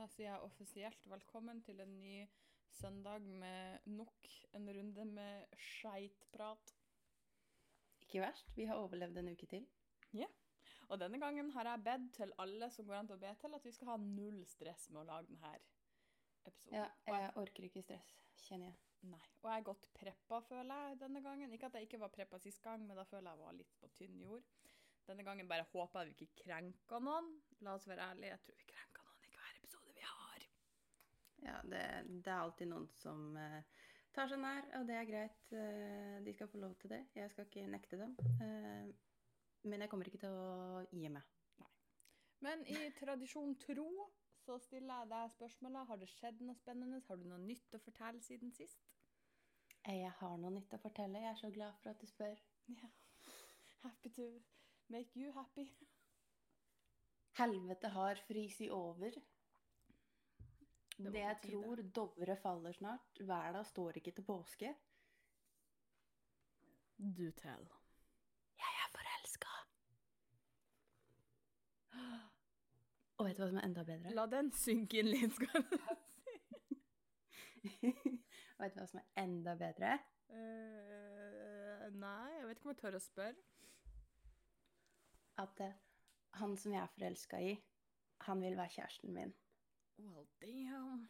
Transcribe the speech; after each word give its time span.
Da 0.00 0.06
sier 0.08 0.30
jeg 0.30 0.44
offisielt 0.46 1.02
velkommen 1.12 1.58
til 1.66 1.80
en 1.84 1.90
ny 2.00 2.22
søndag 2.72 3.20
med 3.42 3.82
nok 3.92 4.28
en 4.56 4.68
runde 4.72 5.04
med 5.04 5.58
skeitprat. 5.60 6.70
Ikke 8.06 8.22
verst. 8.24 8.48
Vi 8.56 8.64
har 8.70 8.80
overlevd 8.80 9.20
en 9.20 9.28
uke 9.34 9.46
til. 9.50 9.66
Ja, 10.16 10.26
Og 10.88 10.98
denne 10.98 11.20
gangen 11.22 11.50
har 11.54 11.68
jeg 11.68 11.82
bedt 11.84 12.06
til 12.16 12.32
alle 12.42 12.70
som 12.74 12.86
går 12.88 12.96
an 12.98 13.10
til 13.10 13.14
å 13.18 13.22
be 13.22 13.34
til, 13.42 13.52
at 13.54 13.64
vi 13.68 13.72
skal 13.76 13.90
ha 13.92 13.96
null 14.00 14.40
stress 14.48 14.88
med 14.90 15.02
å 15.02 15.06
lage 15.10 15.28
denne 15.28 15.52
episoden. 16.48 16.78
Ja, 16.78 16.86
jeg- 17.06 17.36
orker 17.36 17.62
ikke 17.68 17.82
stress, 17.84 18.08
kjenner 18.48 18.66
jeg. 18.72 18.78
Nei. 19.02 19.20
Og 19.42 19.50
jeg 19.50 19.58
er 19.60 19.68
godt 19.68 19.86
preppa, 19.94 20.40
føler 20.48 20.88
jeg, 20.88 20.98
denne 20.98 21.22
gangen. 21.22 21.52
Ikke 21.52 21.66
at 21.66 21.74
jeg 21.74 21.82
ikke 21.88 22.00
var 22.00 22.08
preppa 22.08 22.38
sist 22.40 22.62
gang, 22.62 22.86
men 22.86 22.96
da 22.96 23.04
føler 23.04 23.30
jeg 23.30 23.38
jeg 23.38 23.44
var 23.46 23.52
litt 23.52 23.76
på 23.80 23.88
tynn 23.94 24.18
jord. 24.20 24.42
Denne 25.06 25.24
gangen 25.24 25.48
bare 25.48 25.62
håper 25.72 26.00
jeg 26.04 26.16
vi 26.16 26.24
ikke 26.26 26.42
krenker 26.44 27.00
noen. 27.00 27.40
La 27.60 27.74
oss 27.74 27.86
være 27.86 28.00
ærlige, 28.10 28.30
jeg 28.30 28.40
tror 28.42 28.56
vi 28.56 28.64
krenker 28.72 29.02
noen 29.04 29.24
i 29.24 29.30
hver 29.36 29.56
episode 29.62 29.94
vi 29.94 30.00
har. 30.00 30.38
Ja, 31.44 31.60
det, 31.64 31.82
det 32.24 32.30
er 32.30 32.40
alltid 32.40 32.68
noen 32.70 32.88
som 33.00 33.36
uh, 33.36 33.60
tar 34.16 34.28
seg 34.30 34.40
nær, 34.42 34.66
og 34.78 34.86
det 34.88 34.96
er 34.98 35.08
greit. 35.08 35.42
Uh, 35.52 36.18
de 36.26 36.34
skal 36.36 36.50
få 36.52 36.60
lov 36.62 36.74
til 36.80 36.92
det. 36.92 37.04
Jeg 37.16 37.32
skal 37.32 37.48
ikke 37.48 37.66
nekte 37.70 38.00
dem. 38.00 38.16
Uh, 38.40 38.90
men 39.70 39.84
jeg 39.84 39.92
kommer 39.92 40.08
ikke 40.08 40.22
til 40.24 40.36
å 40.36 40.82
gi 40.92 41.12
meg. 41.12 41.26
Men 42.40 42.64
i 42.72 42.88
tradisjon 42.96 43.56
tro 43.60 43.90
så 44.40 44.56
stiller 44.64 45.02
jeg 45.02 45.10
deg 45.10 45.32
spørsmålet 45.34 45.88
har 45.90 45.98
det 46.00 46.08
skjedd 46.08 46.40
noe 46.44 46.56
spennende. 46.56 47.02
Har 47.08 47.20
du 47.20 47.26
noe 47.28 47.40
nytt 47.42 47.76
å 47.76 47.82
fortelle 47.84 48.22
siden 48.24 48.54
sist? 48.56 48.80
Jeg 49.84 50.12
har 50.20 50.38
noe 50.40 50.52
nytt 50.54 50.72
å 50.76 50.80
fortelle. 50.80 51.20
Jeg 51.20 51.32
er 51.32 51.40
så 51.40 51.50
glad 51.52 51.76
for 51.82 51.92
at 51.92 52.00
du 52.00 52.08
spør. 52.08 52.40
Ja. 52.80 52.88
Happy 53.82 54.12
to 54.16 54.26
make 54.92 55.16
you 55.16 55.32
happy. 55.36 55.66
Helvete 57.38 57.88
har 57.94 58.20
fryst 58.28 58.64
over. 58.70 59.20
Det 61.00 61.20
jeg 61.22 61.36
tror 61.46 61.80
Dovre 61.96 62.36
faller 62.36 62.74
snart. 62.76 63.20
Verda 63.24 63.62
står 63.64 64.00
ikke 64.00 64.12
til 64.16 64.24
påske. 64.26 64.74
Do 67.00 67.30
tell. 67.38 67.64
Jeg 68.60 68.76
er 68.82 68.90
forelska. 68.92 69.54
Og 73.16 73.26
vet 73.26 73.36
du 73.36 73.42
hva 73.42 73.48
som 73.48 73.60
er 73.60 73.68
enda 73.70 73.84
bedre? 73.88 74.12
La 74.16 74.26
den 74.28 74.52
synke 74.56 75.00
inn 75.00 75.08
litt, 75.08 75.34
skal 75.36 75.48
jeg 75.56 75.64
si. 76.12 76.36
Og 78.56 78.64
vet 78.64 78.76
du 78.76 78.80
hva 78.82 78.88
som 78.92 79.00
er 79.00 79.08
enda 79.24 79.56
bedre? 79.60 79.96
Uh, 80.30 81.86
nei, 81.96 82.28
jeg 82.36 82.46
vet 82.46 82.60
ikke 82.60 82.68
om 82.68 82.74
jeg 82.74 82.82
tør 82.84 83.00
å 83.00 83.04
spørre. 83.04 83.46
At 85.40 85.64
uh, 85.64 85.76
han 86.42 86.56
som 86.60 86.76
jeg 86.76 86.84
er 86.84 86.92
forelska 86.92 87.40
i, 87.40 87.54
han 88.28 88.44
vil 88.44 88.60
være 88.60 88.76
kjæresten 88.76 89.16
min. 89.16 89.32
Well, 89.98 90.28
damn. 90.40 91.08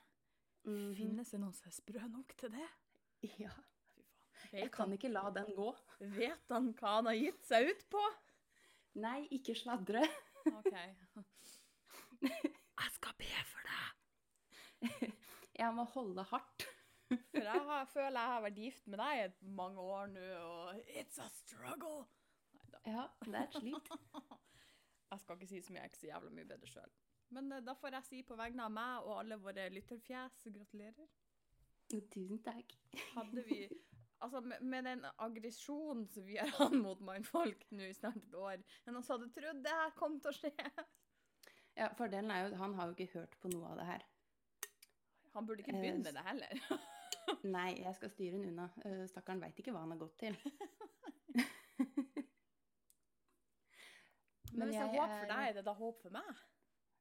Mm. 0.64 0.95
Finnes 0.97 1.31
det 1.33 1.41
noen 1.41 1.55
som 1.56 1.69
er 1.70 1.77
sprø 1.77 2.06
nok 2.12 2.34
til 2.41 2.53
det? 2.55 2.69
Ja. 3.41 3.53
Fy 3.92 4.09
faen. 4.41 4.59
Jeg 4.62 4.73
kan 4.73 4.89
han, 4.89 4.97
ikke 4.97 5.12
la 5.12 5.27
den 5.36 5.53
gå. 5.56 5.69
vet 6.17 6.53
han 6.55 6.70
hva 6.78 6.97
han 6.97 7.11
har 7.11 7.19
gitt 7.19 7.45
seg 7.48 7.69
ut 7.70 7.86
på? 7.92 8.03
Nei, 9.01 9.27
ikke 9.36 9.55
sladre. 9.55 10.03
OK. 10.51 10.73
Jeg 12.81 12.92
skal 12.97 13.17
be 13.20 13.28
for 13.48 13.69
deg. 13.69 15.11
Jeg 15.61 15.75
må 15.77 15.84
holde 15.92 16.25
hardt. 16.31 16.64
For 17.11 17.42
jeg 17.42 17.62
har, 17.67 17.86
føler 17.91 18.17
jeg 18.17 18.31
har 18.33 18.42
vært 18.45 18.58
gift 18.62 18.86
med 18.86 19.01
deg 19.03 19.20
i 19.20 19.53
mange 19.58 19.83
år 19.83 20.11
nå, 20.12 20.27
og 20.47 20.92
it's 20.95 21.19
a 21.20 21.27
struggle. 21.34 22.05
Neida. 22.55 22.81
Ja, 22.86 23.06
det 23.27 23.34
er 23.34 23.48
et 23.48 23.56
slit. 23.58 23.91
Jeg 25.11 25.20
skal 25.25 25.41
ikke 25.41 25.48
si 25.51 25.58
så 25.58 25.73
mye, 25.73 25.81
jeg 25.81 25.89
er 25.89 25.91
ikke 25.91 25.98
så 25.98 26.06
jævla 26.06 26.28
mye 26.31 26.47
bedre 26.47 26.69
sjøl. 26.70 26.91
Men 27.34 27.53
eh, 27.53 27.62
da 27.67 27.75
får 27.78 27.97
jeg 27.98 28.09
si 28.09 28.23
på 28.27 28.36
vegne 28.39 28.67
av 28.67 28.73
meg 28.75 29.06
og 29.06 29.19
alle 29.20 29.39
våre 29.41 29.69
lytterfjes 29.73 30.45
gratulerer. 30.50 31.09
Tusen 31.91 32.39
takk. 32.47 32.77
Hadde 33.17 33.42
vi 33.48 33.64
Altså, 34.20 34.41
med, 34.45 34.61
med 34.61 34.84
den 34.84 35.06
aggresjonen 35.17 36.02
som 36.13 36.27
vi 36.27 36.35
har 36.36 36.51
hatt 36.58 36.74
mot 36.77 37.01
mannfolk 37.08 37.63
nå 37.73 37.86
i 37.89 37.95
snart 37.96 38.19
et 38.20 38.35
år, 38.36 38.61
men 38.85 38.92
noen 38.92 39.07
som 39.07 39.17
hadde 39.17 39.30
trodd 39.33 39.63
det 39.64 39.73
her 39.73 39.95
kom 39.96 40.19
til 40.20 40.29
å 40.29 40.36
skje? 40.36 40.51
Ja, 41.79 41.86
Fordelen 41.96 42.29
er 42.35 42.42
jo 42.45 42.58
han 42.61 42.74
har 42.77 42.90
jo 42.90 42.96
ikke 42.98 43.14
hørt 43.14 43.39
på 43.40 43.48
noe 43.48 43.70
av 43.70 43.80
det 43.80 43.86
her. 43.89 44.05
Han 45.33 45.46
burde 45.48 45.64
ikke 45.64 45.73
Eh, 45.73 45.80
begynne 45.80 46.05
med 46.05 46.14
det 46.19 46.24
heller. 46.27 46.55
Nei, 47.57 47.70
jeg 47.80 47.95
skal 47.96 48.13
styre 48.13 48.36
han 48.36 48.48
unna. 48.51 48.67
Eh, 48.85 49.05
Stakkaren 49.08 49.40
veit 49.40 49.57
ikke 49.63 49.73
hva 49.73 49.86
han 49.86 49.95
har 49.95 50.02
gått 50.02 50.19
til. 50.20 50.36
Men 54.52 54.67
hvis 54.69 54.77
det 54.77 54.85
er 54.85 54.95
håp 54.98 55.13
for 55.14 55.29
deg, 55.33 55.42
er 55.48 55.52
det 55.57 55.64
da 55.64 55.74
håp 55.80 55.96
for 56.05 56.11
meg? 56.19 56.29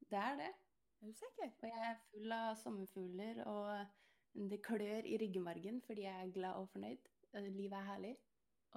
Det 0.09 0.17
er 0.17 0.35
det. 0.35 0.53
Er 1.01 1.07
du 1.07 1.13
sikker? 1.13 1.51
Og 1.61 1.67
jeg 1.69 1.89
er 1.89 1.99
full 2.09 2.33
av 2.35 2.55
sommerfugler, 2.59 3.43
og 3.45 4.49
det 4.51 4.61
klør 4.65 5.05
i 5.05 5.17
ryggmargen 5.21 5.81
fordi 5.85 6.07
jeg 6.07 6.23
er 6.23 6.33
glad 6.33 6.57
og 6.61 6.69
fornøyd. 6.73 7.09
Eh, 7.33 7.49
Livet 7.53 7.77
er 7.77 7.87
herlig. 7.91 8.15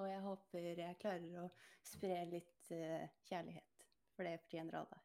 Og 0.00 0.08
jeg 0.08 0.20
håper 0.24 0.80
jeg 0.80 0.98
klarer 1.00 1.40
å 1.42 1.48
spre 1.84 2.22
litt 2.30 2.70
uh, 2.72 3.02
kjærlighet. 3.28 3.82
For 4.16 4.28
det 4.28 4.38
fortjener 4.44 4.80
alle. 4.80 5.02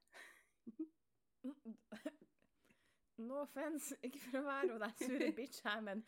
No 3.18 3.40
offense, 3.42 3.96
ikke 4.06 4.20
for 4.22 4.38
å 4.38 4.46
være 4.46 4.76
hun 4.76 4.84
der 4.84 4.92
sure 5.00 5.28
bitch 5.34 5.64
her, 5.66 5.80
men 5.82 6.04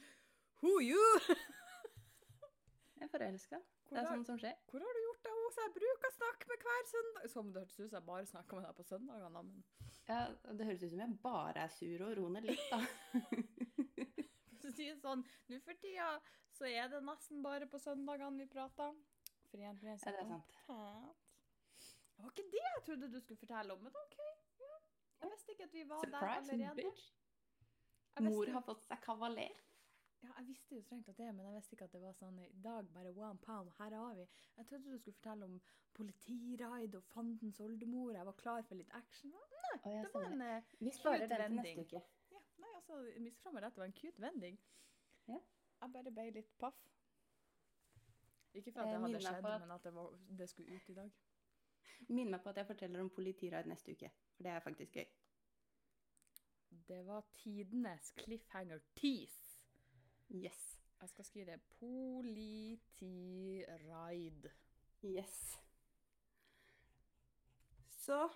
who 0.61 0.75
you? 0.77 1.01
Jeg 2.99 3.07
er 3.07 3.09
forelska. 3.09 3.57
Det 3.89 3.97
er 3.97 4.05
sånt 4.11 4.29
som 4.29 4.37
skjer. 4.37 4.53
Hvor 4.69 4.85
har 4.85 4.93
du 4.93 5.01
hun 5.27 5.51
som 5.51 5.63
jeg 5.65 5.73
bruker 5.75 6.07
å 6.09 6.15
snakke 6.15 6.47
med 6.49 6.63
hver 6.65 6.83
søndag? 6.91 7.29
Som 7.33 7.51
det 7.53 7.61
hørtes 7.63 7.79
ut 7.79 7.89
som 7.89 7.97
jeg 7.99 8.05
bare 8.07 8.25
snakker 8.29 8.55
med 8.59 8.65
deg 8.69 8.75
på 8.79 8.85
søndagene, 8.87 9.29
men 9.35 9.63
Ja, 10.07 10.19
det 10.53 10.65
høres 10.69 10.83
ut 10.83 10.91
som 10.93 10.99
jeg 11.03 11.17
bare 11.23 11.63
er 11.65 11.73
sur 11.75 12.03
og 12.07 12.13
roer 12.17 12.35
ned 12.37 12.47
litt, 12.49 12.65
da. 12.71 12.79
for 14.59 14.69
å 14.69 14.73
si 14.75 14.87
det 14.89 14.97
sånn, 15.01 15.23
nå 15.49 15.59
for 15.65 15.79
tida 15.83 16.09
så 16.59 16.67
er 16.67 16.89
det 16.91 16.99
nesten 17.07 17.43
bare 17.45 17.67
på 17.71 17.79
søndagene 17.79 18.41
vi 18.43 18.47
prater. 18.51 18.95
For 19.51 19.57
egentlig 19.59 19.89
Ja, 19.89 19.95
det 20.03 20.13
er 20.13 20.27
sant. 20.29 20.57
Fælt. 20.65 21.25
Det 22.19 22.25
var 22.25 22.33
ikke 22.35 22.49
det 22.51 22.63
jeg 22.65 22.81
trodde 22.89 23.07
du 23.13 23.19
skulle 23.23 23.39
fortelle 23.39 23.73
om, 23.75 23.83
men 23.85 23.95
OK. 23.95 24.17
Ja. 24.59 24.73
Jeg 25.23 25.31
visste 25.35 25.53
ikke 25.55 25.67
at 25.69 25.73
vi 25.73 25.83
var 25.87 26.03
der 26.03 26.11
Surprise, 26.19 26.51
allerede. 26.51 26.75
bitch. 26.83 27.07
Mor 28.19 28.51
har 28.51 28.63
fått 28.67 28.83
seg 28.89 28.99
kavaler. 29.05 29.53
Ja, 30.21 30.29
jeg 30.37 30.47
visste 30.49 30.75
jo 30.75 30.81
strengt 30.83 31.07
at 31.09 31.17
det, 31.17 31.29
men 31.35 31.45
jeg 31.45 31.55
visste 31.55 31.75
ikke 31.77 31.85
at 31.87 31.93
det 31.95 32.01
var 32.03 32.13
sånn 32.17 32.39
i 32.43 32.47
dag, 32.63 32.87
bare 32.93 33.11
one 33.15 33.39
pound, 33.39 33.69
her 33.77 33.93
har 33.95 34.15
vi. 34.17 34.25
Jeg 34.57 34.65
trodde 34.67 34.91
du 34.91 34.97
skulle 34.99 35.15
fortelle 35.15 35.45
om 35.47 35.53
politiraid 35.95 36.95
og 36.99 37.03
fandens 37.13 37.59
oldemor, 37.63 38.11
jeg 38.11 38.25
var 38.27 38.35
klar 38.41 38.65
for 38.67 38.75
litt 38.75 38.91
action. 38.99 39.31
Nei, 39.31 39.77
Å, 39.79 39.93
det 40.03 40.11
var 40.13 40.25
en 40.27 40.41
eh, 40.41 40.73
Vi 40.79 40.91
sparer 40.97 41.23
den 41.27 41.29
til 41.31 41.43
vending. 41.45 41.79
neste 41.79 41.85
uke. 41.87 42.01
ja, 42.35 42.41
Nei, 42.59 42.73
altså, 42.81 42.99
misforstå 43.23 43.53
meg 43.55 43.63
rett, 43.63 43.77
det 43.77 43.83
var 43.85 43.91
en 43.93 43.97
cute 44.01 44.21
vending. 44.25 44.59
Ja. 45.31 45.39
Jeg 45.79 45.93
bare 45.95 46.11
ble 46.19 46.27
litt 46.35 46.51
paff. 46.59 46.81
Ikke 48.59 48.73
for 48.73 48.81
at 48.81 48.87
Eh, 48.87 48.91
det 48.91 49.01
hadde 49.05 49.19
skjedd, 49.23 49.45
at- 49.45 49.61
men 49.61 49.71
at 49.71 49.83
det, 49.87 49.93
var, 49.93 50.19
det 50.41 50.49
skulle 50.49 50.75
ut 50.75 50.89
i 50.89 50.93
dag. 50.99 51.11
Minn 52.09 52.31
meg 52.31 52.43
på 52.43 52.49
at 52.49 52.57
jeg 52.57 52.67
forteller 52.67 52.99
om 53.01 53.09
politiraid 53.09 53.67
neste 53.71 53.91
uke. 53.95 54.09
For 54.35 54.43
det 54.43 54.51
er 54.51 54.59
faktisk 54.67 54.91
gøy. 54.99 55.05
Det 56.89 57.05
var 57.05 57.23
tidenes 57.37 58.11
cliffhanger 58.17 58.79
tease. 58.95 59.48
Yes. 60.29 60.79
Jeg 61.01 61.09
skal 61.09 61.25
skrive 61.25 61.45
det. 61.51 61.61
Politiraid. 61.79 63.09
Yes. 65.03 65.59
Så 67.89 68.29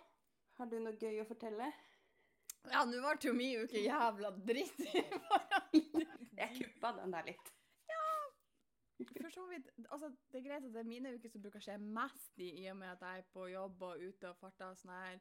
har 0.57 0.65
du 0.69 0.79
noe 0.79 0.97
gøy 0.99 1.21
å 1.21 1.25
fortelle? 1.27 1.67
Ja, 2.71 2.85
nå 2.87 2.99
ble 3.03 3.17
jo 3.25 3.33
min 3.35 3.59
uke 3.65 3.79
jævla 3.83 4.31
dritt. 4.47 4.79
Jeg 6.39 6.49
kuppa 6.55 6.89
den 6.99 7.11
der 7.13 7.23
litt. 7.27 7.47
Ja, 7.89 8.05
For 9.19 9.29
så 9.33 9.43
vidt, 9.49 9.67
altså 9.89 10.07
Det 10.31 10.37
er 10.39 10.45
greit 10.47 10.63
at 10.63 10.73
det 10.73 10.81
er 10.81 10.87
mine 10.87 11.13
uker 11.17 11.29
som 11.33 11.41
bruker 11.43 11.59
å 11.59 11.65
skje 11.65 11.77
mest 11.81 12.33
i, 12.39 12.49
i 12.63 12.69
og 12.71 12.77
med 12.79 12.89
at 12.93 13.01
jeg 13.03 13.15
er 13.21 13.31
på 13.33 13.41
jobb 13.51 13.77
og 13.89 14.01
ute 14.01 14.29
og 14.29 14.39
farter 14.39 14.67
og 14.69 14.77
sånn 14.79 14.95
her 14.95 15.17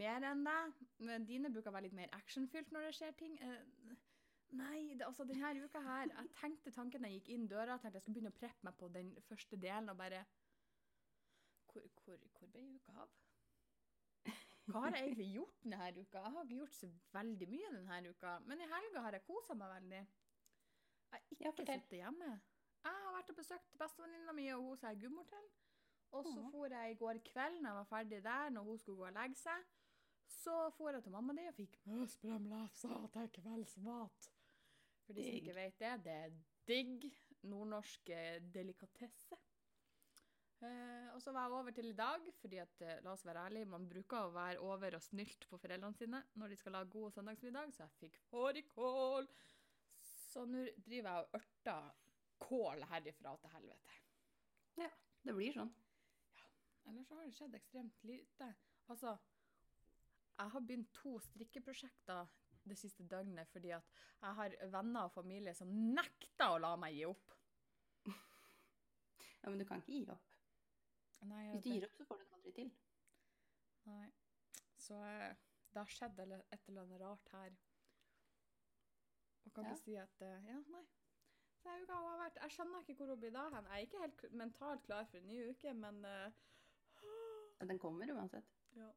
mer 0.00 0.20
enn 0.30 0.44
deg. 0.46 0.64
Men 1.06 1.26
dine 1.28 1.50
bruker 1.52 1.70
å 1.72 1.74
være 1.76 1.88
litt 1.88 1.98
mer 1.98 2.14
actionfylt 2.16 2.70
når 2.72 2.88
det 2.88 2.96
skjer 2.98 3.12
ting. 3.18 3.34
Nei, 4.58 4.94
det, 4.98 5.06
altså 5.06 5.24
denne 5.24 5.62
uka 5.62 5.80
her 5.84 6.08
Jeg 6.10 6.30
tenkte 6.40 6.72
tanken 6.74 7.04
da 7.04 7.08
jeg 7.10 7.20
gikk 7.20 7.28
inn 7.36 7.48
døra, 7.50 7.76
tenkte 7.78 8.00
jeg 8.00 8.02
skulle 8.02 8.16
begynne 8.18 8.32
å 8.34 8.38
preppe 8.40 8.66
meg 8.66 8.78
på 8.80 8.88
den 8.96 9.12
første 9.28 9.58
delen 9.62 9.92
og 9.92 9.98
bare 10.00 10.24
Hvor, 11.70 11.84
hvor, 12.02 12.24
hvor 12.38 12.50
ble 12.50 12.64
uka 12.74 12.96
av? 13.04 13.12
Hva 14.70 14.84
har 14.84 14.96
jeg 14.96 15.06
egentlig 15.06 15.28
gjort 15.34 15.62
denne 15.64 15.90
uka? 15.96 16.22
Jeg 16.22 16.34
har 16.34 16.44
ikke 16.44 16.58
gjort 16.60 16.76
så 16.78 16.88
veldig 17.14 17.48
mye 17.50 17.70
denne 17.74 18.12
uka, 18.14 18.34
men 18.46 18.60
i 18.60 18.68
helga 18.70 19.02
har 19.06 19.16
jeg 19.16 19.26
kosa 19.26 19.56
meg 19.58 19.72
veldig. 19.72 20.00
Jeg 20.00 21.14
har 21.14 21.24
ikke 21.34 21.52
fortell. 21.56 21.80
sittet 21.80 21.96
hjemme. 21.98 22.28
Jeg 22.84 23.00
har 23.04 23.16
vært 23.16 23.32
og 23.32 23.38
besøkt 23.40 23.72
bestevenninna 23.80 24.34
mi 24.36 24.46
og 24.54 24.62
hun 24.66 24.78
som 24.78 24.92
jeg 24.92 25.00
gummer 25.02 25.26
til. 25.32 25.48
Og 26.10 26.26
så 26.26 26.44
dro 26.52 26.64
jeg 26.70 26.92
i 26.92 26.98
går 26.98 27.22
kveld, 27.26 27.60
når 27.62 27.68
jeg 27.70 27.78
var 27.78 27.88
ferdig 27.90 28.22
der, 28.24 28.50
når 28.50 28.62
hun 28.68 28.78
skulle 28.78 28.98
gå 28.98 29.06
og 29.06 29.16
legge 29.18 29.38
seg, 29.38 29.66
så 30.26 30.56
dro 30.78 30.88
jeg 30.88 31.02
til 31.02 31.12
mamma 31.12 31.34
di 31.38 31.46
og 31.50 31.54
fikk 31.54 31.78
møsbrømlefser 31.90 33.06
til 33.14 33.28
kveldsmat. 33.38 34.30
For 35.10 35.18
de 35.18 35.24
som 35.26 35.38
ikke 35.40 35.54
vet 35.56 35.80
det, 35.82 35.92
det 36.04 36.12
er 36.14 36.34
digg 36.70 37.04
nordnorsk 37.50 38.10
eh, 38.14 38.36
delikatesse. 38.54 39.38
Eh, 40.62 41.08
og 41.16 41.18
så 41.24 41.32
var 41.34 41.48
jeg 41.48 41.56
over 41.56 41.74
til 41.74 41.88
i 41.90 41.96
dag, 41.98 42.28
fordi 42.38 42.60
at, 42.62 42.84
eh, 42.86 43.00
la 43.02 43.10
oss 43.16 43.24
være 43.26 43.42
ærlig, 43.48 43.64
man 43.66 43.88
bruker 43.90 44.28
å 44.28 44.30
være 44.30 44.62
over 44.62 44.94
og 44.94 45.02
snylt 45.02 45.48
på 45.50 45.58
foreldrene 45.58 45.98
sine 45.98 46.20
når 46.38 46.54
de 46.54 46.58
skal 46.60 46.76
lage 46.78 46.92
god 46.94 47.16
søndagsmiddag, 47.16 47.74
så 47.74 47.82
jeg 47.88 47.96
fikk 48.04 48.20
fårikål. 48.28 49.26
Så 50.30 50.44
nå 50.46 50.62
driver 50.78 51.10
jeg 51.10 51.24
og 51.24 51.38
ørter 51.40 51.90
kål 52.46 52.86
herifra 52.92 53.34
til 53.42 53.54
helvete. 53.56 53.98
Ja, 54.78 54.92
Det 55.26 55.34
blir 55.34 55.58
sånn. 55.58 55.74
Ellers 56.86 57.10
så 57.10 57.18
har 57.18 57.26
det 57.26 57.34
skjedd 57.34 57.58
ekstremt 57.58 58.06
lite. 58.06 58.54
Altså, 58.86 59.18
jeg 60.38 60.54
har 60.54 60.68
begynt 60.70 60.94
to 61.02 61.18
strikkeprosjekter 61.26 62.30
det 62.68 62.76
siste 62.78 63.04
døgnet 63.08 63.48
fordi 63.48 63.70
at 63.76 63.86
jeg 64.20 64.34
har 64.36 64.56
venner 64.72 65.06
og 65.08 65.12
familie 65.14 65.54
som 65.56 65.70
nekter 65.94 66.54
å 66.54 66.58
la 66.60 66.74
meg 66.76 66.94
gi 66.98 67.06
opp. 67.08 67.36
Ja, 69.40 69.48
Men 69.48 69.58
du 69.58 69.64
kan 69.64 69.80
ikke 69.80 69.92
gi 69.96 70.04
opp. 70.12 70.26
Nei, 71.28 71.46
Hvis 71.54 71.64
du 71.64 71.70
gir 71.72 71.84
opp, 71.86 71.94
så 71.96 72.04
får 72.08 72.18
du 72.20 72.24
det 72.24 72.34
aldri 72.36 72.52
til. 72.56 72.70
Nei. 73.88 74.06
Så 74.80 74.96
eh, 75.04 75.34
det 75.72 75.80
har 75.80 75.92
skjedd 75.92 76.20
et 76.20 76.68
eller 76.68 76.82
annet 76.82 77.00
rart 77.00 77.28
her. 77.32 77.56
Og 79.44 79.52
kan 79.56 79.64
Ja. 79.64 79.72
ikke 79.72 79.82
si 79.84 79.96
at 79.96 80.22
eh, 80.26 80.48
Ja, 80.48 80.58
nei. 80.68 80.84
Så 81.60 81.68
jeg, 81.68 81.82
uka 81.84 81.96
har 81.96 82.20
vært, 82.22 82.38
jeg 82.40 82.52
skjønner 82.54 82.80
ikke 82.80 82.94
hvor 82.96 83.10
hun 83.12 83.20
blir 83.20 83.32
da 83.34 83.42
hen. 83.52 83.66
Jeg 83.68 83.72
er 83.72 83.86
ikke 83.86 83.98
helt 84.00 84.22
mentalt 84.32 84.84
klar 84.86 85.04
for 85.10 85.18
en 85.20 85.26
ny 85.28 85.40
uke, 85.50 85.74
men 85.76 86.04
uh... 86.04 87.66
Den 87.68 87.78
kommer 87.78 88.12
uansett. 88.14 88.46
Ja. 88.76 88.88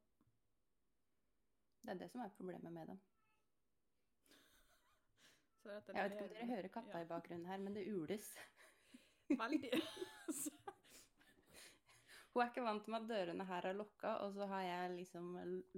Det 1.84 1.90
er 1.92 1.98
det 2.00 2.10
som 2.10 2.22
er 2.24 2.32
problemet 2.32 2.72
med 2.72 2.88
dem. 2.88 3.00
Jeg 5.64 5.94
vet 5.96 6.12
ikke 6.12 6.24
om 6.24 6.34
dere 6.34 6.46
hører 6.50 6.68
katta 6.68 6.98
Ja. 6.98 7.04
i 7.04 7.08
bakgrunnen 7.08 7.46
her, 7.48 7.58
men 7.58 7.74
det 7.74 7.86
ules. 7.92 8.26
Veldig. 9.42 9.70
Hun 12.34 12.42
er 12.42 12.48
ikke 12.50 12.64
vant 12.66 12.88
med 12.90 12.98
at 13.04 13.08
dørene 13.12 13.44
her 13.46 13.66
er 13.68 13.76
lukka, 13.78 14.16
og 14.24 14.32
så 14.34 14.46
har 14.50 14.62
jeg 14.66 14.94
liksom 14.96 15.28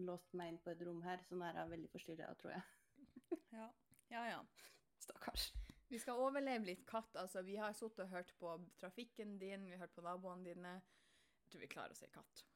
låst 0.09 0.33
meg 0.39 0.55
inn 0.55 0.59
på 0.65 0.73
et 0.73 0.83
rom 0.89 1.03
her, 1.05 1.21
så 1.29 1.37
nå 1.37 1.45
er 1.45 1.59
hun 1.61 1.71
veldig 1.75 1.91
forstyrra, 1.93 2.31
tror 2.41 2.55
jeg. 2.55 2.63
ja. 3.59 3.67
ja, 4.15 4.23
ja. 4.31 4.39
Stakkars. 5.05 5.51
Vi 5.93 5.99
skal 6.01 6.19
overleve 6.19 6.65
litt 6.67 6.87
katt. 6.89 7.13
altså. 7.21 7.43
Vi 7.45 7.59
har 7.61 7.77
sittet 7.77 8.07
og 8.07 8.09
hørt 8.15 8.33
på 8.41 8.55
trafikken 8.81 9.37
din, 9.39 9.67
vi 9.69 9.77
har 9.77 9.85
hørt 9.85 9.95
på 9.95 10.03
naboene 10.07 10.49
dine. 10.49 10.73
Jeg 11.45 11.53
tror 11.53 11.61
vi 11.67 11.69
klarer 11.77 11.93
å 11.95 11.99
si 12.01 12.09
katt. 12.11 12.47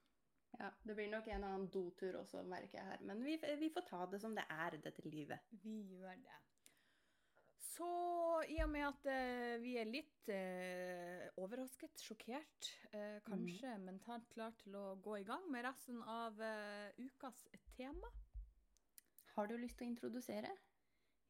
Ja, 0.58 0.70
Det 0.82 0.96
blir 0.96 1.12
nok 1.12 1.28
en 1.30 1.44
annen 1.46 1.68
dotur 1.70 2.16
også, 2.24 2.40
merker 2.42 2.80
jeg 2.80 2.88
her. 2.88 3.04
Men 3.06 3.20
vi, 3.22 3.36
vi 3.60 3.68
får 3.70 3.84
ta 3.86 4.06
det 4.10 4.18
som 4.24 4.32
det 4.34 4.48
er, 4.50 4.80
dette 4.82 5.04
livet. 5.06 5.44
Vi 5.62 5.76
gjør 5.92 6.16
det. 6.24 6.38
Så 7.70 7.86
i 8.50 8.56
og 8.64 8.70
med 8.72 8.86
at 8.88 9.04
eh, 9.12 9.56
vi 9.62 9.76
er 9.78 9.86
litt 9.86 10.30
eh, 10.32 11.28
overrasket, 11.38 12.02
sjokkert, 12.02 12.70
eh, 12.90 13.20
kanskje 13.26 13.76
mentalt 13.84 14.26
klar 14.32 14.56
til 14.58 14.74
å 14.78 14.96
gå 15.04 15.20
i 15.20 15.26
gang 15.28 15.46
med 15.52 15.64
resten 15.68 16.00
av 16.02 16.40
eh, 16.42 16.90
ukas 16.98 17.44
tema 17.76 18.10
Har 19.36 19.46
du 19.46 19.54
lyst 19.60 19.78
til 19.78 19.86
å 19.86 19.92
introdusere? 19.92 20.50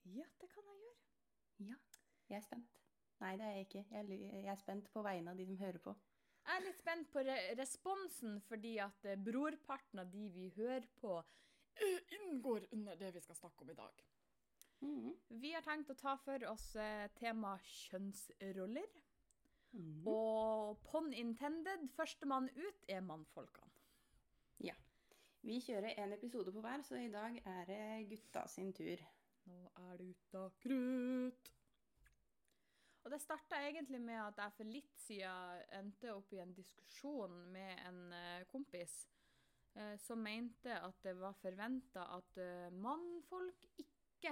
Ja, 0.09 0.25
det 0.41 0.49
kan 0.55 0.65
jeg 0.65 0.81
gjøre. 0.81 1.01
Ja. 1.69 1.77
Jeg 2.31 2.39
er 2.39 2.47
spent. 2.47 2.79
Nei, 3.21 3.35
det 3.37 3.45
er 3.45 3.59
jeg 3.59 3.67
ikke. 3.67 3.85
Jeg, 3.91 4.21
jeg 4.31 4.49
er 4.49 4.61
spent 4.63 4.89
på 4.95 5.03
vegne 5.05 5.35
av 5.35 5.41
de 5.41 5.45
som 5.51 5.61
hører 5.61 5.83
på. 5.85 5.95
Jeg 6.41 6.57
er 6.57 6.65
litt 6.65 6.81
spent 6.81 7.11
på 7.13 7.25
re 7.27 7.37
responsen, 7.59 8.39
fordi 8.49 8.79
at 8.81 9.05
eh, 9.05 9.21
brorparten 9.29 10.01
av 10.03 10.09
de 10.15 10.31
vi 10.33 10.49
hører 10.57 10.89
på, 11.03 11.19
inngår 12.17 12.71
under 12.73 12.97
det 12.97 13.13
vi 13.19 13.23
skal 13.27 13.39
snakke 13.43 13.67
om 13.67 13.75
i 13.75 13.79
dag. 13.83 14.01
Mhm. 14.81 15.15
Vi 15.29 15.53
har 15.53 15.63
tenkt 15.63 15.91
å 15.93 15.99
ta 15.99 16.17
for 16.25 16.45
oss 16.49 16.75
eh, 16.77 17.07
tema 17.21 17.57
kjønnsroller. 17.65 19.01
Mm. 19.77 20.07
Og 20.11 20.81
pon 20.89 21.13
intended, 21.15 21.87
førstemann 21.95 22.49
ut 22.57 22.89
er 22.91 23.05
mannfolkene. 23.07 23.71
Ja. 24.67 24.75
Vi 25.47 25.61
kjører 25.63 25.95
en 26.03 26.17
episode 26.17 26.53
på 26.53 26.63
hver, 26.65 26.83
så 26.85 26.99
i 26.99 27.13
dag 27.13 27.39
er 27.47 27.69
det 27.69 28.09
gutta 28.11 28.47
sin 28.51 28.73
tur. 28.77 29.05
Nå 29.49 29.61
er 29.87 29.95
det 30.01 30.09
gutta 30.11 30.49
krutt. 30.65 31.53
Og 33.01 33.15
det 33.15 33.21
starta 33.23 33.63
egentlig 33.65 34.03
med 34.03 34.19
at 34.21 34.43
jeg 34.43 34.57
for 34.59 34.69
litt 34.75 34.99
siden 35.01 35.63
endte 35.79 36.13
opp 36.13 36.35
i 36.35 36.43
en 36.43 36.53
diskusjon 36.57 37.39
med 37.55 37.87
en 37.87 38.03
eh, 38.13 38.43
kompis 38.51 38.99
eh, 39.79 39.95
som 40.03 40.21
mente 40.21 40.75
at 40.77 41.01
det 41.07 41.15
var 41.21 41.39
forventa 41.41 42.11
at 42.19 42.43
mannfolk 42.77 43.71
ikke 43.71 43.90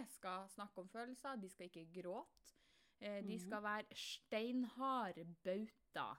skal 0.09 0.49
snakke 0.49 0.79
om 0.79 0.89
følelser, 0.89 1.37
de 1.37 1.49
skal 1.49 1.67
ikke 1.67 2.03
gråte. 2.03 2.55
Eh, 3.01 3.23
de 3.23 3.39
Mhm. 3.39 3.39
skal 3.39 3.63
være 3.63 3.95
steinharde 3.95 5.25
bautaer. 5.45 6.17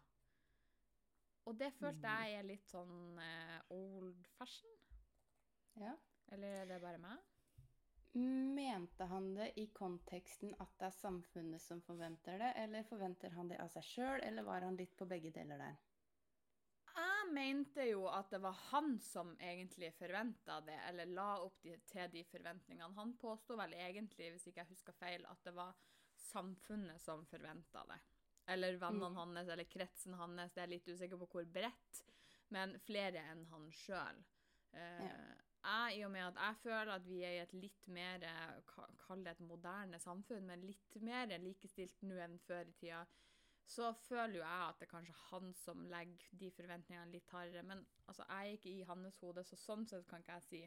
Og 1.45 1.59
det 1.59 1.73
følte 1.73 1.95
Mhm. 1.97 2.03
jeg 2.03 2.33
er 2.33 2.41
litt 2.43 2.67
sånn 2.67 3.19
eh, 3.19 3.61
old 3.69 4.27
fashion. 4.37 4.71
Ja. 5.75 5.95
Eller 6.31 6.47
er 6.47 6.65
det 6.65 6.81
bare 6.81 6.97
meg? 6.97 7.17
Mente 8.13 9.05
han 9.05 9.35
det 9.35 9.53
i 9.57 9.67
konteksten 9.67 10.53
at 10.59 10.67
det 10.79 10.85
er 10.87 10.91
samfunnet 10.91 11.61
som 11.61 11.81
forventer 11.81 12.37
det, 12.37 12.53
eller 12.55 12.83
forventer 12.83 13.29
han 13.29 13.47
det 13.49 13.59
av 13.59 13.69
seg 13.69 13.83
sjøl, 13.83 14.19
eller 14.23 14.43
var 14.43 14.61
han 14.61 14.75
litt 14.77 14.95
på 14.97 15.05
begge 15.07 15.31
deler 15.31 15.57
der? 15.57 15.75
Mente 17.33 17.85
jo 17.89 18.05
at 18.09 18.29
det 18.33 18.39
var 18.43 18.57
han 18.69 18.99
som 19.03 19.35
egentlig 19.39 19.91
forventa 19.97 20.59
det, 20.65 20.77
eller 20.89 21.05
la 21.05 21.29
opp 21.43 21.61
de, 21.63 21.75
til 21.89 22.09
de 22.13 22.23
forventningene. 22.27 22.93
Han 22.97 23.15
påsto 23.21 23.57
vel 23.59 23.73
egentlig, 23.77 24.31
hvis 24.33 24.47
ikke 24.49 24.63
jeg 24.63 24.71
husker 24.73 24.97
feil, 24.99 25.25
at 25.29 25.43
det 25.45 25.53
var 25.57 25.75
samfunnet 26.19 27.01
som 27.01 27.25
forventa 27.29 27.83
det. 27.89 27.99
Eller 28.49 28.77
vennene 28.81 29.09
Mm. 29.09 29.15
hans, 29.15 29.49
eller 29.49 29.63
kretsen 29.69 30.13
hans. 30.17 30.53
Det 30.53 30.63
er 30.63 30.67
litt 30.73 30.87
usikker 30.87 31.17
på 31.21 31.27
hvor 31.29 31.45
bredt, 31.45 32.03
men 32.49 32.79
flere 32.79 33.21
enn 33.31 33.45
han 33.51 33.69
sjøl. 33.71 34.23
Ja. 34.73 35.11
Jeg, 35.59 35.97
I 35.99 36.03
og 36.05 36.11
med 36.11 36.23
at 36.23 36.37
jeg 36.39 36.55
føler 36.63 36.91
at 36.93 37.05
vi 37.05 37.23
er 37.25 37.33
i 37.35 37.41
et 37.43 37.53
litt 37.53 37.87
mer 37.91 38.23
eh, 38.23 38.59
Kall 38.69 39.23
det 39.25 39.31
et 39.33 39.39
moderne 39.43 39.99
samfunn, 39.99 40.45
men 40.47 40.61
litt 40.63 40.95
mer 41.01 41.27
likestilt 41.41 42.01
nå 42.01 42.15
enn 42.23 42.37
før 42.39 42.69
i 42.69 42.75
tida, 42.79 43.01
så 43.69 43.91
føler 43.93 44.39
jo 44.39 44.41
jeg 44.41 44.61
at 44.65 44.79
det 44.79 44.87
er 44.87 44.91
kanskje 44.91 45.15
han 45.29 45.51
som 45.53 45.83
legger 45.91 46.37
de 46.41 46.47
forventningene 46.55 47.11
litt 47.13 47.27
hardere. 47.29 47.61
Men 47.63 47.83
altså, 48.07 48.25
jeg 48.25 48.47
er 48.47 48.55
ikke 48.57 48.71
i 48.71 48.87
hans 48.89 49.19
hode, 49.21 49.43
så 49.45 49.59
sånn 49.61 49.85
sett 49.89 50.07
kan 50.09 50.23
ikke 50.23 50.37
jeg 50.39 50.47
si 50.47 50.61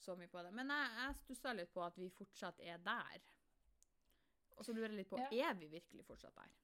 så 0.00 0.14
mye 0.16 0.30
på 0.32 0.40
det. 0.46 0.52
Men 0.56 0.72
jeg, 0.72 0.94
jeg 0.96 1.18
stussa 1.18 1.52
litt 1.52 1.72
på 1.74 1.84
at 1.84 1.98
vi 2.00 2.08
fortsatt 2.16 2.62
er 2.64 2.80
der. 2.86 3.26
Og 4.56 4.64
så 4.64 4.72
lurer 4.72 4.88
jeg 4.88 5.02
litt 5.02 5.10
på, 5.12 5.20
Ja. 5.20 5.50
er 5.50 5.60
vi 5.60 5.68
virkelig 5.68 6.06
fortsatt 6.08 6.36
der? 6.40 6.56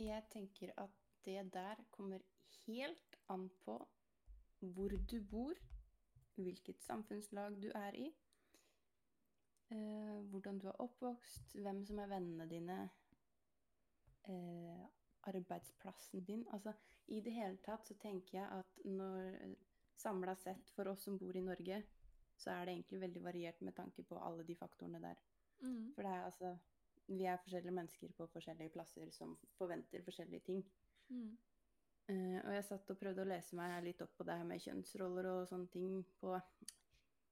Jeg 0.00 0.26
tenker 0.32 0.72
at 0.80 0.90
det 1.24 1.52
der 1.52 1.84
kommer 1.92 2.22
helt 2.66 3.18
an 3.28 3.48
på 3.62 3.76
hvor 4.60 4.88
du 5.12 5.20
bor, 5.30 5.54
hvilket 6.34 6.82
samfunnslag 6.82 7.62
du 7.62 7.70
er 7.74 7.94
i, 7.94 8.08
eh, 9.70 10.18
hvordan 10.32 10.58
du 10.58 10.66
er 10.68 10.80
oppvokst, 10.82 11.54
hvem 11.54 11.84
som 11.86 11.98
er 11.98 12.10
vennene 12.10 12.48
dine, 12.50 12.78
eh, 14.28 14.86
arbeidsplassen 15.30 16.24
din. 16.24 16.46
Altså, 16.52 16.72
I 17.06 17.20
det 17.20 17.32
hele 17.32 17.56
tatt 17.64 17.86
så 17.86 17.94
tenker 18.00 18.38
jeg 18.38 18.48
at 18.58 18.84
når 18.84 19.36
samla 20.00 20.34
sett 20.36 20.70
for 20.74 20.88
oss 20.88 21.04
som 21.04 21.18
bor 21.18 21.36
i 21.36 21.44
Norge, 21.44 21.82
så 22.40 22.50
er 22.50 22.64
det 22.64 22.74
egentlig 22.74 23.00
veldig 23.00 23.22
variert 23.24 23.60
med 23.60 23.76
tanke 23.76 24.02
på 24.02 24.18
alle 24.18 24.44
de 24.48 24.56
faktorene 24.56 25.00
der. 25.02 25.20
Mm. 25.60 25.92
For 25.94 26.02
det 26.02 26.12
er 26.12 26.24
altså 26.24 26.56
Vi 27.10 27.24
er 27.26 27.40
forskjellige 27.42 27.74
mennesker 27.74 28.12
på 28.14 28.26
forskjellige 28.30 28.70
plasser 28.70 29.08
som 29.10 29.32
forventer 29.58 30.02
forskjellige 30.02 30.40
ting. 30.46 30.60
Mm. 31.08 31.38
Eh, 32.06 32.36
og 32.44 32.52
jeg 32.54 32.64
satt 32.64 32.90
og 32.92 32.98
prøvde 33.00 33.24
å 33.24 33.26
lese 33.26 33.56
meg 33.58 33.82
litt 33.82 34.02
opp 34.04 34.12
på 34.14 34.26
det 34.28 34.36
her 34.38 34.46
med 34.46 34.62
kjønnsroller 34.62 35.26
og 35.32 35.48
sånne 35.50 35.66
ting 35.72 36.04
på 36.20 36.36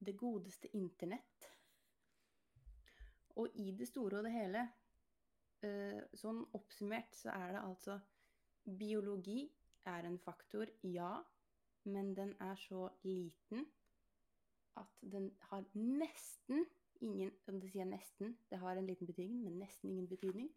det 0.03 0.17
godeste 0.19 0.71
internett. 0.75 1.47
Og 3.39 3.55
i 3.55 3.71
det 3.79 3.87
store 3.87 4.19
og 4.19 4.27
det 4.27 4.35
hele, 4.35 4.65
eh, 4.67 4.78
sånn 6.19 6.45
oppsummert, 6.55 7.17
så 7.17 7.33
er 7.35 7.57
det 7.57 7.65
altså 7.65 7.99
Biologi 8.79 9.49
er 9.89 10.07
en 10.07 10.19
faktor, 10.21 10.71
ja, 10.83 11.17
men 11.89 12.13
den 12.17 12.35
er 12.45 12.59
så 12.61 12.89
liten 13.03 13.65
at 14.79 15.01
den 15.01 15.31
har 15.51 15.65
nesten 15.75 16.67
ingen 17.01 17.31
om 17.47 17.61
Det 17.61 17.71
sier 17.71 17.87
nesten, 17.87 18.37
det 18.51 18.59
har 18.59 18.77
en 18.77 18.87
liten 18.87 19.07
betydning, 19.07 19.43
men 19.45 19.59
nesten 19.63 19.91
ingen 19.91 20.09
betydning 20.11 20.49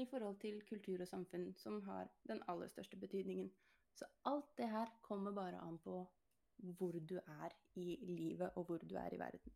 i 0.00 0.06
forhold 0.08 0.38
til 0.40 0.62
kultur 0.68 1.00
og 1.00 1.08
samfunn, 1.08 1.52
som 1.56 1.82
har 1.84 2.08
den 2.28 2.40
aller 2.48 2.68
største 2.68 2.96
betydningen. 2.96 3.50
Så 3.94 4.08
alt 4.24 4.48
det 4.56 4.68
her 4.70 4.88
kommer 5.02 5.32
bare 5.32 5.60
an 5.60 5.78
på 5.78 6.06
hvor 6.78 6.92
du 6.92 7.16
er 7.16 7.52
i 7.74 7.98
livet, 8.00 8.50
og 8.54 8.64
hvor 8.64 8.78
du 8.78 8.94
er 8.96 9.12
i 9.14 9.18
verden. 9.18 9.52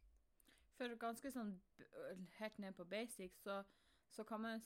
For 0.77 0.97
ganske 1.01 1.31
sånn 1.31 1.55
helt 2.39 2.59
ned 2.59 2.77
på 2.77 2.85
basic, 2.85 3.37
så, 3.41 3.63
så 4.15 4.25
kan 4.25 4.41
man 4.41 4.61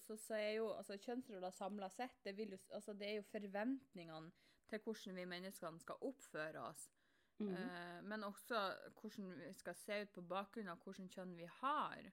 så, 0.00 0.16
så 0.16 0.34
er 0.34 0.50
jo 0.56 0.70
altså 0.72 0.96
kjønnsroller 0.96 1.52
samla 1.52 1.88
sett, 1.92 2.16
det, 2.24 2.34
jo, 2.38 2.58
altså, 2.72 2.92
det 2.92 3.08
er 3.08 3.16
jo 3.18 3.28
forventningene 3.28 4.32
til 4.68 4.80
hvordan 4.80 5.16
vi 5.16 5.24
menneskene 5.28 5.80
skal 5.80 6.06
oppføre 6.08 6.62
oss. 6.70 6.90
Mhm. 7.38 7.54
Uh, 7.54 8.04
men 8.08 8.24
også 8.24 8.60
hvordan 9.00 9.32
vi 9.38 9.52
skal 9.52 9.74
se 9.74 10.02
ut 10.02 10.12
på 10.14 10.22
bakgrunn 10.30 10.70
av 10.72 10.82
hvilket 10.84 11.18
kjønn 11.18 11.36
vi 11.36 11.48
har. 11.60 12.10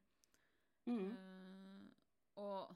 Mm. 0.85 1.11
Eh, 1.11 1.89
og 2.35 2.75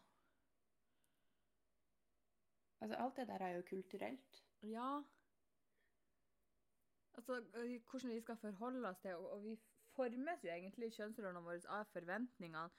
Og 2.80 2.82
Altså, 2.82 2.96
alt 2.96 3.16
det 3.16 3.28
der 3.28 3.46
er 3.46 3.56
jo 3.56 3.62
kulturelt. 3.70 4.44
Ja. 4.62 5.02
Altså, 7.14 7.42
hvordan 7.90 8.10
vi 8.16 8.22
skal 8.22 8.38
forholde 8.38 8.90
oss 8.90 9.00
til, 9.00 9.16
og, 9.16 9.30
og 9.32 9.44
vi 9.44 9.60
formes 9.96 10.44
jo 10.44 10.50
egentlig 10.50 10.92
kjønnsrollene 10.94 11.44
våre 11.44 11.62
av 11.72 11.88
forventningene 11.94 12.70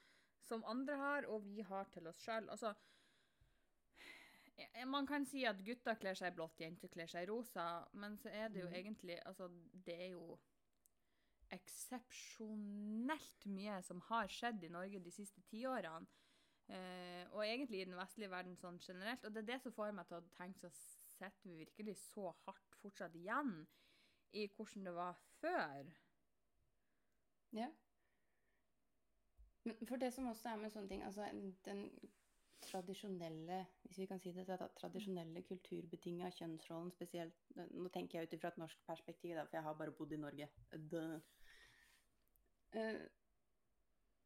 som 0.47 0.65
andre 0.69 0.97
har, 1.01 1.27
og 1.31 1.47
vi 1.47 1.65
har 1.67 1.89
til 1.95 2.07
oss 2.11 2.21
sjøl. 2.23 2.49
Altså, 2.53 2.73
man 4.89 5.07
kan 5.07 5.27
si 5.29 5.45
at 5.49 5.61
gutter 5.65 5.99
kler 6.01 6.17
seg 6.17 6.35
blått, 6.37 6.61
jenter 6.63 6.89
kler 6.93 7.11
seg 7.11 7.29
rosa, 7.29 7.85
men 8.01 8.17
så 8.21 8.33
er 8.33 8.53
det 8.53 8.63
jo 8.63 8.69
mm. 8.71 8.77
egentlig 8.81 9.19
Altså, 9.27 9.51
det 9.87 9.97
er 10.07 10.13
jo 10.15 10.39
eksepsjonelt 11.55 13.47
mye 13.55 13.81
som 13.87 14.01
har 14.09 14.31
skjedd 14.33 14.65
i 14.67 14.73
Norge 14.73 15.03
de 15.03 15.13
siste 15.15 15.45
tiårene. 15.51 16.09
Eh, 16.67 17.23
og 17.31 17.45
egentlig 17.45 17.81
i 17.81 17.87
den 17.87 17.95
vestlige 17.99 18.33
verden 18.33 18.57
sånn 18.59 18.81
generelt. 18.83 19.25
Og 19.25 19.35
det 19.35 19.45
er 19.45 19.51
det 19.53 19.61
som 19.63 19.75
får 19.77 19.93
meg 19.95 20.09
til 20.09 20.19
å 20.19 20.31
tenke 20.39 20.59
så 20.59 20.71
sitter 20.75 21.47
vi 21.47 21.61
virkelig 21.61 21.95
så 22.01 22.33
hardt 22.47 22.79
fortsatt 22.81 23.15
igjen 23.15 23.53
i 24.37 24.49
hvordan 24.57 24.89
det 24.89 24.95
var 24.97 25.21
før. 25.39 25.93
Ja. 27.55 27.71
Men 29.67 29.89
for 29.89 29.99
det 29.99 30.13
som 30.15 30.29
også 30.31 30.53
er 30.53 30.61
med 30.63 30.71
sånne 30.71 30.91
ting, 30.91 31.03
altså 31.03 31.27
den 31.67 31.81
tradisjonelle, 32.67 33.59
hvis 33.85 33.99
vi 33.99 34.07
kan 34.11 34.21
si 34.23 34.33
det, 34.35 34.47
tradisjonelle 34.79 35.43
kulturbetinga 35.47 36.31
kjønnsrollen 36.35 36.93
spesielt 36.95 37.51
Nå 37.57 37.91
tenker 37.95 38.19
jeg 38.19 38.29
ut 38.29 38.37
ifra 38.37 38.53
et 38.53 38.61
norsk 38.63 38.81
perspektiv, 38.87 39.35
da, 39.37 39.45
for 39.45 39.59
jeg 39.59 39.67
har 39.67 39.79
bare 39.79 39.95
bodd 39.99 40.15
i 40.15 40.21
Norge. 40.23 40.49
Duh. 40.93 41.19
Eh, 42.75 43.03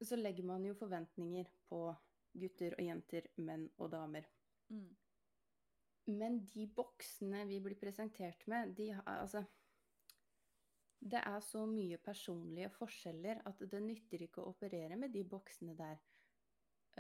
Så 0.01 0.17
legger 0.17 0.47
man 0.49 0.65
jo 0.65 0.75
forventninger 0.75 1.49
på 1.69 1.81
gutter 2.41 2.77
og 2.79 2.85
jenter, 2.87 3.27
menn 3.37 3.67
og 3.77 3.91
damer. 3.93 4.29
Mm. 4.73 4.97
Men 6.21 6.39
de 6.55 6.65
boksene 6.77 7.45
vi 7.51 7.59
blir 7.61 7.77
presentert 7.77 8.47
med, 8.49 8.73
de 8.79 8.93
har 8.97 9.05
altså 9.19 9.45
Det 11.01 11.21
er 11.25 11.41
så 11.41 11.65
mye 11.67 11.97
personlige 12.05 12.69
forskjeller 12.75 13.41
at 13.49 13.63
det 13.73 13.81
nytter 13.83 14.27
ikke 14.27 14.43
å 14.43 14.51
operere 14.53 14.99
med 15.01 15.15
de 15.15 15.23
boksene 15.25 15.73
der. 15.79 16.01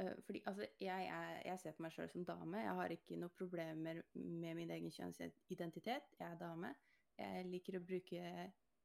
Eh, 0.00 0.14
fordi 0.24 0.40
altså, 0.46 0.66
jeg, 0.80 1.08
er, 1.12 1.42
jeg 1.44 1.60
ser 1.60 1.76
på 1.76 1.84
meg 1.84 1.92
sjøl 1.92 2.08
som 2.12 2.24
dame. 2.24 2.62
Jeg 2.64 2.78
har 2.78 2.94
ikke 2.94 3.18
noen 3.20 3.36
problemer 3.36 4.00
med 4.14 4.56
min 4.56 4.72
egen 4.76 4.94
kjønnsidentitet. 4.94 6.16
Jeg 6.18 6.26
er 6.30 6.40
dame. 6.40 6.72
Jeg 7.20 7.44
liker 7.50 7.76
å 7.76 7.84
bruke 7.84 8.24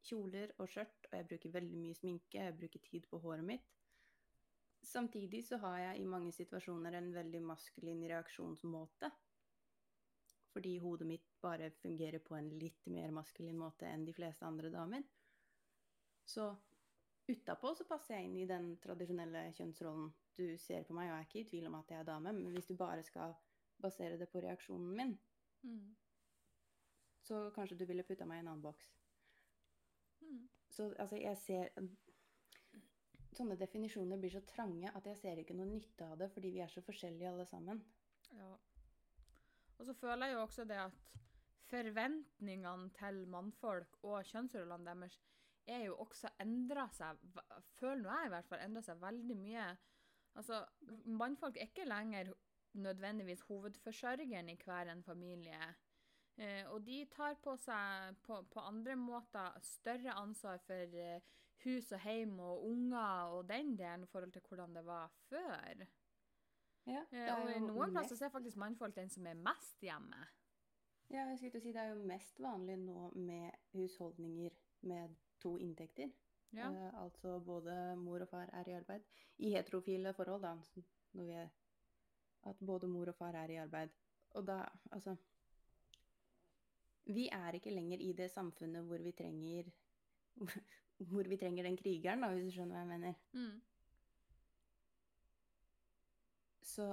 kjoler 0.05 0.51
og 0.59 0.69
skjørt, 0.69 1.07
og 1.09 1.17
jeg 1.17 1.27
bruker 1.29 1.55
veldig 1.55 1.79
mye 1.79 1.97
sminke. 1.97 2.41
Jeg 2.41 2.57
bruker 2.59 2.83
tid 2.83 3.07
på 3.09 3.21
håret 3.23 3.47
mitt. 3.47 3.71
Samtidig 4.85 5.45
så 5.47 5.57
har 5.63 5.79
jeg 5.79 6.01
i 6.01 6.09
mange 6.09 6.33
situasjoner 6.35 6.97
en 6.99 7.13
veldig 7.15 7.41
maskulin 7.41 8.03
reaksjonsmåte. 8.11 9.09
Fordi 10.55 10.77
hodet 10.79 11.07
mitt 11.09 11.25
bare 11.43 11.67
fungerer 11.81 12.21
på 12.23 12.37
en 12.37 12.47
litt 12.59 12.85
mer 12.87 13.11
maskulin 13.11 13.57
måte 13.59 13.89
enn 13.91 14.05
de 14.07 14.13
fleste 14.15 14.47
andre 14.47 14.69
damer. 14.71 15.03
Så 16.23 16.47
utapå 17.27 17.73
så 17.75 17.83
passer 17.89 18.15
jeg 18.15 18.29
inn 18.29 18.37
i 18.39 18.47
den 18.47 18.69
tradisjonelle 18.79 19.49
kjønnsrollen. 19.57 20.13
Du 20.35 20.45
ser 20.63 20.87
på 20.87 20.95
meg 20.95 21.11
og 21.11 21.17
er 21.17 21.27
ikke 21.27 21.41
i 21.41 21.49
tvil 21.49 21.67
om 21.67 21.75
at 21.81 21.91
jeg 21.91 21.99
er 21.99 22.07
dame, 22.07 22.31
men 22.37 22.55
hvis 22.55 22.71
du 22.71 22.75
bare 22.79 23.03
skal 23.03 23.35
basere 23.83 24.17
det 24.19 24.29
på 24.31 24.43
reaksjonen 24.43 24.95
min, 24.95 25.17
Mm. 25.65 25.95
så 27.25 27.51
kanskje 27.55 27.77
du 27.77 27.85
ville 27.89 28.03
putta 28.03 28.25
meg 28.25 28.37
i 28.37 28.39
en 28.43 28.47
annen 28.51 28.61
boks. 28.61 28.91
Mm. 30.21 30.43
Så 30.69 30.93
altså, 30.99 31.17
jeg 31.17 31.37
ser 31.37 31.69
Sånne 33.35 33.57
definisjoner 33.59 34.15
blir 34.17 34.31
så 34.31 34.39
trange 34.47 34.91
at 34.95 35.07
jeg 35.09 35.17
ser 35.17 35.39
ikke 35.41 35.55
noe 35.57 35.67
nytte 35.67 36.05
av 36.07 36.17
det, 36.21 36.29
fordi 36.31 36.53
vi 36.55 36.61
er 36.63 36.69
så 36.71 36.79
forskjellige 36.85 37.27
alle 37.27 37.45
sammen. 37.49 37.81
Ja. 38.31 38.51
Og 39.77 39.85
så 39.87 39.93
føler 39.93 40.29
jeg 40.29 40.37
jo 40.37 40.41
også 40.41 40.65
det 40.69 40.79
at 40.79 41.13
forventningene 41.69 42.91
til 42.95 43.23
mannfolk 43.31 43.97
og 44.03 44.25
kjønnsrollene 44.29 44.91
deres 44.91 45.19
er 45.67 45.87
jo 45.87 45.95
også 46.03 46.29
endra 46.43 46.85
seg 46.93 47.21
Føler 47.79 48.03
nå 48.03 48.11
jeg 48.13 48.27
i 48.27 48.33
hvert 48.35 48.49
fall 48.49 48.61
endra 48.61 48.83
seg 48.85 48.99
veldig 49.01 49.37
mye. 49.39 49.65
Altså, 50.37 50.61
mannfolk 51.05 51.57
er 51.57 51.69
ikke 51.69 51.87
lenger 51.87 52.31
nødvendigvis 52.75 53.41
hovedforsørgeren 53.49 54.49
i 54.51 54.57
hver 54.65 54.91
en 54.91 55.03
familie. 55.03 55.59
Eh, 56.37 56.63
og 56.71 56.83
de 56.85 57.05
tar 57.11 57.37
på 57.43 57.55
seg 57.63 58.17
på, 58.25 58.41
på 58.51 58.63
andre 58.67 58.97
måter 58.99 59.55
større 59.63 60.15
ansvar 60.19 60.59
for 60.67 60.97
eh, 60.99 61.21
hus 61.63 61.91
og 61.95 62.03
hjem 62.03 62.39
og 62.43 62.65
unger 62.67 63.35
og 63.37 63.47
den 63.49 63.77
delen 63.79 64.03
i 64.03 64.09
forhold 64.11 64.35
til 64.35 64.43
hvordan 64.49 64.75
det 64.75 64.85
var 64.85 65.13
før. 65.29 65.85
Ja, 66.85 67.01
Eh, 67.11 67.29
og 67.33 67.49
i 67.49 67.59
noen 67.63 67.93
plasser 67.95 68.19
er 68.27 68.33
faktisk 68.33 68.59
mannfolk 68.61 68.95
den 68.95 69.09
som 69.09 69.25
er 69.27 69.37
mest 69.39 69.81
hjemme. 69.81 70.21
Ja, 71.09 71.25
jeg 71.29 71.37
skulle 71.37 71.51
til 71.53 71.61
å 71.61 71.63
si 71.63 71.73
Det 71.73 71.81
er 71.81 71.93
jo 71.93 72.07
mest 72.09 72.39
vanlig 72.41 72.77
nå 72.81 73.09
med 73.15 73.51
husholdninger 73.73 74.55
med 74.89 75.15
to 75.41 75.55
inntekter. 75.61 76.11
Ja. 76.55 76.69
Uh, 76.71 77.03
altså 77.03 77.39
både 77.43 77.95
mor 77.99 78.23
og 78.23 78.29
far 78.29 78.49
er 78.53 78.69
i 78.69 78.75
arbeid. 78.77 79.05
I 79.37 79.51
heterofile 79.57 80.13
forhold, 80.13 80.41
da. 80.41 80.55
Når 81.13 81.29
vi 81.29 81.37
er, 81.41 81.49
at 82.49 82.59
både 82.59 82.87
mor 82.87 83.11
og 83.11 83.17
far 83.17 83.35
er 83.35 83.53
i 83.53 83.59
arbeid. 83.61 83.93
Og 84.35 84.47
da, 84.47 84.63
altså 84.91 85.15
Vi 87.05 87.29
er 87.31 87.53
ikke 87.53 87.69
lenger 87.69 88.01
i 88.01 88.13
det 88.13 88.31
samfunnet 88.31 88.83
hvor 88.83 88.97
vi 88.97 89.11
trenger 89.11 89.69
Hvor 91.11 91.27
vi 91.27 91.37
trenger 91.37 91.63
den 91.63 91.77
krigeren, 91.77 92.21
da, 92.21 92.31
hvis 92.31 92.47
du 92.47 92.51
skjønner 92.55 92.75
hva 92.75 92.81
jeg 92.81 92.87
mener. 92.87 93.15
Mm. 93.33 93.61
Så 96.65 96.85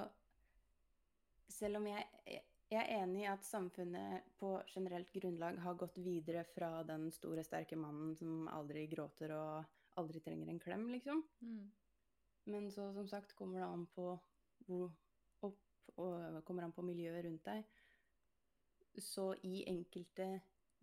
selv 1.48 1.80
om 1.80 1.86
jeg, 1.88 2.04
jeg 2.72 2.80
er 2.80 3.02
enig 3.02 3.24
i 3.24 3.30
at 3.30 3.44
samfunnet 3.46 4.32
på 4.40 4.54
generelt 4.72 5.12
grunnlag 5.14 5.58
har 5.64 5.78
gått 5.80 5.98
videre 6.04 6.44
fra 6.52 6.82
den 6.88 7.08
store, 7.14 7.44
sterke 7.46 7.78
mannen 7.80 8.14
som 8.18 8.48
aldri 8.52 8.84
gråter 8.90 9.32
og 9.36 10.00
aldri 10.00 10.20
trenger 10.24 10.52
en 10.52 10.60
klem, 10.60 10.86
liksom. 10.92 11.22
Mm. 11.40 11.70
Men 12.52 12.70
så 12.74 12.88
som 12.92 13.08
sagt 13.08 13.36
kommer 13.38 13.62
det 13.62 13.68
an 13.68 13.86
på 13.94 14.06
hvor 14.66 14.92
opp 15.46 15.92
og 16.00 16.40
kommer 16.46 16.66
an 16.66 16.74
på 16.74 16.84
miljøet 16.86 17.24
rundt 17.26 17.48
deg. 17.48 17.64
Så 19.00 19.32
i 19.46 19.62
enkelte 19.70 20.28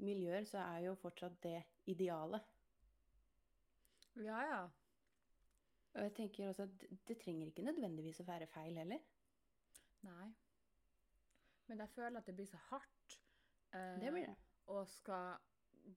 miljøer 0.02 0.46
så 0.50 0.62
er 0.64 0.88
jo 0.88 0.98
fortsatt 1.00 1.38
det 1.44 1.60
idealet. 1.92 2.46
Ja, 4.20 4.40
ja. 4.46 4.62
Og 5.94 6.02
jeg 6.06 6.14
tenker 6.16 6.48
også 6.50 6.64
at 6.68 6.80
det- 7.08 7.18
trenger 7.22 7.48
ikke 7.50 7.64
nødvendigvis 7.66 8.20
å 8.22 8.26
være 8.28 8.48
feil 8.48 8.78
heller. 8.78 9.00
Nei. 10.04 10.30
Men 11.68 11.78
jeg 11.80 11.90
føler 11.90 12.18
at 12.20 12.26
det 12.26 12.36
blir 12.36 12.48
så 12.48 12.58
hardt 12.70 13.20
eh, 13.74 14.00
Det 14.02 14.12
blir 14.12 14.26
det. 14.26 14.36
å 14.68 14.86
skal 14.86 15.38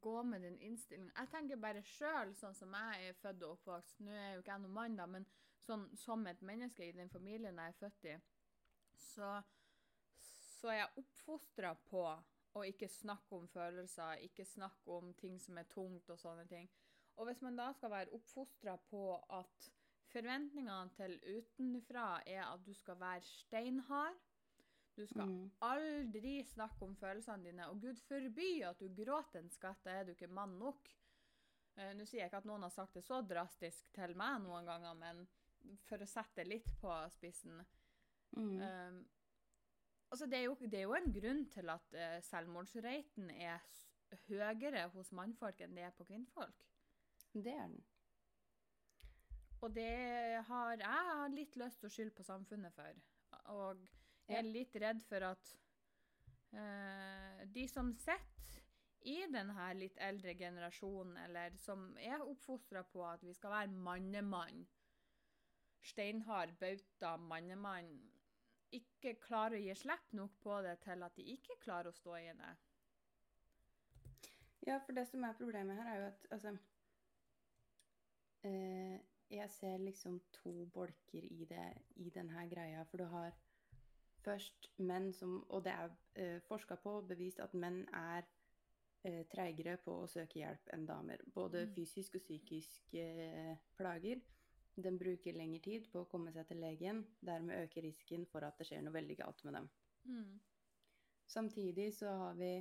gå 0.00 0.22
med 0.22 0.40
den 0.42 0.58
innstillingen. 0.60 1.12
Jeg 1.16 1.28
tenker 1.28 1.56
bare 1.56 1.82
sjøl, 1.82 2.34
sånn 2.34 2.54
som 2.54 2.72
jeg 2.72 3.08
er 3.08 3.12
født 3.20 3.42
og 3.42 3.50
oppvokst 3.58 4.00
Nå 4.00 4.10
er 4.10 4.34
jo 4.34 4.40
ikke 4.42 4.52
jeg 4.52 4.60
noen 4.64 4.72
mann, 4.76 4.96
da, 4.96 5.06
men 5.06 5.26
sånn 5.60 5.96
som 5.96 6.26
et 6.26 6.40
menneske 6.42 6.84
i 6.88 6.92
den 6.96 7.10
familien 7.12 7.56
jeg 7.58 7.68
er 7.74 7.78
født 7.80 8.04
i, 8.04 8.16
så, 8.96 9.42
så 10.60 10.68
er 10.72 10.78
jeg 10.82 11.02
oppfostra 11.04 11.74
på 11.88 12.04
å 12.54 12.64
ikke 12.68 12.88
snakke 12.88 13.36
om 13.36 13.46
følelser, 13.48 14.20
ikke 14.26 14.44
snakke 14.44 14.92
om 14.92 15.12
ting 15.14 15.38
som 15.40 15.58
er 15.58 15.68
tungt 15.72 16.10
og 16.10 16.18
sånne 16.20 16.46
ting. 16.48 16.68
Og 17.16 17.26
hvis 17.28 17.40
man 17.44 17.56
da 17.56 17.70
skal 17.72 17.90
være 17.90 18.12
oppfostra 18.16 18.76
på 18.90 19.04
at 19.30 19.70
forventningene 20.12 20.92
til 20.96 21.16
utenfra 21.38 22.06
er 22.28 22.44
at 22.46 22.62
du 22.66 22.72
skal 22.76 22.98
være 23.00 23.22
steinhard, 23.26 24.18
du 24.96 25.06
skal 25.08 25.26
Mm. 25.28 25.50
aldri 25.64 26.42
snakke 26.44 26.82
om 26.84 26.96
følelsene 27.00 27.44
dine, 27.44 27.68
og 27.68 27.80
Gud 27.80 27.96
forby 28.08 28.62
at 28.68 28.78
du 28.78 28.88
gråter 28.92 29.40
en 29.40 29.50
skatt, 29.50 29.80
da 29.84 29.90
er 29.90 30.04
du 30.04 30.10
ikke 30.12 30.28
mann 30.28 30.58
nok. 30.60 30.90
Eh, 31.76 31.94
Nå 31.96 32.04
sier 32.04 32.20
jeg 32.20 32.28
ikke 32.28 32.42
at 32.42 32.44
noen 32.50 32.62
har 32.66 32.70
sagt 32.74 32.94
det 32.94 33.04
så 33.06 33.22
drastisk 33.24 33.88
til 33.96 34.12
meg 34.20 34.42
noen 34.44 34.66
ganger, 34.68 34.94
men 34.94 35.22
for 35.88 35.96
å 36.04 36.06
sette 36.10 36.42
det 36.42 36.46
litt 36.50 36.68
på 36.80 36.92
spissen. 37.14 37.62
Mm. 38.36 38.60
Um, 38.60 38.98
altså 40.10 40.26
det, 40.26 40.38
er 40.38 40.44
jo, 40.44 40.54
det 40.60 40.78
er 40.78 40.82
jo 40.82 40.94
en 40.98 41.12
grunn 41.12 41.42
til 41.54 41.70
at 41.72 41.94
uh, 41.96 42.20
selvmordsraten 42.28 43.30
er 43.30 43.60
høyere 44.28 44.90
hos 44.92 45.12
mannfolk 45.16 45.60
enn 45.64 45.74
det 45.74 45.86
er 45.86 45.94
på 45.96 46.04
kvinnfolk. 46.04 46.66
Det 47.32 47.54
er 47.54 47.68
den. 47.68 47.78
Og 49.62 49.70
det 49.74 50.42
har 50.48 50.72
jeg 50.74 51.08
har 51.08 51.34
litt 51.34 51.56
lyst 51.60 51.80
til 51.80 51.88
å 51.88 51.94
skylde 51.94 52.16
på 52.16 52.26
samfunnet 52.26 52.74
for. 52.74 53.02
Og 53.54 53.82
jeg 54.26 54.38
er 54.40 54.48
litt 54.48 54.76
redd 54.82 55.02
for 55.06 55.26
at 55.28 55.52
uh, 56.56 57.42
de 57.54 57.66
som 57.70 57.92
sitter 57.94 58.30
i 59.08 59.18
denne 59.30 59.68
litt 59.74 59.98
eldre 60.02 60.34
generasjonen, 60.38 61.16
eller 61.24 61.54
som 61.58 61.90
er 61.98 62.22
oppfostra 62.22 62.84
på 62.86 63.02
at 63.06 63.22
vi 63.26 63.34
skal 63.34 63.54
være 63.54 63.82
mannemann, 63.86 64.64
steinhard 65.82 66.54
bauta 66.60 67.16
mannemann, 67.18 67.90
ikke 68.72 69.16
klarer 69.20 69.58
å 69.58 69.62
gi 69.62 69.74
slipp 69.76 70.14
nok 70.16 70.36
på 70.42 70.60
det 70.64 70.76
til 70.84 71.02
at 71.04 71.16
de 71.18 71.26
ikke 71.34 71.58
klarer 71.64 71.90
å 71.90 71.96
stå 71.96 72.14
i 72.20 72.28
det. 72.38 72.52
Ja, 74.68 74.78
for 74.78 74.94
det 74.94 75.08
som 75.10 75.24
er 75.26 75.34
problemet 75.36 75.76
her, 75.76 75.90
er 75.90 75.98
jo 75.98 76.06
at 76.12 76.28
altså 76.36 76.52
eh, 78.46 79.01
Jeg 79.42 79.50
ser 79.50 79.80
liksom 79.82 80.20
to 80.36 80.52
bolker 80.70 81.24
i 81.24 81.46
det 81.50 81.64
i 81.98 82.10
denne 82.14 82.44
greia. 82.50 82.84
For 82.86 83.02
du 83.02 83.08
har 83.10 83.34
først 84.22 84.68
menn 84.78 85.10
som 85.12 85.40
Og 85.50 85.64
det 85.64 85.72
er 85.72 85.90
eh, 86.14 86.38
forska 86.46 86.76
på 86.78 86.98
og 87.00 87.08
bevist 87.08 87.40
at 87.42 87.54
menn 87.58 87.80
er 87.92 88.22
eh, 89.04 89.24
treigere 89.32 89.76
på 89.82 89.96
å 90.02 90.06
søke 90.06 90.38
hjelp 90.38 90.70
enn 90.74 90.86
damer. 90.86 91.24
Både 91.34 91.64
Mm. 91.66 91.74
fysisk 91.74 92.14
og 92.14 92.22
psykisk 92.22 92.94
eh, 92.94 93.56
plager. 93.76 94.20
Den 94.76 94.98
bruker 94.98 95.34
lengre 95.36 95.60
tid 95.60 95.90
på 95.92 96.00
å 96.04 96.08
komme 96.08 96.32
seg 96.32 96.46
til 96.48 96.62
legen. 96.62 97.02
Dermed 97.20 97.64
øker 97.64 97.82
risken 97.82 98.26
for 98.26 98.46
at 98.46 98.58
det 98.58 98.66
skjer 98.66 98.82
noe 98.82 98.94
veldig 98.94 99.16
galt 99.18 99.44
med 99.44 99.54
dem. 99.58 99.68
Mm. 100.04 100.40
Samtidig 101.26 101.94
så 101.94 102.14
har 102.22 102.34
vi 102.38 102.52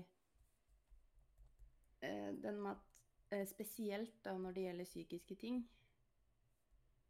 eh, 2.02 2.34
den 2.42 2.62
med 2.62 2.72
at 2.72 3.02
eh, 3.32 3.46
spesielt 3.48 4.18
da 4.26 4.34
når 4.38 4.52
det 4.58 4.66
gjelder 4.66 4.90
psykiske 4.90 5.36
ting, 5.36 5.62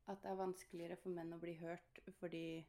at 0.10 0.22
det 0.24 0.32
er 0.32 0.40
vanskeligere 0.40 0.98
for 1.00 1.14
menn 1.14 1.34
å 1.34 1.40
bli 1.42 1.54
hørt 1.62 2.02
fordi 2.20 2.66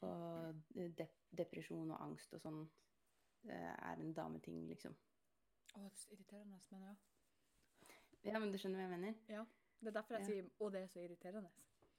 og 0.00 0.54
dep 0.96 1.16
depresjon 1.36 1.90
og 1.92 2.00
angst 2.02 2.32
og 2.34 2.40
sånn 2.42 2.60
eh, 3.44 3.72
er 3.74 4.00
en 4.00 4.14
dameting, 4.16 4.62
liksom. 4.70 4.94
Å, 5.74 5.82
det 5.82 5.90
er 5.90 5.98
så 6.00 6.14
irriterende, 6.14 6.58
men 6.72 6.86
ja. 6.88 6.94
Ja, 8.26 8.40
men 8.40 8.50
du 8.52 8.58
skjønner 8.58 8.80
hva 8.80 8.86
jeg 8.88 8.94
mener? 8.96 9.20
Ja. 9.30 9.44
Det 9.80 9.92
er 9.92 9.96
derfor 9.96 10.16
jeg 10.16 10.22
Ja. 10.22 10.26
sier 10.26 10.48
'å, 10.58 10.70
det 10.72 10.82
er 10.82 10.88
så 10.88 11.00
irriterende'. 11.04 11.52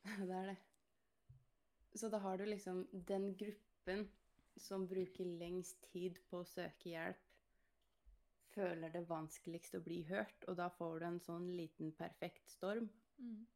det 0.29 0.35
er 0.35 0.45
det. 0.51 0.57
Så 1.95 2.09
da 2.09 2.17
har 2.17 2.37
du 2.37 2.45
liksom 2.45 2.85
den 3.07 3.35
gruppen 3.37 4.09
som 4.57 4.87
bruker 4.87 5.25
lengst 5.25 5.81
tid 5.93 6.19
på 6.29 6.41
å 6.41 6.47
søke 6.47 6.89
hjelp, 6.89 7.17
føler 8.51 8.91
det 8.91 9.07
vanskeligst 9.09 9.75
å 9.75 9.83
bli 9.83 10.01
hørt, 10.03 10.43
og 10.47 10.57
da 10.57 10.67
får 10.69 10.99
du 10.99 11.05
en 11.05 11.19
sånn 11.19 11.47
liten 11.55 11.91
perfekt 11.95 12.49
storm. 12.49 12.89
Mm. 13.17 13.47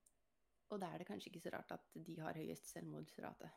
Og 0.69 0.81
da 0.81 0.86
er 0.93 0.98
det 0.98 1.07
kanskje 1.07 1.29
ikke 1.31 1.43
så 1.45 1.51
rart 1.53 1.72
at 1.72 1.89
de 2.07 2.15
har 2.19 2.34
høyest 2.38 2.72
selvmordsrate. 2.74 3.50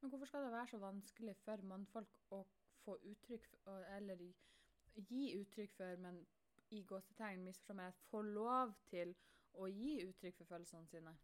Men 0.00 0.10
hvorfor 0.10 0.26
skal 0.30 0.44
det 0.44 0.52
være 0.52 0.68
så 0.70 0.78
vanskelig 0.78 1.36
for 1.44 1.62
mannfolk 1.66 2.18
å 2.30 2.44
få 2.84 2.98
uttrykk 3.10 3.48
for, 3.64 3.84
Eller 3.96 4.20
gi- 5.08 5.34
uttrykk 5.40 5.72
for, 5.76 5.96
men 5.96 6.20
i 6.70 6.82
gåsetegn 6.84 7.42
misforstå 7.44 7.74
meg 7.74 7.86
rett, 7.90 8.04
få 8.10 8.22
lov 8.22 8.74
til 8.90 9.14
å 9.58 9.66
gi 9.72 9.96
uttrykk 10.06 10.36
for 10.38 10.44
følelsene 10.52 10.86
sine? 10.86 11.16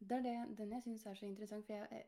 Det 0.00 0.16
er 0.16 0.22
det, 0.24 0.56
den 0.58 0.72
jeg 0.72 0.82
syns 0.82 1.06
er 1.06 1.14
så 1.14 1.26
interessant, 1.28 1.66
for 1.66 1.72
jeg, 1.72 2.06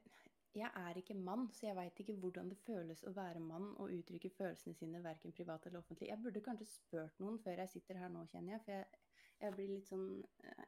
jeg 0.54 0.70
er 0.76 0.98
ikke 1.00 1.14
mann, 1.14 1.48
så 1.52 1.66
jeg 1.66 1.76
veit 1.76 2.00
ikke 2.00 2.16
hvordan 2.20 2.48
det 2.52 2.58
føles 2.66 3.04
å 3.08 3.12
være 3.16 3.40
mann 3.40 3.70
og 3.80 3.92
uttrykke 3.92 4.30
følelsene 4.36 4.74
sine 4.76 5.02
verken 5.04 5.32
privat 5.32 5.66
eller 5.66 5.78
offentlig. 5.80 6.08
Jeg 6.08 6.20
burde 6.24 6.40
kanskje 6.44 6.68
spurt 6.68 7.20
noen 7.20 7.38
før 7.44 7.62
jeg 7.64 7.68
sitter 7.74 8.00
her 8.02 8.08
nå, 8.12 8.24
kjenner 8.32 8.56
jeg, 8.56 8.64
for 8.64 8.72
jeg, 8.72 9.02
jeg 9.44 9.56
blir 9.56 9.72
litt 9.74 9.88
sånn 9.88 10.06
eh, 10.44 10.64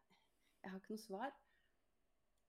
Jeg 0.65 0.73
har 0.73 0.81
ikke 0.81 0.95
noe 0.97 1.03
svar. 1.05 1.35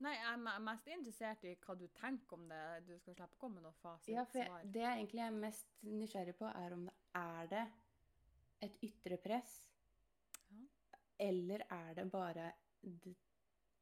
Nei, 0.04 0.12
jeg 0.16 0.32
er 0.52 0.64
mest 0.64 0.88
interessert 0.92 1.44
i 1.48 1.54
hva 1.64 1.76
du 1.80 1.86
tenker 1.96 2.36
om 2.36 2.48
det. 2.52 2.62
Du 2.88 2.94
skal 3.00 3.16
slippe 3.16 3.38
å 3.38 3.40
komme 3.40 3.60
med 3.60 3.68
noe 3.68 3.78
fasit. 3.80 4.12
Ja, 4.12 4.26
for 4.28 4.42
jeg, 4.42 4.72
det 4.74 4.82
jeg 4.84 5.00
egentlig 5.02 5.22
er 5.24 5.38
mest 5.40 5.76
nysgjerrig 5.88 6.36
på, 6.40 6.50
er 6.52 6.76
om 6.76 6.84
det 6.88 6.96
er 7.16 7.50
det 7.54 7.64
et 8.68 8.78
ytre 8.88 9.18
press, 9.24 9.54
Ja. 10.52 10.66
eller 11.20 11.64
er 11.70 11.94
det 11.96 12.12
bare 12.12 12.52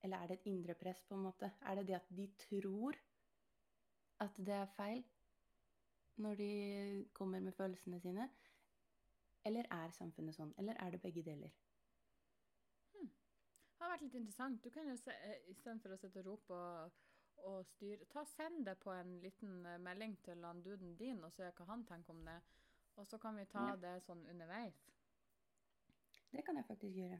Eller 0.03 0.17
er 0.17 0.27
det 0.27 0.39
et 0.39 0.47
indre 0.51 0.73
press, 0.75 1.01
på 1.07 1.15
en 1.15 1.23
måte? 1.23 1.51
Er 1.61 1.75
det 1.75 1.87
det 1.87 1.95
at 1.95 2.07
de 2.11 2.27
tror 2.37 2.97
at 4.19 4.35
det 4.37 4.53
er 4.53 4.65
feil 4.75 5.03
når 6.17 6.35
de 6.35 7.09
kommer 7.13 7.39
med 7.39 7.53
følelsene 7.55 7.99
sine? 7.99 8.29
Eller 9.45 9.67
er 9.71 9.91
samfunnet 9.95 10.35
sånn? 10.35 10.53
Eller 10.57 10.75
er 10.79 10.91
det 10.91 11.01
begge 11.01 11.23
deler? 11.23 11.51
Det 13.83 13.89
har 13.89 13.97
vært 13.97 14.03
litt 14.05 14.13
interessant. 14.15 14.61
Du 14.63 14.69
kan 14.71 14.85
jo 14.87 14.93
se, 14.95 15.11
eh, 15.11 15.41
istedenfor 15.51 15.91
å 15.91 15.97
sitte 15.99 16.21
og 16.21 16.25
rope 16.29 16.55
og, 16.55 16.91
og 17.49 17.65
styre, 17.67 18.05
ta 18.07 18.21
send 18.23 18.61
det 18.65 18.77
på 18.79 18.93
en 18.95 19.17
liten 19.19 19.65
eh, 19.67 19.75
melding 19.83 20.13
til 20.23 20.45
han 20.47 20.61
duden 20.63 20.93
din 20.95 21.19
og 21.27 21.33
se 21.35 21.49
hva 21.57 21.65
han 21.67 21.83
tenker 21.89 22.13
om 22.15 22.21
det. 22.23 22.37
Og 22.95 23.09
så 23.09 23.17
kan 23.19 23.35
vi 23.35 23.43
ta 23.51 23.65
Ja. 23.73 23.75
det 23.75 23.91
sånn 24.05 24.23
underveis. 24.31 24.77
Det 26.31 26.45
kan 26.47 26.55
jeg 26.55 26.65
faktisk 26.69 26.95
gjøre. 26.95 27.19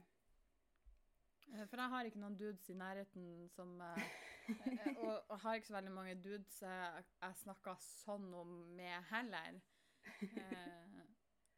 Eh, 1.52 1.66
For 1.68 1.76
jeg 1.84 1.92
har 1.92 2.04
ikke 2.08 2.22
noen 2.24 2.38
dudes 2.40 2.70
i 2.72 2.78
nærheten 2.80 3.28
som 3.52 3.76
Og 3.82 5.20
og 5.28 5.38
har 5.40 5.54
ikke 5.60 5.66
så 5.68 5.76
veldig 5.76 5.92
mange 5.92 6.14
dudes 6.24 6.62
jeg, 6.62 7.04
jeg 7.20 7.36
snakker 7.44 7.76
sånn 7.80 8.32
om 8.40 8.56
med 8.80 9.04
heller. 9.12 9.60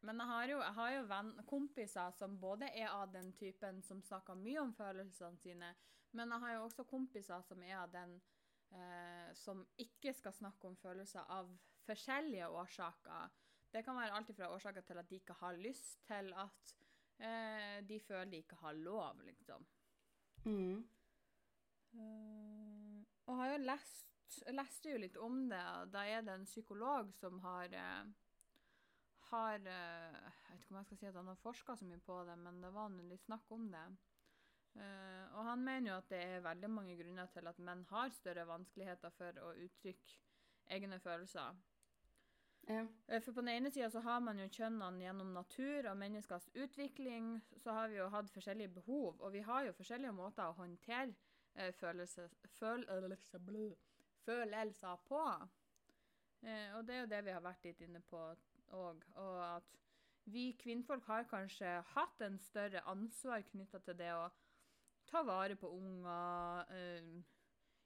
Men 0.05 0.21
jeg 0.21 0.29
har 0.29 0.51
jo, 0.51 0.57
jeg 0.61 0.75
har 0.77 0.91
jo 0.93 1.05
venn, 1.09 1.29
kompiser 1.49 2.11
som 2.17 2.37
både 2.39 2.69
er 2.69 2.91
av 2.91 3.11
den 3.11 3.31
typen 3.37 3.81
som 3.83 4.01
snakker 4.05 4.37
mye 4.37 4.61
om 4.61 4.73
følelsene 4.77 5.41
sine, 5.41 5.71
men 6.15 6.33
jeg 6.33 6.43
har 6.43 6.53
jo 6.55 6.65
også 6.67 6.85
kompiser 6.87 7.41
som 7.45 7.63
er 7.65 7.79
av 7.79 7.91
den 7.91 8.13
eh, 8.71 9.33
som 9.35 9.63
ikke 9.81 10.13
skal 10.15 10.35
snakke 10.35 10.69
om 10.69 10.77
følelser 10.79 11.25
av 11.33 11.49
forskjellige 11.87 12.49
årsaker. 12.61 13.33
Det 13.73 13.83
kan 13.83 13.97
være 13.99 14.15
alt 14.15 14.29
fra 14.35 14.51
årsaker 14.53 14.85
til 14.85 15.01
at 15.01 15.09
de 15.09 15.19
ikke 15.19 15.37
har 15.41 15.57
lyst, 15.59 15.97
til 16.07 16.29
at 16.37 16.75
eh, 17.19 17.79
de 17.87 17.99
føler 17.99 18.31
de 18.31 18.43
ikke 18.43 18.59
har 18.61 18.77
lov, 18.77 19.23
liksom. 19.25 19.65
Mm. 20.45 20.85
Uh, 21.97 23.01
og 23.25 23.39
har 23.39 23.51
jo 23.51 23.59
lest, 23.65 24.39
leste 24.53 24.91
jo 24.93 25.01
litt 25.01 25.17
om 25.19 25.47
det, 25.49 25.63
og 25.81 25.91
da 25.91 26.05
er 26.07 26.23
det 26.23 26.35
en 26.35 26.47
psykolog 26.47 27.09
som 27.17 27.39
har 27.43 27.73
eh, 27.73 28.09
har 29.31 29.63
eh, 29.67 30.17
Jeg 30.17 30.51
vet 30.51 30.61
ikke 30.61 30.73
om 30.73 30.79
jeg 30.79 30.87
skal 30.89 30.99
si 30.99 31.09
at 31.09 31.17
han 31.19 31.31
har 31.31 31.41
forska 31.41 31.75
så 31.77 31.87
mye 31.87 32.03
på 32.05 32.19
det, 32.27 32.37
men 32.41 32.61
det 32.63 32.73
var 32.73 32.93
litt 33.09 33.25
snakk 33.25 33.51
om 33.55 33.67
det. 33.71 33.85
Eh, 34.77 35.23
og 35.37 35.47
han 35.47 35.63
mener 35.63 35.91
jo 35.91 35.97
at 35.97 36.11
det 36.11 36.19
er 36.23 36.45
veldig 36.45 36.69
mange 36.69 36.97
grunner 36.99 37.31
til 37.33 37.49
at 37.49 37.59
menn 37.59 37.85
har 37.89 38.13
større 38.13 38.45
vanskeligheter 38.49 39.13
for 39.17 39.41
å 39.43 39.55
uttrykke 39.65 40.19
egne 40.77 40.99
følelser. 41.01 41.57
Ja. 42.67 42.83
Eh, 43.07 43.21
For 43.21 43.31
på 43.31 43.41
den 43.41 43.53
ene 43.55 43.71
sida 43.71 43.89
så 43.89 44.03
har 44.05 44.19
man 44.23 44.39
jo 44.41 44.49
kjønnene 44.51 45.05
gjennom 45.05 45.33
natur 45.33 45.89
og 45.91 45.97
menneskers 45.97 46.49
utvikling, 46.53 47.37
så 47.63 47.75
har 47.77 47.89
vi 47.91 48.01
jo 48.01 48.09
hatt 48.13 48.31
forskjellige 48.33 48.75
behov, 48.79 49.21
og 49.21 49.31
vi 49.33 49.45
har 49.47 49.65
jo 49.65 49.77
forskjellige 49.77 50.15
måter 50.15 50.49
å 50.49 50.57
håndtere 50.59 51.15
følelser, 51.73 52.29
følelses, 52.59 53.31
føl, 53.39 53.71
følelser 54.27 54.99
på. 55.07 55.21
Og 56.77 56.83
det 56.85 56.93
er 56.93 56.99
jo 56.99 57.09
det 57.09 57.21
vi 57.25 57.33
har 57.33 57.41
vært 57.41 57.63
litt 57.65 57.79
inne 57.81 58.01
på 58.05 58.19
òg, 58.75 59.03
og 59.15 59.39
at 59.55 59.77
vi 60.27 60.51
kvinnfolk 60.59 61.05
har 61.07 61.27
kanskje 61.29 61.69
hatt 61.93 62.21
en 62.25 62.37
større 62.39 62.81
ansvar 62.91 63.45
knytta 63.47 63.79
til 63.85 63.97
det 63.99 64.11
å 64.11 64.27
ta 65.07 65.21
vare 65.23 65.55
på 65.55 65.69
unger, 65.71 66.67
øh, 66.75 67.23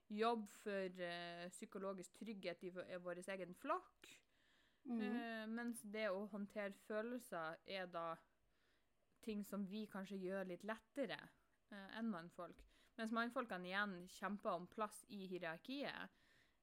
jobbe 0.10 0.48
for 0.64 1.04
øh, 1.06 1.50
psykologisk 1.50 2.18
trygghet 2.20 2.64
i, 2.64 2.70
vår- 2.70 3.22
egen 3.36 3.54
flokk. 3.56 4.10
Mm. 4.84 5.02
Øh, 5.02 5.48
mens 5.50 5.82
det 5.94 6.10
å 6.10 6.26
håndtere 6.32 6.74
følelser 6.88 7.62
er 7.68 7.86
da 7.86 8.16
ting 9.22 9.46
som 9.46 9.68
vi 9.70 9.86
kanskje 9.86 10.18
gjør 10.18 10.50
litt 10.50 10.64
lettere 10.66 11.20
eh, 11.72 12.00
enn 12.00 12.10
mannfolk. 12.10 12.64
Mens 12.98 13.14
mannfolkene 13.14 13.70
igjen 13.70 13.94
kjemper 14.18 14.58
om 14.58 14.68
plass 14.68 15.04
i 15.10 15.28
hierarkiet. 15.30 16.18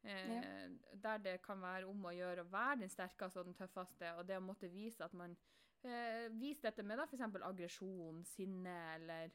Eh, 0.08 0.70
Der 1.02 1.18
det 1.18 1.42
kan 1.42 1.60
være 1.62 1.86
om 1.86 2.06
å 2.08 2.14
gjøre 2.14 2.42
å 2.42 2.50
være 2.50 2.80
den 2.80 2.90
sterkeste 2.90 3.40
og 3.40 3.46
den 3.46 3.54
tøffeste, 3.58 4.14
og 4.16 4.26
det 4.26 4.38
å 4.38 4.44
måtte 4.44 4.70
vise 4.72 5.04
at 5.04 5.12
man 5.14 5.36
eh, 5.84 6.26
viser 6.32 6.70
dette 6.70 6.82
med 6.82 7.02
f.eks. 7.04 7.22
aggresjon, 7.50 8.24
sinne, 8.26 8.76
eller 8.94 9.30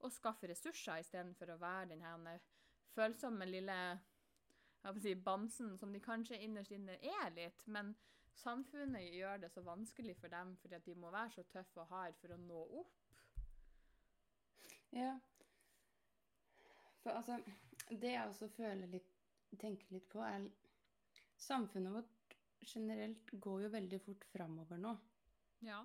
å 0.00 0.10
skaffe 0.12 0.48
ressurser 0.48 1.02
istedenfor 1.02 1.54
å 1.54 1.58
være 1.60 1.90
den 1.94 2.04
her 2.04 2.38
følsomme 2.94 3.48
lille 3.48 3.80
si, 5.00 5.14
bamsen 5.14 5.76
som 5.78 5.92
de 5.92 6.00
kanskje 6.00 6.38
innerst 6.44 6.72
inne 6.72 6.96
er 7.00 7.34
litt, 7.36 7.66
men 7.66 7.94
samfunnet 8.40 9.10
gjør 9.12 9.42
det 9.42 9.50
så 9.52 9.64
vanskelig 9.66 10.16
for 10.20 10.32
dem 10.32 10.54
fordi 10.62 10.78
at 10.78 10.86
de 10.86 10.94
må 10.94 11.10
være 11.12 11.34
så 11.34 11.44
tøffe 11.52 11.82
og 11.82 11.90
harde 11.92 12.16
for 12.20 12.34
å 12.34 12.40
nå 12.40 12.62
opp. 12.80 12.96
Ja. 14.96 15.18
For 17.02 17.16
altså, 17.16 17.38
det 17.90 18.14
jeg 18.14 18.28
også 18.28 18.48
føler 18.56 18.86
litt, 18.90 19.09
tenker 19.56 19.94
litt 19.94 20.08
på, 20.08 20.22
er 20.22 20.48
Samfunnet 21.40 21.92
vårt 21.94 22.34
generelt 22.68 23.30
går 23.32 23.62
jo 23.64 23.68
veldig 23.72 23.98
fort 24.04 24.24
framover 24.28 24.76
nå. 24.78 24.92
Ja. 25.64 25.78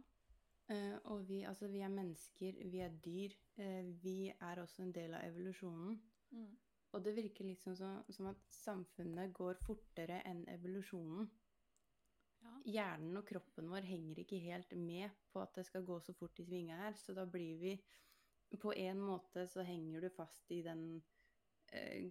Uh, 0.67 0.97
og 1.13 1.23
vi, 1.29 1.43
altså, 1.47 1.69
vi 1.71 1.79
er 1.85 1.93
mennesker, 1.93 2.57
vi 2.71 2.81
er 2.83 2.97
dyr. 3.05 3.35
Uh, 3.55 3.87
vi 4.03 4.33
er 4.33 4.59
også 4.59 4.83
en 4.83 4.91
del 4.91 5.15
av 5.15 5.23
evolusjonen. 5.29 5.95
Mm. 6.35 6.49
Og 6.95 7.03
det 7.05 7.15
virker 7.15 7.47
litt 7.47 7.63
som, 7.63 7.75
så- 7.75 8.03
som 8.11 8.27
at 8.31 8.43
samfunnet 8.51 9.33
går 9.33 9.55
fortere 9.63 10.21
enn 10.27 10.43
evolusjonen. 10.51 11.29
Ja. 12.43 12.53
Hjernen 12.65 13.17
og 13.17 13.25
kroppen 13.27 13.69
vår 13.71 13.87
henger 13.87 14.19
ikke 14.21 14.39
helt 14.43 14.75
med 14.77 15.09
på 15.31 15.41
at 15.41 15.55
det 15.55 15.65
skal 15.65 15.85
gå 15.87 15.99
så 16.03 16.13
fort 16.13 16.39
i 16.39 16.45
svinga 16.45 16.77
her, 16.77 16.93
så 16.99 17.15
da 17.15 17.25
blir 17.25 17.57
vi 17.61 17.77
På 18.61 18.71
en 18.77 18.99
måte 19.01 19.47
så 19.49 19.63
henger 19.65 20.01
du 20.01 20.09
fast 20.13 20.51
i 20.53 20.61
den 20.63 21.01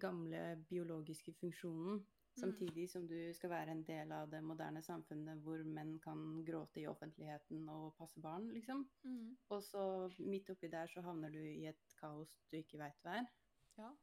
gamle 0.01 0.41
biologiske 0.69 1.33
funksjonen, 1.39 2.01
samtidig 2.35 2.89
som 2.91 3.07
du 3.07 3.17
skal 3.33 3.49
være 3.53 3.71
en 3.71 3.83
del 3.87 4.11
av 4.11 4.31
det 4.31 4.41
moderne 4.43 4.81
samfunnet 4.83 5.39
hvor 5.43 5.63
menn 5.63 5.95
kan 6.03 6.43
gråte 6.47 6.81
i 6.81 6.87
offentligheten 6.91 7.69
og 7.71 7.93
passe 7.99 8.21
barn, 8.21 8.49
liksom. 8.53 8.83
Mm. 9.03 9.37
Og 9.49 9.63
så 9.63 9.85
midt 10.19 10.51
oppi 10.51 10.71
der 10.71 10.91
så 10.91 11.05
havner 11.05 11.31
du 11.31 11.39
i 11.39 11.67
et 11.71 11.95
kaos 11.99 12.35
du 12.51 12.59
ikke 12.59 12.81
veit 12.81 12.99
hva 13.05 13.21
er. 13.21 13.31
ja. 13.79 13.93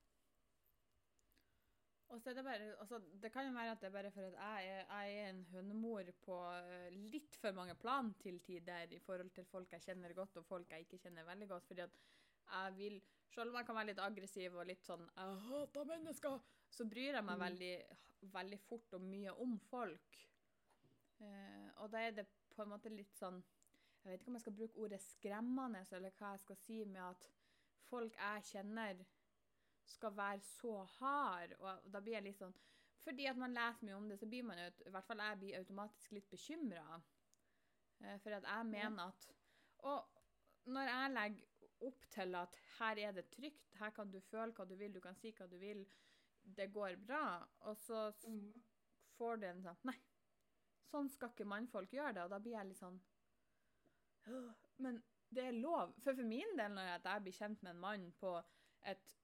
Og 2.13 2.21
så 2.21 2.31
er 2.31 2.35
det 2.37 2.45
bare 2.45 2.73
altså, 2.81 2.99
Det 3.23 3.33
kan 3.33 3.47
jo 3.47 3.53
være 3.53 3.71
at 3.73 3.81
det 3.81 3.87
er 3.87 3.93
bare 3.93 4.11
for 4.13 4.21
at 4.21 4.33
jeg 4.33 4.73
er, 4.73 4.83
jeg 4.95 5.21
er 5.21 5.31
en 5.31 5.45
hønemor 5.53 6.11
på 6.27 6.39
eh, 6.55 6.97
litt 7.13 7.39
for 7.41 7.57
mange 7.57 7.75
plan 7.75 8.13
til 8.21 8.41
tider 8.45 8.93
i 8.93 8.99
forhold 8.99 9.31
til 9.31 9.45
folk 9.49 9.73
jeg 9.73 9.81
kjenner 9.87 10.13
godt, 10.13 10.37
og 10.37 10.45
folk 10.45 10.71
jeg 10.71 10.85
ikke 10.85 10.99
kjenner 11.07 11.25
veldig 11.25 11.49
godt. 11.49 11.67
fordi 11.67 11.81
at 11.81 11.97
jeg 12.53 12.77
vil 12.77 13.03
Selv 13.33 13.49
om 13.49 13.57
jeg 13.57 13.65
kan 13.65 13.77
være 13.79 13.87
litt 13.89 14.01
aggressiv 14.05 14.57
og 14.61 14.67
litt 14.69 14.83
sånn 14.85 15.07
'Jeg 15.17 15.37
hater 15.47 15.85
mennesker', 15.89 16.41
så 16.69 16.85
bryr 16.85 17.15
jeg 17.15 17.25
meg 17.25 17.39
Mm. 17.39 17.45
veldig, 17.45 17.85
veldig 18.21 18.59
fort 18.61 18.93
og 18.93 19.01
mye 19.01 19.33
om 19.41 19.59
folk. 19.59 20.19
Eh, 21.21 21.71
og 21.77 21.91
da 21.91 21.99
er 21.99 22.11
det 22.11 22.27
på 22.51 22.63
en 22.63 22.69
måte 22.69 22.91
litt 22.91 23.15
sånn 23.17 23.43
Jeg 24.05 24.11
vet 24.13 24.21
ikke 24.21 24.29
om 24.29 24.35
jeg 24.35 24.41
skal 24.41 24.53
bruke 24.53 24.79
ordet 24.79 25.01
skremmende, 25.01 25.87
eller 25.93 26.11
hva 26.11 26.31
jeg 26.33 26.41
skal 26.41 26.57
si 26.57 26.85
med 26.85 27.01
at 27.01 27.27
folk 27.89 28.17
jeg 28.17 28.43
kjenner, 28.43 29.05
skal 29.85 30.11
være 30.11 30.41
så 30.41 30.85
hard. 30.85 31.53
Og 31.59 31.93
da 31.93 32.01
blir 32.01 32.13
jeg 32.13 32.23
litt 32.25 32.39
sånn 32.39 32.55
Fordi 33.05 33.27
at 33.27 33.37
man 33.37 33.55
leser 33.55 33.87
mye 33.87 33.97
om 33.97 34.09
det, 34.09 34.19
så 34.19 34.27
blir 34.27 34.43
man 34.43 34.59
jo, 34.59 34.65
i 34.87 34.91
hvert 34.91 35.05
fall 35.05 35.19
jeg 35.19 35.39
blir 35.39 35.59
automatisk 35.59 36.13
litt 36.13 36.31
bekymra. 36.31 37.01
For 38.19 38.31
at 38.31 38.45
jeg 38.45 38.67
mener 38.67 39.03
at 39.09 39.29
Og 39.79 40.05
når 40.67 40.87
jeg 40.89 41.11
legger 41.11 41.52
opp 41.83 42.05
til 42.11 42.35
at 42.39 42.57
her 42.79 42.99
er 43.09 43.13
det 43.13 43.27
trygt, 43.31 43.75
her 43.81 43.91
kan 43.91 44.11
du 44.13 44.21
føle 44.21 44.53
hva 44.53 44.65
du 44.69 44.75
vil, 44.77 44.95
du 44.95 45.01
kan 45.01 45.15
si 45.19 45.33
hva 45.33 45.47
du 45.51 45.57
vil, 45.59 45.85
det 46.57 46.73
går 46.75 46.97
bra, 47.07 47.47
og 47.61 47.77
så 47.77 48.13
Mm. 48.27 48.53
får 49.17 49.37
du 49.41 49.47
en 49.47 49.63
sånn 49.63 49.77
Nei, 49.85 49.99
sånn 50.91 51.09
skal 51.11 51.29
ikke 51.31 51.45
mannfolk 51.45 51.91
gjøre 51.91 52.15
det. 52.15 52.23
Og 52.23 52.31
da 52.31 52.39
blir 52.39 52.53
jeg 52.59 52.67
litt 52.67 52.79
sånn 52.79 53.01
Men 54.79 55.03
det 55.35 55.45
er 55.45 55.53
lov. 55.53 55.95
For 56.03 56.15
for 56.15 56.23
min 56.23 56.57
del, 56.57 56.71
når 56.75 56.83
jeg- 57.03 57.23
blir 57.23 57.33
kjent 57.33 57.63
med 57.63 57.71
en 57.71 57.81
mann 57.81 58.13
på 58.21 58.43
et 58.87 59.15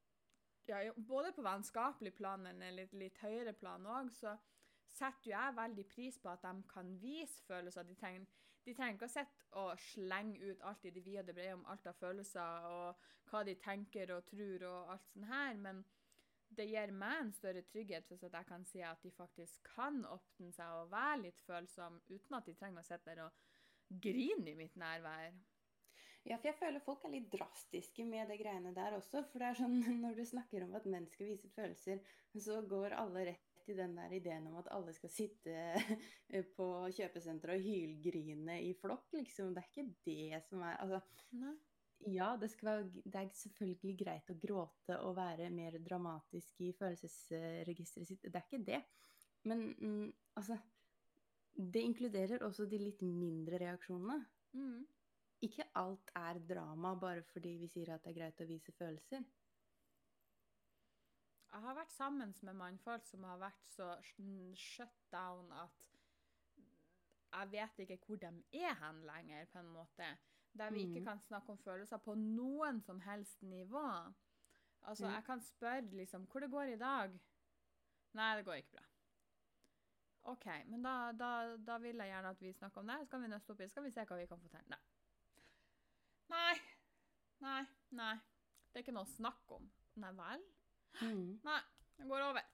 ja, 0.68 0.92
Både 0.92 1.32
på 1.32 1.42
vennskapelig 1.42 2.14
plan, 2.14 2.42
men 2.42 2.62
en 2.62 2.76
litt, 2.76 2.92
litt 2.92 3.16
høyere 3.18 3.52
plan 3.52 3.82
òg, 3.86 4.10
så 4.10 4.38
setter 4.86 5.30
jo 5.30 5.30
jeg 5.30 5.54
veldig 5.56 5.88
pris 5.88 6.18
på 6.18 6.28
at 6.28 6.42
de 6.42 6.62
kan 6.68 7.00
vise 7.00 7.42
følelser. 7.42 7.82
De 7.86 7.94
trenger, 7.94 8.26
de 8.68 8.74
trenger 8.76 8.98
ikke 8.98 9.08
å 9.08 9.12
sitte 9.12 9.46
og 9.58 9.70
slenge 9.80 10.50
ut 10.50 10.64
alt 10.68 10.84
i 10.84 10.92
det 10.92 11.04
vide 11.04 11.34
brede 11.34 11.56
om 11.56 11.64
alt 11.72 11.86
av 11.88 11.96
følelser 11.96 12.66
og 12.68 13.06
hva 13.30 13.44
de 13.44 13.54
tenker 13.60 14.12
og 14.12 14.26
tror 14.28 14.64
og 14.68 14.92
alt 14.94 15.06
sånt 15.12 15.28
her, 15.30 15.56
men 15.60 15.82
det 16.58 16.68
gir 16.68 16.92
meg 16.96 17.22
en 17.22 17.34
større 17.36 17.62
trygghet 17.68 18.08
hvis 18.08 18.24
jeg 18.24 18.48
kan 18.48 18.64
si 18.68 18.80
at 18.84 19.02
de 19.04 19.12
faktisk 19.12 19.68
kan 19.74 20.00
åpne 20.08 20.52
seg 20.56 20.80
og 20.80 20.92
være 20.92 21.22
litt 21.26 21.42
følsomme 21.46 22.00
uten 22.08 22.38
at 22.38 22.48
de 22.48 22.56
trenger 22.56 22.84
å 22.84 22.88
sitte 22.88 23.10
der 23.10 23.24
og 23.26 24.00
grine 24.04 24.52
i 24.52 24.56
mitt 24.58 24.76
nærvær. 24.80 25.36
Ja, 26.28 26.36
for 26.36 26.50
jeg 26.50 26.58
føler 26.58 26.84
folk 26.84 27.04
er 27.06 27.14
litt 27.14 27.28
drastiske 27.32 28.04
med 28.04 28.28
det 28.28 28.36
greiene 28.40 28.74
der 28.76 28.96
også. 28.98 29.22
For 29.30 29.40
det 29.40 29.48
er 29.48 29.60
sånn, 29.62 29.78
når 30.04 30.18
du 30.18 30.24
snakker 30.28 30.66
om 30.66 30.74
at 30.76 30.88
mennesker 30.88 31.28
viser 31.28 31.52
følelser, 31.54 32.02
så 32.36 32.60
går 32.68 32.96
alle 32.98 33.30
rett 33.30 33.47
i 33.72 33.76
den 33.78 33.96
der 33.98 34.12
ideen 34.16 34.46
om 34.50 34.58
at 34.60 34.70
alle 34.74 34.92
skal 34.96 35.12
sitte 35.12 35.54
på 36.56 36.68
kjøpesenteret 36.96 37.58
og 37.58 37.64
hylgrine 37.64 38.60
i 38.66 38.74
flokk, 38.78 39.08
liksom. 39.16 39.54
Det 39.54 39.64
er 39.64 39.70
ikke 39.72 39.88
det 40.06 40.42
som 40.48 40.64
er 40.66 40.78
Altså, 40.82 41.00
Nei. 41.38 41.54
ja, 42.14 42.32
det, 42.40 42.50
være, 42.62 42.88
det 43.04 43.20
er 43.20 43.32
selvfølgelig 43.42 43.94
greit 44.04 44.32
å 44.32 44.38
gråte 44.46 44.98
og 45.04 45.16
være 45.18 45.50
mer 45.54 45.78
dramatisk 45.84 46.64
i 46.64 46.72
følelsesregisteret 46.78 48.12
sitt. 48.12 48.28
Det 48.28 48.34
er 48.34 48.46
ikke 48.46 48.64
det. 48.66 48.82
Men 49.48 49.70
mm, 49.78 50.12
altså 50.36 50.58
Det 51.58 51.80
inkluderer 51.82 52.44
også 52.46 52.68
de 52.70 52.78
litt 52.78 53.02
mindre 53.02 53.58
reaksjonene. 53.58 54.20
Mm. 54.54 54.86
Ikke 55.42 55.66
alt 55.78 56.10
er 56.18 56.38
drama 56.42 56.94
bare 56.98 57.22
fordi 57.32 57.56
vi 57.60 57.68
sier 57.70 57.92
at 57.94 58.04
det 58.04 58.12
er 58.12 58.18
greit 58.20 58.42
å 58.42 58.46
vise 58.46 58.74
følelser. 58.78 59.24
Jeg 61.52 61.60
har 61.64 61.74
vært 61.74 61.92
sammen 61.92 62.34
med 62.42 62.54
mannfolk 62.54 63.06
som 63.08 63.22
har 63.24 63.38
vært 63.40 63.62
så 63.72 63.86
shut 64.54 64.98
down 65.12 65.52
at 65.52 65.70
jeg 67.32 67.50
vet 67.52 67.78
ikke 67.84 67.98
hvor 68.06 68.16
de 68.20 68.30
er 68.52 68.74
hen 68.80 69.02
lenger, 69.04 69.46
på 69.52 69.58
en 69.58 69.68
måte. 69.72 70.08
Der 70.58 70.70
vi 70.70 70.80
ikke 70.86 71.00
Mhm. 71.00 71.04
kan 71.04 71.20
snakke 71.20 71.50
om 71.52 71.58
følelser 71.58 71.96
på 71.98 72.14
noen 72.14 72.80
som 72.82 73.00
helst 73.00 73.42
nivå. 73.42 74.12
Altså, 74.82 75.06
jeg 75.14 75.24
kan 75.24 75.40
spørre 75.40 75.80
liksom 75.90 76.26
hvor 76.26 76.40
det 76.40 76.50
går 76.50 76.62
i 76.72 76.76
dag. 76.78 77.20
Nei, 78.14 78.36
det 78.36 78.44
går 78.44 78.54
ikke 78.54 78.70
bra. 78.72 78.84
OK, 80.24 80.46
men 80.66 80.82
da, 80.82 81.12
da, 81.12 81.56
da 81.56 81.78
vil 81.78 81.96
jeg 81.96 82.08
gjerne 82.10 82.28
at 82.30 82.40
vi 82.40 82.52
snakker 82.52 82.80
om 82.80 82.86
det. 82.86 82.98
Så 83.00 83.10
kan 83.10 83.22
vi 83.22 83.28
nøste 83.28 83.50
opp 83.50 83.60
i 83.60 83.68
skal 83.68 83.82
vi 83.84 83.90
se 83.90 84.04
hva 84.04 84.16
vi 84.16 84.26
kan 84.26 84.40
få 84.40 84.48
til. 84.48 84.64
Nei. 84.68 84.78
Nei. 86.30 86.54
Nei. 87.40 87.66
Nei. 87.90 88.14
Det 88.72 88.76
er 88.76 88.82
ikke 88.82 88.92
noe 88.92 89.04
å 89.04 89.16
snakke 89.16 89.50
om. 89.56 89.70
Nei 89.96 90.10
vel? 90.12 90.42
Mm. 91.00 91.38
Nei, 91.44 91.60
det 91.98 92.06
går 92.10 92.24
over. 92.30 92.46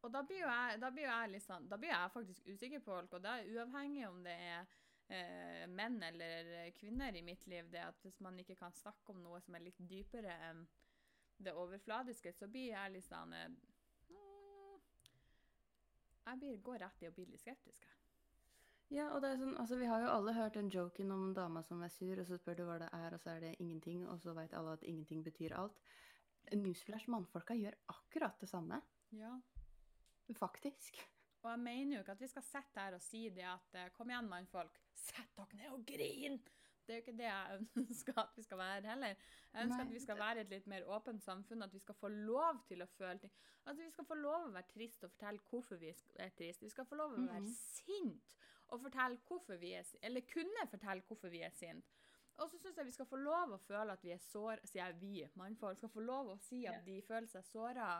Og 0.00 0.12
da 0.12 0.22
blir 0.24 0.40
jo 0.40 0.48
jeg, 0.48 0.78
da 0.80 0.90
blir 0.94 1.08
jeg 1.08 1.42
sånn, 1.44 1.66
da 1.68 1.76
blir 1.80 1.92
jeg 1.92 2.12
faktisk 2.14 2.46
usikker 2.48 2.80
på 2.80 2.94
folk, 2.94 3.16
og 3.16 3.24
det 3.24 3.32
er 3.32 3.50
uavhengig 3.56 4.06
om 4.08 4.22
det 4.24 4.32
er 4.32 4.70
eh, 5.12 5.66
menn 5.68 5.98
eller 6.02 6.70
kvinner 6.78 7.16
i 7.16 7.24
mitt 7.26 7.46
liv, 7.50 7.68
det 7.72 7.82
at 7.84 8.00
hvis 8.04 8.20
man 8.24 8.38
ikke 8.40 8.56
kan 8.62 8.72
snakke 8.72 9.12
om 9.12 9.20
noe 9.22 9.40
som 9.44 9.58
er 9.58 9.66
litt 9.66 9.82
dypere 9.90 10.36
enn 10.48 10.64
det 11.40 11.52
overfladiske, 11.56 12.32
så 12.36 12.48
blir 12.48 12.72
jeg 12.72 12.94
litt 12.94 13.08
sånn 13.08 13.32
eh, 13.36 13.48
mm, 14.12 14.76
Jeg 16.26 16.40
blir, 16.40 16.60
går 16.64 16.84
rett 16.86 17.04
i 17.04 17.08
å 17.10 17.14
bli 17.16 17.28
litt 17.28 17.44
skeptisk. 17.44 17.88
Ja, 18.90 19.06
og 19.14 19.20
det 19.22 19.30
er 19.30 19.38
sånn, 19.38 19.54
altså 19.62 19.76
Vi 19.78 19.86
har 19.86 20.02
jo 20.02 20.10
alle 20.10 20.34
hørt 20.34 20.56
den 20.58 20.70
joken 20.72 21.12
om 21.14 21.28
dama 21.34 21.62
som 21.62 21.82
er 21.86 21.92
sur, 21.94 22.18
og 22.18 22.26
så 22.26 22.40
spør 22.40 22.58
du 22.58 22.64
hva 22.66 22.80
det 22.82 22.88
er, 22.96 23.14
og 23.14 23.22
så 23.22 23.36
er 23.36 23.44
det 23.44 23.56
ingenting, 23.58 24.06
og 24.08 24.18
så 24.22 24.34
veit 24.34 24.56
alle 24.56 24.74
at 24.78 24.86
ingenting 24.86 25.22
betyr 25.26 25.54
alt. 25.60 25.76
Newsflash, 26.58 27.08
mannfolka 27.08 27.54
gjør 27.54 27.76
akkurat 27.92 28.38
det 28.40 28.48
samme. 28.50 28.80
Ja. 29.14 29.34
Faktisk. 30.38 31.00
Og 31.42 31.50
jeg 31.50 31.58
mener 31.62 31.96
jo 31.96 32.00
ikke 32.04 32.12
at 32.12 32.20
vi 32.20 32.28
skal 32.30 32.42
sitte 32.44 32.80
her 32.84 32.94
og 32.94 33.02
si 33.02 33.28
det 33.34 33.46
at 33.48 33.76
eh, 33.80 33.90
kom 33.96 34.10
igjen, 34.12 34.28
mannfolk, 34.28 34.76
sett 34.94 35.30
dere 35.36 35.56
ned 35.56 35.70
og 35.72 35.84
grin! 35.88 36.40
Det 36.86 36.94
er 36.94 36.98
jo 36.98 37.04
ikke 37.04 37.16
det 37.20 37.26
jeg 37.28 37.66
ønsker 37.84 38.18
at 38.18 38.32
vi 38.36 38.42
skal 38.42 38.58
være 38.58 38.88
heller. 38.90 39.14
Jeg 39.52 39.64
ønsker 39.66 39.76
Nei, 39.82 39.86
at 39.86 39.94
vi 39.94 40.00
skal 40.02 40.18
være 40.18 40.40
et 40.44 40.50
litt 40.54 40.66
mer 40.70 40.86
åpent 40.90 41.22
samfunn, 41.22 41.62
at 41.62 41.72
vi 41.74 41.78
skal 41.82 41.94
få 41.98 42.08
lov 42.12 42.60
til 42.68 42.82
å 42.82 42.88
føle 42.96 43.18
ting. 43.22 43.32
At 43.70 43.78
vi 43.78 43.86
skal 43.92 44.06
få 44.08 44.16
lov 44.18 44.48
å 44.48 44.52
være 44.56 44.70
trist 44.72 45.04
og 45.06 45.12
fortelle 45.14 45.42
hvorfor 45.50 45.78
vi 45.80 45.92
er 45.92 46.32
trist. 46.38 46.62
Vi 46.64 46.70
skal 46.72 46.88
få 46.88 46.98
lov 46.98 47.14
å 47.14 47.24
være 47.26 47.40
Mhm. 47.44 47.52
sint 47.54 48.36
og 48.70 48.82
fortelle 48.84 49.18
hvorfor 49.26 49.58
vi 49.58 49.72
er 49.74 49.82
sint, 49.86 50.02
eller 50.02 50.20
kunne 50.30 50.66
fortelle 50.70 51.02
hvorfor 51.06 51.30
vi 51.30 51.42
er 51.42 51.50
sint. 51.54 51.84
Og 52.38 52.48
så 52.48 52.58
syns 52.58 52.78
jeg 52.78 52.88
vi 52.88 52.94
skal 52.94 53.08
få 53.08 53.18
lov 53.20 53.56
å 53.56 53.60
føle 53.66 53.96
at 53.96 54.04
vi 54.04 54.14
er 54.14 54.22
sår, 54.22 54.62
sier 54.64 54.86
jeg 54.86 55.00
vi, 55.00 55.26
mannfolk, 55.36 55.78
skal 55.80 55.92
få 55.92 56.04
lov 56.04 56.32
å 56.32 56.38
si 56.40 56.62
at 56.70 56.84
de 56.86 57.00
føler 57.04 57.28
seg 57.28 57.44
såra. 57.48 57.90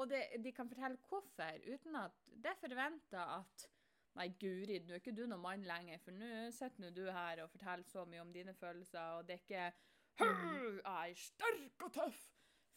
Og 0.00 0.08
det, 0.08 0.22
de 0.40 0.52
kan 0.56 0.70
fortelle 0.70 1.00
hvorfor, 1.10 1.66
uten 1.66 1.98
at 2.00 2.16
det 2.30 2.54
er 2.54 2.62
forventa 2.62 3.26
at 3.40 3.68
Nei, 4.18 4.26
guri, 4.42 4.80
nå 4.82 4.96
er 4.96 4.98
ikke 4.98 5.14
du 5.14 5.22
noen 5.22 5.42
mann 5.42 5.62
lenger, 5.62 6.00
for 6.02 6.16
nå 6.18 6.48
sitter 6.54 6.82
nå 6.82 6.88
du 6.96 7.04
her 7.14 7.44
og 7.44 7.52
forteller 7.52 7.86
så 7.86 8.02
mye 8.10 8.24
om 8.24 8.32
dine 8.34 8.56
følelser, 8.58 9.20
og 9.20 9.28
det 9.28 9.36
er 9.36 9.44
ikke 9.44 9.68
«Hør, 10.20 10.80
Jeg 10.80 11.12
er 11.12 11.20
sterk 11.22 11.84
og 11.86 11.92
tøff! 11.94 12.24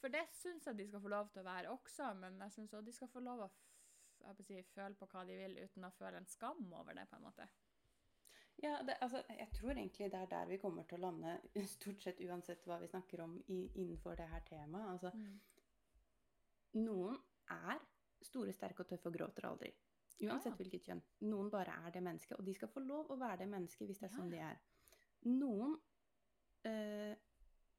For 0.04 0.14
det 0.14 0.22
syns 0.36 0.68
jeg 0.68 0.78
de 0.78 0.86
skal 0.92 1.02
få 1.02 1.10
lov 1.12 1.32
til 1.34 1.42
å 1.42 1.48
være 1.48 1.72
også, 1.74 2.12
men 2.20 2.38
jeg 2.46 2.54
syns 2.58 2.76
også 2.76 2.86
de 2.86 2.94
skal 2.96 3.10
få 3.12 3.24
lov 3.26 3.46
å 3.48 3.50
si, 4.46 4.62
føle 4.76 5.00
på 5.00 5.08
hva 5.10 5.24
de 5.28 5.38
vil, 5.40 5.58
uten 5.64 5.88
å 5.88 5.92
føle 5.98 6.22
en 6.22 6.30
skam 6.30 6.64
over 6.70 6.96
det, 6.96 7.08
på 7.10 7.18
en 7.18 7.26
måte. 7.26 7.48
Ja, 8.62 8.78
det, 8.86 8.96
altså, 9.02 9.24
jeg 9.30 9.50
tror 9.54 9.72
egentlig 9.72 10.12
det 10.12 10.20
er 10.20 10.26
der 10.30 10.46
vi 10.48 10.58
kommer 10.62 10.84
til 10.88 11.00
å 11.00 11.02
lande, 11.08 11.38
stort 11.78 12.04
sett 12.04 12.22
uansett 12.22 12.66
hva 12.70 12.78
vi 12.80 12.88
snakker 12.88 13.24
om 13.26 13.38
i, 13.48 13.64
innenfor 13.82 14.16
det 14.20 14.28
her 14.30 14.44
temaet. 14.48 14.92
Altså, 14.94 15.12
noen 16.80 17.18
er 17.52 17.82
store, 18.24 18.54
sterke 18.56 18.86
og 18.86 18.90
tøffe 18.94 19.10
og 19.10 19.18
gråter 19.18 19.50
aldri. 19.50 19.74
Uansett 20.24 20.54
Ja. 20.54 20.58
hvilket 20.60 20.86
kjønn. 20.88 21.02
Noen 21.28 21.50
bare 21.52 21.74
er 21.88 21.92
det 21.92 22.04
mennesket, 22.06 22.38
og 22.40 22.46
de 22.46 22.54
skal 22.56 22.70
få 22.72 22.80
lov 22.86 23.12
å 23.12 23.20
være 23.20 23.42
det 23.44 23.50
mennesket 23.52 23.88
hvis 23.90 24.00
det 24.00 24.08
er 24.08 24.14
Ja, 24.14 24.18
sånn 24.22 24.32
de 24.32 24.38
er. 24.38 24.60
Noen, 25.26 25.80
eh, 26.64 27.16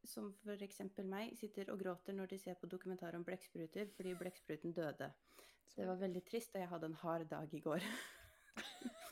som 0.05 0.35
eksempel 0.61 1.07
meg, 1.09 1.37
sitter 1.39 1.71
og 1.73 1.81
gråter 1.81 2.13
når 2.13 2.27
de 2.35 2.39
ser 2.39 2.55
på 2.61 2.69
dokumentar 2.69 3.15
om 3.17 3.25
blekkspruter 3.25 3.89
fordi 3.97 4.15
blekkspruten 4.15 4.75
døde. 4.77 5.13
Det 5.75 5.87
var 5.87 5.97
veldig 5.97 6.25
trist, 6.27 6.55
og 6.55 6.61
jeg 6.61 6.69
hadde 6.69 6.87
en 6.87 7.01
hard 7.01 7.29
dag 7.31 7.55
i 7.55 7.61
går. 7.61 7.81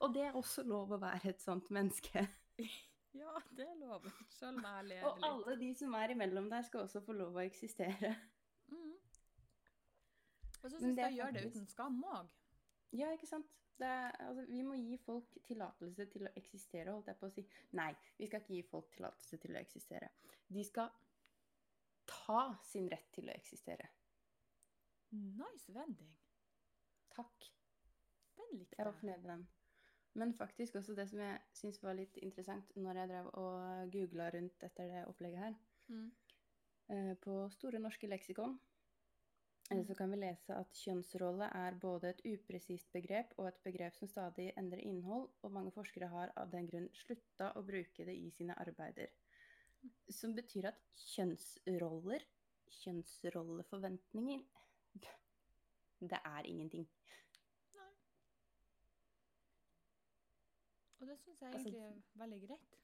og, 0.00 0.14
det 0.14 0.22
er 0.26 0.36
også 0.38 0.62
lov 0.66 0.92
å 0.96 1.00
være 1.00 1.34
et 1.34 1.42
sånt 1.42 1.70
menneske. 1.70 2.26
Ja, 3.10 3.32
det 3.58 3.64
er 3.66 3.74
lov. 3.74 4.04
Selv 4.30 4.60
om 4.60 4.66
jeg 4.68 4.84
ler 4.86 5.06
Og 5.08 5.24
alle 5.26 5.56
de 5.58 5.72
som 5.74 5.94
er 5.98 6.12
imellom 6.14 6.44
der, 6.50 6.62
skal 6.62 6.84
også 6.84 7.00
få 7.02 7.16
lov 7.18 7.40
å 7.40 7.42
eksistere. 7.42 8.12
Mm. 8.70 8.92
Og 10.60 10.70
så 10.70 10.78
syns 10.78 11.00
jeg 11.02 11.16
gjør 11.16 11.34
det 11.34 11.42
uten 11.50 11.66
skam 11.66 11.98
òg. 12.06 12.28
Ja, 12.94 13.10
ikke 13.10 13.26
sant? 13.26 13.50
Det 13.80 13.88
er, 13.88 14.14
altså, 14.28 14.44
vi 14.46 14.62
må 14.62 14.78
gi 14.78 14.94
folk 15.02 15.34
tillatelse 15.46 16.06
til 16.12 16.28
å 16.28 16.32
eksistere, 16.38 16.92
holdt 16.92 17.10
jeg 17.10 17.18
på 17.18 17.26
å 17.30 17.34
si. 17.34 17.44
Nei, 17.80 17.90
vi 18.18 18.28
skal 18.28 18.44
ikke 18.44 18.54
gi 18.58 18.64
folk 18.70 18.90
tillatelse 18.94 19.42
til 19.42 19.56
å 19.56 19.60
eksistere. 19.64 20.10
De 20.46 20.64
skal 20.70 20.90
ta 22.10 22.42
sin 22.70 22.90
rett 22.92 23.08
til 23.16 23.30
å 23.30 23.34
eksistere. 23.34 23.90
Nice 25.18 25.72
vending. 25.74 26.12
Takk. 27.16 27.50
Den 28.38 28.52
likte 28.58 28.78
Jeg 28.78 28.86
var 28.86 28.92
jeg. 28.92 29.00
fornøyd 29.00 29.24
med 29.24 29.32
den. 29.34 29.48
Men 30.20 30.34
faktisk 30.36 30.74
også 30.76 30.94
det 30.98 31.06
som 31.08 31.20
jeg 31.22 31.38
syns 31.56 31.78
var 31.82 31.96
litt 31.96 32.18
interessant 32.20 32.74
når 32.76 32.98
jeg 33.00 33.10
drev 33.12 33.28
og 33.40 33.92
googla 33.94 34.26
rundt 34.34 34.66
etter 34.66 34.90
det 34.92 35.04
opplegget 35.08 35.46
her, 35.46 35.54
Mm. 35.90 36.10
eh, 36.90 37.14
på 37.24 37.48
Store 37.50 37.78
norske 37.80 38.06
leksikon 38.06 38.58
Eller 39.70 39.84
så 39.86 39.94
kan 39.94 40.10
vi 40.10 40.16
lese 40.18 40.54
at 40.54 40.72
kjønnsrolle 40.74 41.46
er 41.54 41.76
både 41.78 42.08
et 42.10 42.20
upresist 42.26 42.92
begrep 42.92 43.34
og 43.38 43.46
et 43.48 43.60
begrep 43.64 43.94
som 43.94 44.08
stadig 44.10 44.48
endrer 44.58 44.82
innhold, 44.82 45.28
og 45.42 45.52
mange 45.52 45.70
forskere 45.70 46.08
har 46.10 46.32
av 46.36 46.50
den 46.50 46.66
grunn 46.66 46.88
slutta 46.92 47.52
å 47.54 47.62
bruke 47.62 48.04
det 48.04 48.16
i 48.18 48.30
sine 48.34 48.56
arbeider. 48.58 49.12
Som 50.10 50.34
betyr 50.34 50.66
at 50.72 50.80
kjønnsroller, 51.14 52.26
kjønnsrolleforventninger 52.80 54.42
Det 56.10 56.18
er 56.24 56.46
ingenting. 56.50 56.88
Og 61.00 61.06
det 61.08 61.18
syns 61.18 61.40
jeg 61.40 61.54
Altså, 61.54 61.68
egentlig 61.68 61.82
er 61.82 62.18
veldig 62.22 62.40
greit. 62.48 62.80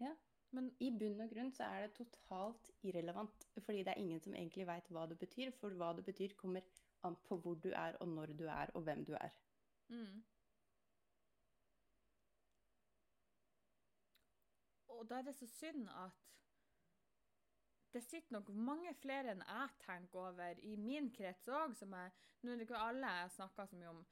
Ja. 0.00 0.12
Men 0.52 0.68
I 0.84 0.90
bunn 1.00 1.20
og 1.24 1.30
grunn 1.32 1.52
så 1.56 1.64
er 1.64 1.86
det 1.86 1.94
totalt 1.96 2.70
irrelevant, 2.84 3.46
fordi 3.58 3.78
det 3.86 3.94
er 3.94 4.00
ingen 4.00 4.20
som 4.20 4.34
egentlig 4.36 4.66
veit 4.68 4.90
hva 4.92 5.06
det 5.08 5.16
betyr, 5.20 5.52
for 5.60 5.72
hva 5.80 5.92
det 5.96 6.04
betyr 6.04 6.34
kommer 6.36 6.66
an 7.08 7.16
på 7.28 7.38
hvor 7.40 7.54
du 7.54 7.70
er, 7.70 7.96
og 8.00 8.08
når 8.08 8.34
du 8.36 8.44
er, 8.44 8.72
og 8.74 8.82
hvem 8.82 9.04
du 9.04 9.14
er. 9.16 9.38
mm. 9.88 10.22
Og 14.88 15.08
da 15.10 15.18
er 15.18 15.22
det 15.26 15.34
så 15.34 15.46
synd 15.50 15.88
at 15.88 16.18
det 17.92 18.02
sitter 18.04 18.32
nok 18.32 18.48
mange 18.48 18.92
flere 18.94 19.32
enn 19.34 19.42
jeg 19.42 19.72
tenker 19.82 20.28
over 20.28 20.60
i 20.62 20.76
min 20.76 21.10
krets 21.12 21.48
òg, 21.48 21.74
som 21.76 21.92
er 21.92 22.12
Nå 22.42 22.52
er 22.52 22.56
det 22.58 22.66
ikke 22.66 22.78
alle 22.78 23.10
jeg 23.16 23.30
snakker 23.30 23.66
så 23.66 23.76
mye 23.76 23.90
om 23.90 24.04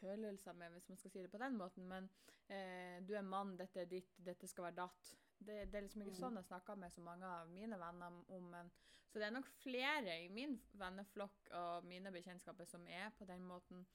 følelser 0.00 0.52
med, 0.58 0.70
hvis 0.74 0.88
man 0.88 0.98
skal 1.00 1.10
si 1.10 1.22
det 1.22 1.30
på 1.32 1.38
den 1.42 1.56
måten, 1.58 1.86
men 1.88 2.08
eh, 2.48 3.00
du 3.06 3.14
er 3.14 3.22
mann, 3.26 3.56
dette 3.56 3.80
er 3.80 3.90
ditt, 3.90 4.12
dette 4.24 4.48
skal 4.50 4.64
være 4.68 4.78
datt. 4.82 5.12
Det, 5.38 5.56
det 5.70 5.74
er 5.78 5.82
liksom 5.86 6.02
ikke 6.02 6.12
Mhm. 6.14 6.20
sånn 6.20 6.36
jeg 6.40 6.44
snakker 6.48 6.76
med 6.78 6.92
så 6.92 7.00
mange 7.04 7.26
av 7.26 7.48
mine 7.48 7.78
venner 7.78 8.06
om. 8.28 8.50
Men, 8.50 8.70
så 9.10 9.18
det 9.18 9.26
er 9.26 9.34
nok 9.36 9.46
flere 9.62 10.14
i 10.24 10.28
min 10.28 10.56
venneflokk 10.80 11.50
og 11.58 11.84
mine 11.84 12.10
bekjentskaper 12.12 12.64
som 12.66 12.86
er 12.86 13.10
på 13.18 13.24
den 13.26 13.44
måten, 13.44 13.86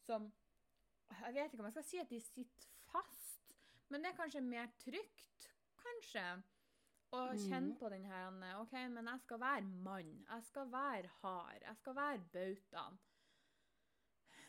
som 0.00 0.32
Jeg 1.20 1.34
vet 1.34 1.52
ikke 1.52 1.60
om 1.60 1.66
jeg 1.68 1.72
skal 1.74 1.84
si 1.84 1.98
at 2.00 2.08
de 2.10 2.18
sitter 2.20 2.68
fast, 2.90 3.52
men 3.90 4.02
det 4.02 4.10
er 4.10 4.16
kanskje 4.16 4.40
mer 4.42 4.70
trygt, 4.80 5.50
kanskje. 5.76 6.42
Å 7.12 7.20
Mhm. 7.34 7.38
kjenne 7.48 7.76
på 7.78 7.88
den 7.90 8.04
her 8.04 8.56
OK, 8.60 8.72
men 8.88 9.04
jeg 9.06 9.20
skal 9.20 9.38
være 9.38 9.62
mann. 9.62 10.24
Jeg 10.28 10.44
skal 10.44 10.66
være 10.72 11.06
hard. 11.20 11.60
Jeg 11.62 11.76
skal 11.76 11.94
være 11.94 12.18
bautaen. 12.32 12.98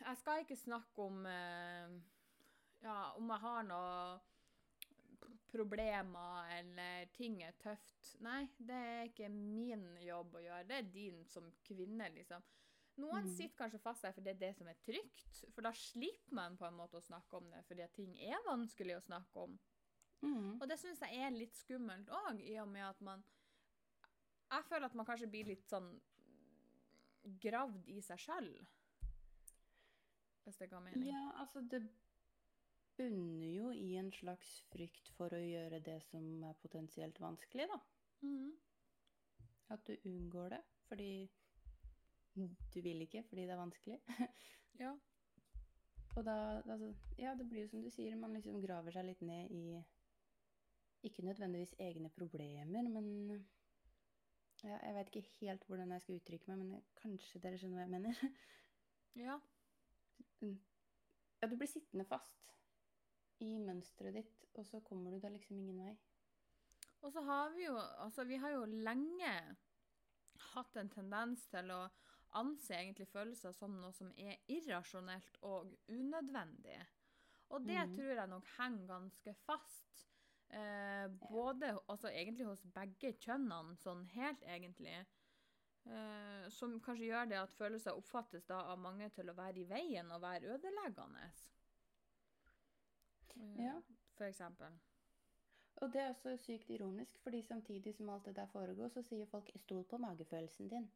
Jeg 0.01 0.17
skal 0.21 0.43
ikke 0.43 0.57
snakke 0.59 1.05
om 1.05 1.25
eh, 1.29 1.95
Ja, 2.85 3.13
om 3.17 3.29
jeg 3.31 3.43
har 3.45 3.67
noe 3.67 3.91
problemer 5.55 6.49
eller 6.57 7.07
ting 7.15 7.39
er 7.45 7.55
tøft. 7.61 8.09
Nei, 8.25 8.43
det 8.57 8.75
er 8.75 9.07
ikke 9.07 9.29
min 9.31 9.85
jobb 10.03 10.35
å 10.35 10.43
gjøre. 10.43 10.67
Det 10.67 10.79
er 10.81 10.91
din 10.91 11.21
som 11.31 11.47
kvinne, 11.65 12.09
liksom. 12.17 12.43
Noen 13.01 13.25
mm. 13.27 13.31
sitter 13.35 13.57
kanskje 13.59 13.81
fast 13.83 14.05
der 14.05 14.13
fordi 14.15 14.29
det 14.29 14.35
er 14.35 14.41
det 14.43 14.57
som 14.57 14.69
er 14.71 14.81
trygt. 14.83 15.39
For 15.55 15.65
da 15.65 15.71
slipper 15.75 16.35
man 16.37 16.59
på 16.59 16.67
en 16.67 16.77
måte 16.77 16.99
å 16.99 17.03
snakke 17.03 17.39
om 17.39 17.47
det, 17.51 17.63
fordi 17.67 17.87
ting 17.95 18.13
er 18.23 18.43
vanskelig 18.47 18.97
å 18.97 19.05
snakke 19.07 19.47
om. 19.47 19.57
Mm. 20.23 20.51
Og 20.59 20.67
det 20.71 20.77
syns 20.81 21.03
jeg 21.03 21.23
er 21.23 21.35
litt 21.35 21.57
skummelt 21.59 22.11
òg, 22.13 22.39
i 22.41 22.55
og 22.61 22.69
med 22.71 22.87
at 22.87 23.01
man 23.03 23.23
Jeg 24.45 24.63
føler 24.69 24.85
at 24.87 24.95
man 24.95 25.07
kanskje 25.07 25.27
blir 25.27 25.47
litt 25.49 25.65
sånn 25.67 25.89
gravd 27.41 27.89
i 27.89 27.99
seg 28.05 28.21
sjøl. 28.21 28.49
Hvis 30.45 30.59
det 30.61 30.69
ga 30.69 30.79
mening. 30.79 31.07
Ja, 31.09 31.23
altså 31.41 31.61
det 31.71 31.81
bunner 32.97 33.49
jo 33.51 33.71
i 33.75 33.95
en 33.99 34.11
slags 34.13 34.59
frykt 34.71 35.09
for 35.17 35.33
å 35.35 35.41
gjøre 35.41 35.81
det 35.83 35.97
som 36.09 36.43
er 36.47 36.59
potensielt 36.61 37.19
vanskelig, 37.19 37.67
da. 37.71 37.79
Mm. 38.21 38.53
At 39.73 39.83
du 39.87 39.95
unngår 40.05 40.55
det 40.55 40.61
fordi 40.85 41.09
du 42.35 42.81
vil 42.81 43.01
ikke, 43.01 43.23
fordi 43.23 43.41
det 43.41 43.51
er 43.57 43.63
vanskelig. 43.63 43.99
Ja. 44.79 44.89
Og 46.15 46.25
da, 46.27 46.61
altså, 46.67 46.89
ja, 47.17 47.31
det 47.39 47.45
blir 47.47 47.61
jo 47.61 47.67
som 47.71 47.83
du 47.83 47.87
sier, 47.89 48.15
man 48.19 48.33
liksom 48.35 48.57
graver 48.59 48.91
seg 48.91 49.05
litt 49.07 49.21
ned 49.23 49.51
i 49.55 49.79
Ikke 51.07 51.23
nødvendigvis 51.23 51.75
egne 51.79 52.09
problemer, 52.09 52.89
men 52.89 53.47
ja, 54.63 54.75
Jeg 54.83 54.95
vet 54.95 55.07
ikke 55.15 55.31
helt 55.39 55.65
hvordan 55.67 55.91
jeg 55.91 56.01
skal 56.01 56.19
uttrykke 56.19 56.51
meg, 56.51 56.57
men 56.57 56.83
kanskje 56.99 57.39
dere 57.39 57.59
skjønner 57.61 57.77
hva 57.79 57.85
jeg 57.85 57.93
mener? 57.95 58.19
ja. 59.25 59.39
Ja, 61.41 61.49
du 61.49 61.55
blir 61.59 61.69
sittende 61.69 62.05
fast 62.09 62.53
i 63.43 63.57
mønsteret 63.59 64.15
ditt, 64.15 64.45
og 64.55 64.65
så 64.65 64.79
kommer 64.85 65.11
du 65.13 65.19
da 65.21 65.29
liksom 65.29 65.59
ingen 65.59 65.81
vei. 65.83 65.93
Og 67.03 67.11
så 67.13 67.21
har 67.27 67.51
vi 67.53 67.67
jo 67.67 67.75
Altså, 67.77 68.23
vi 68.25 68.39
har 68.41 68.55
jo 68.55 68.65
lenge 68.65 69.33
hatt 70.53 70.77
en 70.79 70.89
tendens 70.89 71.45
til 71.51 71.69
å 71.75 71.83
anse 72.35 72.73
egentlig 72.75 73.07
følelser 73.11 73.53
som 73.55 73.75
noe 73.79 73.93
som 73.95 74.09
er 74.17 74.39
irrasjonelt 74.51 75.37
og 75.47 75.71
unødvendig. 75.87 76.79
Og 77.53 77.67
det 77.67 77.77
mm. 77.77 77.93
tror 77.95 78.11
jeg 78.11 78.31
nok 78.31 78.49
henger 78.57 78.87
ganske 78.89 79.35
fast. 79.45 80.05
Eh, 80.49 81.05
både 81.29 81.75
altså 81.91 82.09
egentlig 82.09 82.47
hos 82.49 82.65
begge 82.75 83.13
kjønnene, 83.21 83.77
sånn 83.79 84.03
helt 84.15 84.43
egentlig. 84.49 84.97
Eh, 85.85 86.49
som 86.49 86.79
kanskje 86.81 87.11
gjør 87.11 87.27
det 87.29 87.37
at 87.37 87.53
følelser 87.53 87.97
oppfattes 87.97 88.47
da 88.49 88.57
av 88.71 88.79
mange 88.81 89.09
til 89.13 89.29
å 89.29 89.37
være 89.37 89.61
i 89.61 89.67
veien 89.69 90.09
og 90.11 90.23
være 90.23 90.55
ødeleggende. 90.55 91.29
Eh, 93.35 93.63
Ja. 93.65 93.79
For 94.15 94.25
eksempel. 94.25 94.77
Og 95.83 95.91
det 95.93 96.01
er 96.01 96.09
også 96.09 96.37
sykt 96.37 96.69
ironisk, 96.69 97.17
fordi 97.23 97.41
samtidig 97.41 97.95
som 97.95 98.09
alt 98.09 98.25
det 98.25 98.35
der 98.35 98.45
foregår, 98.47 98.87
så 98.87 99.01
sier 99.01 99.25
folk 99.25 99.49
'stol 99.55 99.83
på 99.83 99.97
magefølelsen 99.97 100.69
din'. 100.69 100.87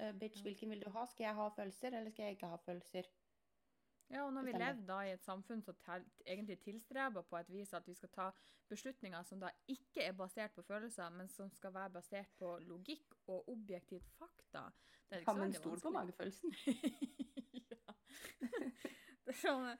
Uh, 0.00 0.18
bitch, 0.18 0.42
hvilken 0.42 0.70
vil 0.70 0.84
du 0.84 0.90
ha? 0.90 1.06
Skal 1.06 1.24
jeg 1.24 1.34
ha 1.34 1.48
følelser, 1.48 1.88
eller 1.88 2.10
skal 2.10 2.22
jeg 2.22 2.32
ikke 2.32 2.46
ha 2.46 2.56
følelser? 2.56 3.02
Ja, 4.10 4.22
og 4.22 4.32
når 4.32 4.42
vi 4.46 4.52
lever 4.52 4.82
da 4.86 5.00
i 5.02 5.12
et 5.16 5.24
samfunn 5.24 5.62
som 5.66 5.74
egentlig 6.26 6.60
tilstreber 6.62 7.24
på 7.26 7.38
et 7.40 7.48
vis 7.50 7.72
at 7.74 7.86
vi 7.88 7.94
skal 7.94 8.10
ta 8.14 8.26
beslutninger 8.70 9.22
som 9.26 9.40
da 9.42 9.50
ikke 9.66 10.04
er 10.04 10.14
basert 10.14 10.54
på 10.54 10.62
følelser, 10.62 11.10
men 11.10 11.28
som 11.28 11.50
skal 11.50 11.74
være 11.74 11.90
basert 11.98 12.30
på 12.38 12.52
logikk 12.68 13.16
og 13.26 13.48
objektivt 13.50 14.06
fakta. 14.18 14.68
Det 15.08 15.16
er 15.16 15.24
ikke 15.24 15.32
Kan 15.32 15.40
man 15.40 15.52
stole 15.52 15.80
på 15.80 15.90
magefølelsen. 15.90 16.54
ja. 17.70 17.96
Det 19.26 19.34
er 19.34 19.40
sånn 19.42 19.66
å, 19.66 19.74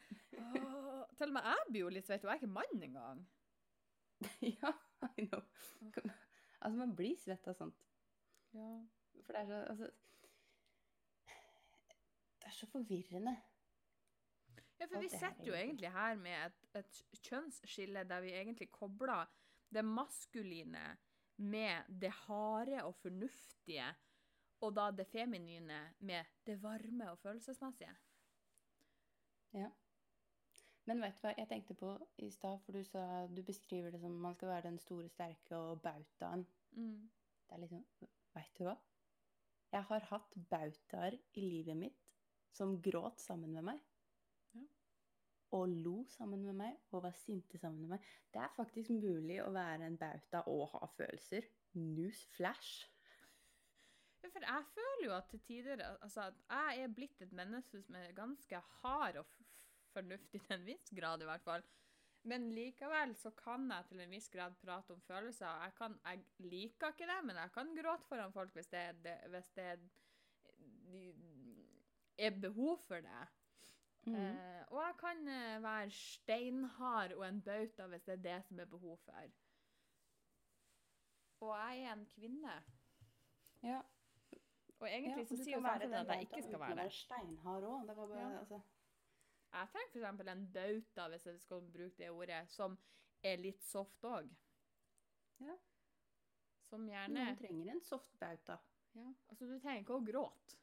Til 1.17 1.31
og 1.31 1.35
med 1.39 1.51
jeg 1.53 1.67
blir 1.71 1.81
jo 1.85 1.95
litt 1.95 2.11
svett, 2.11 2.25
og 2.27 2.33
jeg 2.33 2.35
er 2.35 2.43
ikke 2.43 2.55
mann 2.59 2.83
engang. 2.83 3.27
ja, 4.59 4.73
I 5.07 5.29
know. 5.29 5.43
Altså, 6.59 6.77
man 6.79 6.97
blir 6.99 7.15
svett 7.21 7.47
av 7.47 7.55
sånt. 7.55 7.87
Ja. 8.57 8.71
For 9.23 9.37
det 9.37 9.43
er 9.43 9.51
så 9.51 9.61
Altså 9.71 9.91
Det 11.27 12.51
er 12.51 12.55
så 12.55 12.67
forvirrende. 12.71 13.37
Ja, 14.79 14.87
for 14.87 15.01
vi 15.01 15.09
sitter 15.09 15.47
jo 15.47 15.55
egentlig. 15.55 15.89
egentlig 15.89 15.93
her 15.93 16.17
med 16.21 16.47
et, 16.47 16.65
et 16.81 17.23
kjønnsskille 17.25 18.05
der 18.05 18.21
vi 18.21 18.35
egentlig 18.37 18.71
kobler 18.71 19.25
det 19.73 19.85
maskuline 19.85 20.97
med 21.37 21.89
det 22.01 22.11
harde 22.11 22.85
og 22.85 22.95
fornuftige, 22.95 23.89
og 24.61 24.77
da 24.77 24.91
det 24.91 25.07
feminine 25.07 25.81
med 25.99 26.25
det 26.47 26.63
varme 26.63 27.11
og 27.11 27.19
følelsesmessige. 27.19 27.97
Ja. 29.53 29.69
Men 30.87 31.03
vet 31.03 31.19
du 31.19 31.27
hva 31.27 31.33
jeg 31.35 31.49
tenkte 31.51 31.75
på 31.75 31.93
i 32.23 32.31
stad, 32.31 32.61
for 32.65 32.77
du 32.77 32.85
sa 32.87 33.27
du 33.27 33.43
beskriver 33.43 33.91
det 33.91 34.01
som 34.01 34.15
man 34.23 34.37
skal 34.37 34.53
være 34.53 34.69
den 34.69 34.79
store, 34.79 35.09
sterke 35.09 35.57
og 35.57 35.83
bautaen. 35.83 36.47
Mm. 36.71 37.11
Det 37.47 37.57
er 37.57 37.65
liksom 37.65 37.85
Vet 38.37 38.59
du 38.59 38.67
hva? 38.67 38.75
Jeg 39.73 39.83
har 39.89 40.09
hatt 40.11 40.35
bautaer 40.51 41.17
i 41.35 41.41
livet 41.41 41.77
mitt 41.77 42.03
som 42.53 42.77
gråt 42.83 43.21
sammen 43.21 43.53
med 43.57 43.65
meg. 43.65 43.81
Og 45.55 45.69
lo 45.71 46.01
sammen 46.11 46.43
med 46.43 46.57
meg 46.59 46.79
og 46.91 47.05
var 47.05 47.15
sinte 47.15 47.59
sammen 47.59 47.85
med 47.85 47.95
meg. 47.95 48.11
Det 48.35 48.43
er 48.43 48.55
faktisk 48.57 48.91
mulig 48.91 49.39
å 49.45 49.53
være 49.55 49.87
en 49.87 49.99
bauta 50.01 50.43
og 50.51 50.67
ha 50.73 50.89
følelser. 50.97 51.47
Newsflash. 51.79 52.89
Ja, 54.25 54.33
for 54.33 54.43
jeg 54.43 54.67
føler 54.75 55.05
jo 55.07 55.15
at 55.15 55.29
til 55.31 55.43
tider 55.47 55.83
altså, 55.87 56.31
at 56.33 56.41
jeg 56.51 56.83
er 56.83 56.95
blitt 56.97 57.23
et 57.23 57.35
menneske 57.37 57.83
som 57.85 57.99
er 58.01 58.17
ganske 58.17 58.63
hard 58.81 59.21
og 59.23 59.35
fornuftig 59.95 60.43
til 60.43 60.57
en 60.57 60.67
viss 60.67 60.91
grad, 60.99 61.23
i 61.23 61.29
hvert 61.31 61.47
fall. 61.47 61.63
Men 62.27 62.49
likevel 62.51 63.15
så 63.15 63.31
kan 63.39 63.69
jeg 63.71 63.87
til 63.87 64.03
en 64.03 64.11
viss 64.17 64.27
grad 64.33 64.57
prate 64.59 64.97
om 64.97 65.03
følelser. 65.07 65.47
Jeg, 65.63 65.75
kan, 65.79 65.95
jeg 66.03 66.51
liker 66.51 66.91
ikke 66.91 67.07
det, 67.07 67.21
men 67.29 67.39
jeg 67.39 67.53
kan 67.55 67.71
gråte 67.77 68.09
foran 68.09 68.35
folk 68.35 68.57
hvis 68.57 68.73
det, 68.73 68.83
det, 69.05 69.15
hvis 69.31 69.53
det 69.55 69.69
de, 70.91 71.05
er 72.19 72.41
behov 72.43 72.81
for 72.89 73.05
det. 73.05 73.27
Mhm. 74.07 74.15
Eh, 74.15 74.63
og 74.71 74.83
jeg 74.83 74.95
kan 74.99 75.29
eh, 75.29 75.63
være 75.63 75.91
steinhard 75.91 77.13
og 77.13 77.29
en 77.29 77.41
bauta 77.43 77.87
hvis 77.87 78.05
det 78.05 78.13
er 78.13 78.23
det 78.23 78.45
som 78.45 78.59
er 78.61 78.65
behov 78.71 78.97
for. 79.05 79.23
Og 81.41 81.53
jeg 81.59 81.83
er 81.83 81.93
en 81.93 82.07
kvinne. 82.07 82.63
ja. 83.63 83.81
Og 84.81 84.89
egentlig 84.91 85.23
ja, 85.23 85.25
så 85.25 85.37
sier 85.41 85.55
jo 85.57 85.61
samfunnet 85.65 85.95
at 86.03 86.09
jeg 86.13 86.21
ikke 86.27 86.43
skal 86.43 86.61
være 86.61 86.83
det. 86.85 86.93
steinhard 86.93 87.63
òg. 87.65 87.87
Det 87.89 87.97
var 87.97 88.07
bare 88.07 88.21
Ja. 88.33 88.39
altså 88.39 88.61
Jeg 89.53 89.69
trenger 89.69 89.95
eksempel 89.95 90.29
en 90.29 90.53
bauta, 90.53 91.09
hvis 91.09 91.27
jeg 91.27 91.41
skal 91.41 91.61
bruke 91.73 91.95
det 91.99 92.11
ordet, 92.11 92.51
som 92.51 92.79
er 93.23 93.37
litt 93.37 93.63
soft 93.65 94.03
òg. 94.05 94.29
Ja. 95.41 95.55
Som 96.63 96.87
gjerne 96.89 97.15
Noen 97.15 97.37
trenger 97.37 97.73
en 97.73 97.81
soft 97.81 98.19
bauta. 98.21 98.57
ja, 98.95 99.13
Altså, 99.31 99.47
du 99.47 99.59
trenger 99.61 99.81
ikke 99.81 99.95
å 99.95 100.05
gråte. 100.13 100.57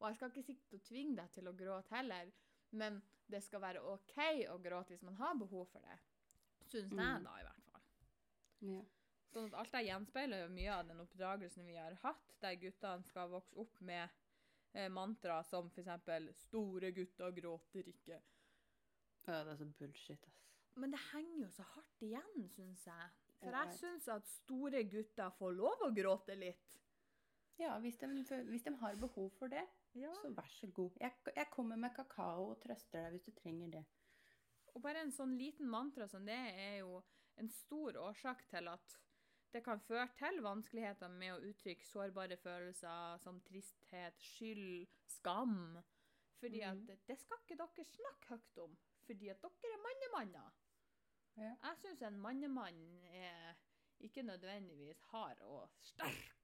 Og 0.00 0.08
jeg 0.08 0.16
skal 0.16 0.28
ikke 0.30 0.42
sikte 0.42 0.74
og 0.74 0.82
tvinge 0.82 1.16
deg 1.16 1.30
til 1.32 1.48
å 1.48 1.52
gråte 1.56 1.94
heller, 1.96 2.30
men 2.72 3.02
det 3.30 3.42
skal 3.44 3.60
være 3.62 3.82
OK 3.92 4.16
å 4.50 4.56
gråte 4.62 4.94
hvis 4.94 5.02
man 5.06 5.16
har 5.20 5.34
behov 5.38 5.66
for 5.72 5.80
det. 5.80 5.98
Syns 6.70 6.90
jeg, 6.90 6.98
Mm. 6.98 7.24
da, 7.24 7.36
i 7.40 7.44
hvert 7.44 7.62
fall. 7.70 7.82
Ja. 8.60 8.80
Sånn 9.30 9.46
at 9.46 9.54
alt 9.54 9.72
det 9.72 9.84
gjenspeiler 9.86 10.42
jo 10.42 10.48
mye 10.54 10.72
av 10.74 10.86
den 10.88 11.00
oppdragelsen 11.00 11.66
vi 11.66 11.76
har 11.76 11.94
hatt, 12.02 12.34
der 12.42 12.56
guttene 12.58 13.04
skal 13.06 13.28
vokse 13.30 13.56
opp 13.56 13.80
med 13.80 14.08
eh, 14.74 14.88
mantra 14.88 15.42
som 15.44 15.66
f.eks. 15.70 16.34
'Store 16.36 16.90
gutter 16.92 17.30
gråter 17.32 17.82
ikke'. 17.86 18.20
ja, 19.26 19.44
det 19.44 19.52
er 19.52 19.56
så 19.56 19.64
bullshit, 19.78 20.26
ass. 20.26 20.46
Men 20.76 20.90
det 20.90 21.00
henger 21.12 21.44
jo 21.44 21.50
så 21.50 21.62
hardt 21.62 22.02
igjen, 22.02 22.48
syns 22.48 22.84
jeg. 22.86 23.10
For 23.40 23.50
jeg 23.50 23.74
syns 23.78 24.08
at 24.08 24.26
store 24.28 24.84
gutter 24.84 25.30
får 25.30 25.52
lov 25.56 25.82
å 25.82 25.94
gråte 25.94 26.34
litt. 26.38 26.76
Ja, 27.58 27.78
hvis 27.78 27.96
de, 27.98 28.06
hvis 28.48 28.62
de 28.62 28.74
har 28.76 28.94
behov 28.96 29.30
for 29.38 29.48
det, 29.48 29.66
Ja. 29.94 30.12
så 30.22 30.30
vær 30.30 30.46
så 30.54 30.66
god. 30.74 30.90
Jeg, 31.00 31.12
jeg 31.36 31.50
kommer 31.50 31.76
med 31.76 31.94
kakao 31.96 32.50
og 32.52 32.60
trøster 32.62 33.02
deg 33.02 33.10
hvis 33.16 33.24
du 33.26 33.32
trenger 33.40 33.68
det. 33.78 33.84
Og 34.74 34.82
bare 34.82 35.00
en 35.02 35.10
sånn 35.12 35.32
liten 35.38 35.66
mantra 35.70 36.06
som 36.08 36.24
det 36.26 36.36
er 36.36 36.76
jo 36.84 37.00
en 37.40 37.48
stor 37.50 37.96
årsak 37.98 38.44
til 38.52 38.68
at 38.70 38.96
det 39.50 39.64
kan 39.66 39.80
føre 39.82 40.06
til 40.14 40.38
vanskeligheter 40.46 41.10
med 41.10 41.32
å 41.34 41.40
uttrykke 41.50 41.86
sårbare 41.88 42.36
følelser 42.38 43.18
som 43.24 43.40
tristhet, 43.48 44.20
skyld, 44.22 44.86
skam. 45.10 45.80
Fordi 46.38 46.60
Mhm. 46.62 46.70
at 46.70 46.86
det- 46.86 47.06
det 47.08 47.18
skal 47.18 47.38
ikke 47.42 47.56
dere 47.58 47.84
snakke 47.84 48.28
høyt 48.28 48.58
om, 48.62 48.76
fordi 49.06 49.28
at 49.28 49.42
dere 49.42 49.72
er 49.74 49.82
mannemanner. 49.88 50.52
Ja. 51.36 51.56
Jeg 51.62 51.76
syns 51.82 52.02
en 52.02 52.18
mannemann 52.20 52.98
er 53.04 53.54
ikke 54.00 54.22
nødvendigvis 54.22 55.00
hard 55.10 55.40
og 55.42 55.68
sterk. 55.80 56.39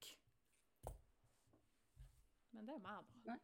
Men 2.56 2.66
det 2.66 2.74
er 2.74 2.82
meg, 2.84 3.12
da. 3.26 3.36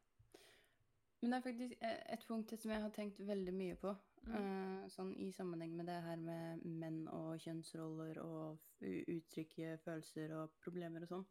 Men 1.22 1.32
det 1.32 1.38
er 1.38 1.44
faktisk 1.44 1.74
eh, 1.86 1.98
et 2.16 2.24
punkt 2.26 2.54
som 2.58 2.72
jeg 2.72 2.82
har 2.82 2.94
tenkt 2.96 3.20
veldig 3.26 3.54
mye 3.54 3.76
på. 3.78 3.92
Mm. 4.22 4.34
eh, 4.38 4.82
sånn 4.94 5.08
i 5.18 5.32
sammenheng 5.34 5.72
med 5.74 5.88
det 5.90 5.96
her 6.04 6.20
med 6.22 6.62
menn 6.62 7.00
og 7.10 7.40
kjønnsroller 7.42 8.20
og 8.22 8.60
uttrykke 8.86 9.76
følelser 9.82 10.34
og 10.38 10.52
problemer 10.62 11.02
og 11.02 11.10
sånn. 11.10 11.24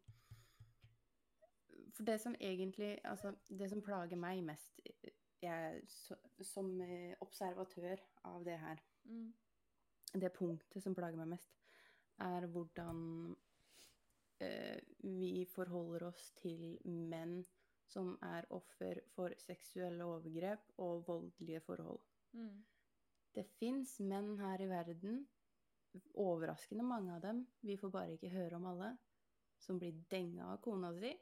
For 1.96 2.04
det 2.08 2.18
som 2.20 2.36
egentlig 2.40 2.98
Altså, 3.04 3.34
det 3.48 3.68
som 3.70 3.82
plager 3.84 4.16
meg 4.16 4.42
mest 4.44 4.80
jeg, 5.42 5.80
som 6.46 6.68
eh, 6.84 7.14
observatør 7.20 8.00
av 8.24 8.44
det 8.44 8.58
her, 8.58 8.82
Mm. 9.04 9.32
det 10.14 10.32
punktet 10.32 10.82
som 10.82 10.94
plager 10.94 11.18
meg 11.18 11.32
mest, 11.32 11.56
er 12.20 12.46
hvordan 12.46 13.34
eh, 14.40 14.78
vi 15.02 15.44
forholder 15.50 16.06
oss 16.06 16.30
til 16.38 16.78
menn 16.84 17.40
som 17.92 18.14
er 18.24 18.48
offer 18.56 19.02
for 19.14 19.34
seksuelle 19.42 20.04
overgrep 20.08 20.72
og 20.82 21.04
voldelige 21.08 21.60
forhold. 21.66 22.00
Mm. 22.32 22.64
Det 23.34 23.44
fins 23.58 23.98
menn 24.00 24.34
her 24.40 24.60
i 24.60 24.68
verden, 24.68 25.22
overraskende 26.16 26.84
mange 26.88 27.14
av 27.14 27.22
dem, 27.24 27.44
vi 27.60 27.76
får 27.76 27.92
bare 27.92 28.16
ikke 28.16 28.32
høre 28.32 28.56
om 28.56 28.68
alle, 28.72 28.94
som 29.60 29.78
blir 29.80 30.02
denga 30.10 30.48
av 30.54 30.60
kona 30.64 30.92
si. 30.98 31.12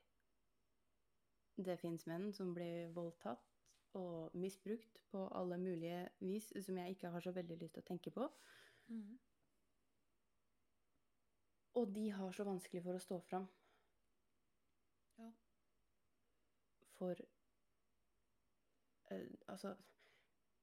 Det 1.60 1.76
fins 1.80 2.06
menn 2.06 2.30
som 2.32 2.54
blir 2.54 2.92
voldtatt 2.96 3.50
og 3.98 4.36
misbrukt 4.38 5.02
på 5.10 5.26
alle 5.34 5.58
mulige 5.58 6.04
vis, 6.22 6.52
som 6.64 6.78
jeg 6.78 6.94
ikke 6.94 7.10
har 7.10 7.20
så 7.20 7.34
veldig 7.34 7.58
lyst 7.58 7.74
til 7.74 7.82
å 7.82 7.88
tenke 7.90 8.14
på. 8.14 8.28
Mm. 8.88 9.18
Og 11.80 11.94
de 11.94 12.10
har 12.10 12.32
så 12.34 12.46
vanskelig 12.46 12.82
for 12.86 12.96
å 12.96 13.02
stå 13.02 13.18
fram. 13.26 13.46
Ja. 15.18 15.30
For 17.00 17.16
eh, 19.10 19.26
Altså 19.48 19.74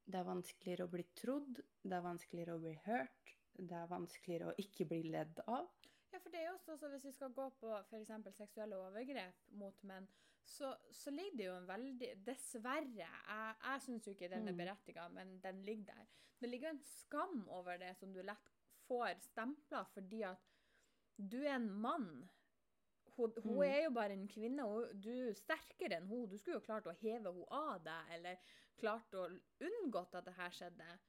Det 0.08 0.16
er 0.22 0.28
vanskeligere 0.30 0.86
å 0.88 0.92
bli 0.94 1.04
trodd, 1.20 1.58
det 1.84 1.96
er 1.98 2.06
vanskeligere 2.06 2.54
å 2.56 2.62
bli 2.64 2.76
hørt, 2.86 3.34
det 3.58 3.76
er 3.76 3.90
vanskeligere 3.92 4.52
å 4.54 4.58
ikke 4.62 4.86
bli 4.88 5.02
ledd 5.12 5.42
av. 5.52 5.68
Ja, 6.14 6.22
for 6.24 6.32
det 6.32 6.40
er 6.40 6.46
jo 6.48 6.54
også, 6.56 6.78
så 6.80 6.88
Hvis 6.94 7.04
vi 7.10 7.12
skal 7.12 7.34
gå 7.36 7.50
på 7.60 7.74
f.eks. 7.82 8.14
seksuelle 8.38 8.78
overgrep 8.80 9.50
mot 9.60 9.82
menn, 9.90 10.08
så, 10.48 10.70
så 10.96 11.12
ligger 11.12 11.36
det 11.42 11.48
jo 11.50 11.56
en 11.58 11.68
veldig 11.68 12.12
Dessverre. 12.24 12.88
Jeg, 13.04 13.58
jeg 13.66 13.84
syns 13.84 14.08
jo 14.08 14.14
ikke 14.16 14.30
den 14.32 14.48
er 14.48 14.56
Mm. 14.56 14.62
berettiga, 14.62 15.10
men 15.12 15.34
den 15.44 15.60
ligger 15.68 15.92
der. 15.92 16.08
Det 16.40 16.48
ligger 16.50 16.70
jo 16.70 16.76
en 16.78 16.86
skam 16.88 17.42
over 17.50 17.78
det 17.82 17.92
som 18.00 18.14
du 18.16 18.22
lett 18.24 18.54
får 18.88 19.20
stempla 19.26 19.84
fordi 19.92 20.24
at 20.24 20.48
du 21.18 21.42
er 21.44 21.58
en 21.58 21.68
mann. 21.84 22.30
Hun, 23.18 23.34
hun 23.44 23.56
Mm. 23.56 23.64
er 23.64 23.84
jo 23.84 23.90
bare 23.90 24.14
en 24.14 24.28
kvinne, 24.28 24.66
og 24.66 24.92
du 25.04 25.10
er 25.30 25.34
sterkere 25.34 25.98
enn 25.98 26.08
hun. 26.08 26.28
Du 26.30 26.38
skulle 26.38 26.60
jo 26.60 26.66
klart 26.66 26.86
å 26.86 26.94
heve 27.02 27.32
henne 27.34 27.46
av 27.52 27.84
deg, 27.84 28.12
eller 28.14 28.38
klart 28.78 29.14
å 29.18 29.24
unngått 29.60 30.14
at 30.16 30.26
det 30.26 30.34
her 30.38 30.50
skjedde. 30.54 31.00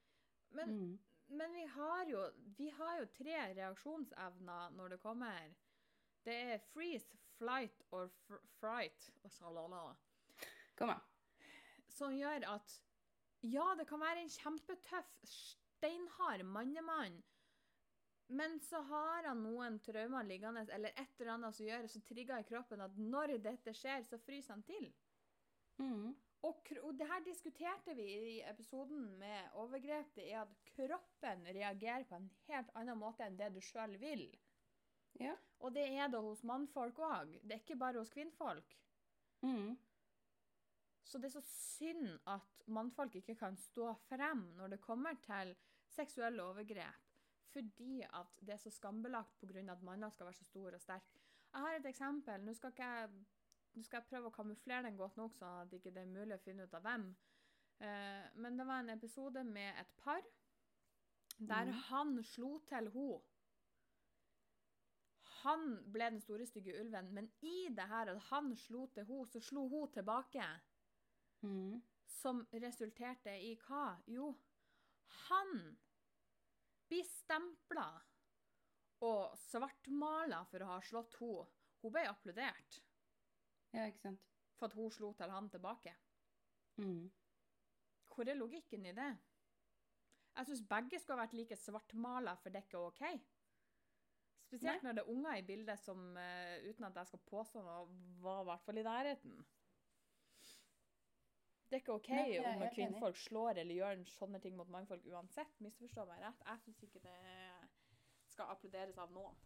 Men 0.51 0.69
Mm. 0.73 0.99
men 1.31 1.53
vi 1.53 1.67
har, 1.67 2.07
jo, 2.09 2.23
vi 2.57 2.69
har 2.71 2.99
jo 3.01 3.07
tre 3.13 3.35
reaksjonsevner 3.55 4.71
når 4.73 4.89
det 4.89 5.01
kommer. 5.03 5.55
Det 6.25 6.35
er 6.55 6.59
freeze, 6.73 7.17
flight 7.39 7.83
og 7.93 8.11
fr 8.11 8.39
fright. 8.61 9.11
Og. 9.43 9.97
Kom 10.77 10.91
an. 10.91 11.01
Som 11.89 12.13
gjør 12.17 12.47
at 12.49 12.81
ja, 13.43 13.75
det 13.79 13.87
kan 13.87 14.01
være 14.01 14.23
en 14.23 14.29
kjempetøff, 14.29 15.13
steinhard 15.25 16.43
mannemann, 16.45 17.23
men 18.29 18.59
så 18.61 18.81
har 18.85 19.25
han 19.25 19.43
noen 19.43 19.79
traumer 19.81 20.27
liggende, 20.29 20.67
eller 20.75 20.93
et 21.01 21.21
eller 21.21 21.33
annet 21.35 21.57
som 21.57 21.67
gjør 21.67 21.87
så 21.89 22.01
trigger 22.05 22.43
i 22.43 22.49
kroppen 22.49 22.83
at 22.85 22.97
når 23.01 23.39
dette 23.45 23.73
skjer, 23.77 24.05
så 24.05 24.19
fryser 24.21 24.53
han 24.53 24.65
til. 24.69 24.91
Mm. 25.81 26.13
Og, 26.47 26.69
og 26.85 26.93
det 26.99 27.09
her 27.09 27.25
diskuterte 27.25 27.95
vi 27.99 28.07
i 28.35 28.35
episoden 28.47 29.09
med 29.19 29.57
overgrep. 29.59 30.13
Det 30.15 30.29
er 30.29 30.43
at 30.43 30.53
kroppen 30.75 31.49
reagerer 31.49 32.05
på 32.07 32.21
en 32.21 32.29
helt 32.51 32.71
annen 32.79 33.01
måte 33.01 33.27
enn 33.27 33.39
det 33.41 33.49
du 33.57 33.63
sjøl 33.65 33.97
vil. 34.03 34.29
Ja. 35.19 35.35
Og 35.65 35.75
det 35.75 35.89
er 35.89 36.13
det 36.13 36.21
hos 36.23 36.45
mannfolk 36.47 37.01
òg. 37.03 37.33
Det 37.43 37.57
er 37.57 37.65
ikke 37.65 37.81
bare 37.81 37.99
hos 37.99 38.13
kvinnfolk. 38.13 38.77
Mm. 39.43 39.75
Så 41.09 41.19
det 41.19 41.31
er 41.31 41.39
så 41.41 41.45
synd 41.49 42.19
at 42.29 42.65
mannfolk 42.69 43.17
ikke 43.19 43.39
kan 43.41 43.57
stå 43.57 43.95
frem 44.07 44.45
når 44.59 44.77
det 44.77 44.85
kommer 44.85 45.17
til 45.25 45.57
seksuelle 45.97 46.45
overgrep. 46.45 47.08
Fordi 47.53 48.03
at 48.03 48.41
det 48.41 48.55
er 48.55 48.61
så 48.63 48.71
skambelagt 48.71 49.39
pga. 49.41 49.73
at 49.73 49.83
manner 49.83 50.11
skal 50.11 50.27
være 50.27 50.41
så 50.41 50.45
store 50.45 50.75
og 50.75 50.81
sterke. 50.81 51.21
Jeg 51.53 51.61
har 51.61 51.77
et 51.77 51.87
eksempel. 51.87 52.45
Nå 52.45 52.55
skal, 52.55 52.73
jeg, 52.79 53.09
nå 53.75 53.83
skal 53.83 53.97
jeg 53.97 54.09
prøve 54.11 54.29
å 54.29 54.35
kamuflere 54.35 54.83
den 54.83 54.97
godt 54.97 55.17
nok, 55.17 55.37
sånn 55.37 55.63
at 55.63 55.71
det 55.71 55.81
ikke 55.81 55.95
er 55.97 56.11
mulig 56.13 56.37
å 56.37 56.45
finne 56.45 56.67
ut 56.67 56.75
av 56.77 56.85
hvem. 56.85 57.09
Uh, 57.79 58.27
men 58.43 58.59
det 58.59 58.67
var 58.67 58.83
en 58.83 58.91
episode 58.97 59.45
med 59.47 59.81
et 59.81 59.91
par 60.03 60.23
der 61.39 61.65
mm. 61.71 61.73
han 61.89 62.25
slo 62.25 62.59
til 62.69 62.91
henne. 62.91 63.19
Han 65.39 65.77
ble 65.95 66.09
den 66.11 66.21
store, 66.21 66.47
stygge 66.47 66.75
ulven, 66.81 67.13
men 67.15 67.29
i 67.47 67.69
det 67.71 67.85
her 67.87 68.11
at 68.11 68.25
han 68.33 68.51
slo 68.59 68.89
til 68.91 69.07
henne, 69.07 69.27
så 69.31 69.41
slo 69.41 69.69
hun 69.71 69.93
tilbake. 69.95 70.45
Mm. 71.47 71.79
Som 72.19 72.43
resulterte 72.53 73.37
i 73.47 73.53
hva? 73.63 73.93
Jo, 74.11 74.33
han 75.29 75.79
blir 76.89 77.05
stempla 77.07 77.87
og 79.07 79.37
svartmala 79.39 80.43
for 80.51 80.65
å 80.65 80.73
ha 80.73 80.81
slått 80.83 81.19
henne. 81.21 81.47
Hun 81.79 81.93
ble 81.95 82.03
applaudert 82.11 82.81
Ja, 83.71 83.85
ikke 83.87 84.01
sant. 84.03 84.25
for 84.59 84.67
at 84.67 84.75
hun 84.75 84.91
slo 84.91 85.13
til 85.15 85.31
han 85.31 85.47
tilbake. 85.53 85.93
Mm. 86.83 87.05
Hvor 88.11 88.27
er 88.29 88.35
logikken 88.35 88.87
i 88.87 88.95
det? 88.97 89.13
Jeg 90.39 90.47
syns 90.49 90.65
begge 90.71 90.99
skulle 90.99 91.19
ha 91.21 91.27
vært 91.27 91.37
like 91.39 91.57
svartmala, 91.59 92.35
for 92.43 92.51
det 92.51 92.61
er 92.61 92.67
ikke 92.67 92.83
OK. 92.89 93.05
Spesielt 94.49 94.83
når 94.83 94.97
det 94.97 95.03
er 95.05 95.13
unger 95.13 95.39
i 95.39 95.47
bildet 95.47 95.79
som, 95.83 96.17
eh, 96.17 96.65
uten 96.71 96.85
at 96.89 96.97
jeg 96.97 97.07
skal 97.11 97.25
påstå 97.31 97.63
noe, 97.63 97.87
var 98.23 98.43
i 98.43 98.49
hvert 98.49 98.65
fall 98.65 98.79
i 98.79 98.87
nærheten. 98.87 99.39
Det 101.69 101.77
er 101.77 101.83
ikke 101.83 101.95
OK 101.99 102.09
Nei, 102.09 102.39
om 102.41 102.63
kvinnfolk 102.73 103.15
enig. 103.15 103.25
slår 103.27 103.59
eller 103.61 103.75
gjør 103.77 104.05
sånne 104.09 104.41
ting 104.41 104.55
mot 104.57 104.71
mannfolk 104.73 105.05
uansett. 105.13 105.51
Misforstå 105.61 106.07
meg 106.09 106.23
rett. 106.25 106.41
Jeg 106.47 106.63
syns 106.65 106.83
ikke 106.87 107.03
det 107.05 107.19
skal 108.33 108.53
applauderes 108.55 108.97
av 108.99 109.13
noen. 109.13 109.37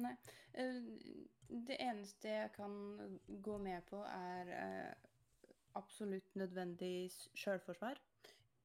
Nei. 0.00 0.14
Eh, 0.54 0.80
Det 1.50 1.76
eneste 1.82 2.28
jeg 2.30 2.52
kan 2.54 2.74
gå 3.42 3.58
med 3.58 3.82
på, 3.90 4.00
er 4.06 4.50
eh, 4.54 4.94
absolutt 5.76 6.34
nødvendig 6.38 7.10
sjølforsvar. 7.34 7.98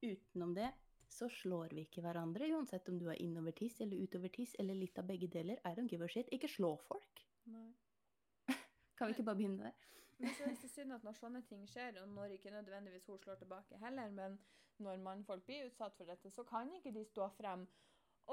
Utenom 0.05 0.53
det 0.55 0.69
så 1.09 1.27
slår 1.29 1.73
vi 1.73 1.84
ikke 1.86 2.01
hverandre, 2.05 2.47
uansett 2.55 2.88
om 2.89 2.97
du 2.99 3.07
er 3.09 3.19
innovertiss 3.21 3.79
eller 3.82 3.97
utovertiss 4.05 4.55
eller 4.59 4.75
litt 4.77 4.97
av 4.99 5.05
begge 5.09 5.27
deler. 5.27 5.59
I 5.65 5.73
don't 5.75 5.89
give 5.89 6.05
a 6.05 6.07
shit. 6.07 6.29
Ikke 6.32 6.47
slå 6.49 6.75
folk. 6.88 7.21
Kan 8.97 9.07
vi 9.07 9.13
ikke 9.17 9.23
bare 9.27 9.36
begynne 9.41 9.63
der? 9.69 9.73
Men 10.18 10.34
så 10.34 10.43
er 10.43 10.53
det 10.53 10.59
så 10.61 10.70
synd 10.72 10.93
at 10.95 11.03
når 11.03 11.18
sånne 11.20 11.41
ting 11.49 11.66
skjer, 11.68 11.97
og 12.01 12.11
når 12.13 12.38
ikke 12.38 12.53
nødvendigvis 12.53 13.07
hun 13.11 13.20
slår 13.20 13.41
tilbake 13.41 13.80
heller, 13.82 14.11
men 14.16 14.38
når 14.84 15.01
mannfolk 15.03 15.43
blir 15.47 15.68
utsatt 15.68 15.95
for 15.97 16.07
dette, 16.07 16.32
så 16.32 16.43
kan 16.47 16.72
ikke 16.78 16.93
de 16.95 17.03
stå 17.07 17.28
frem. 17.36 17.66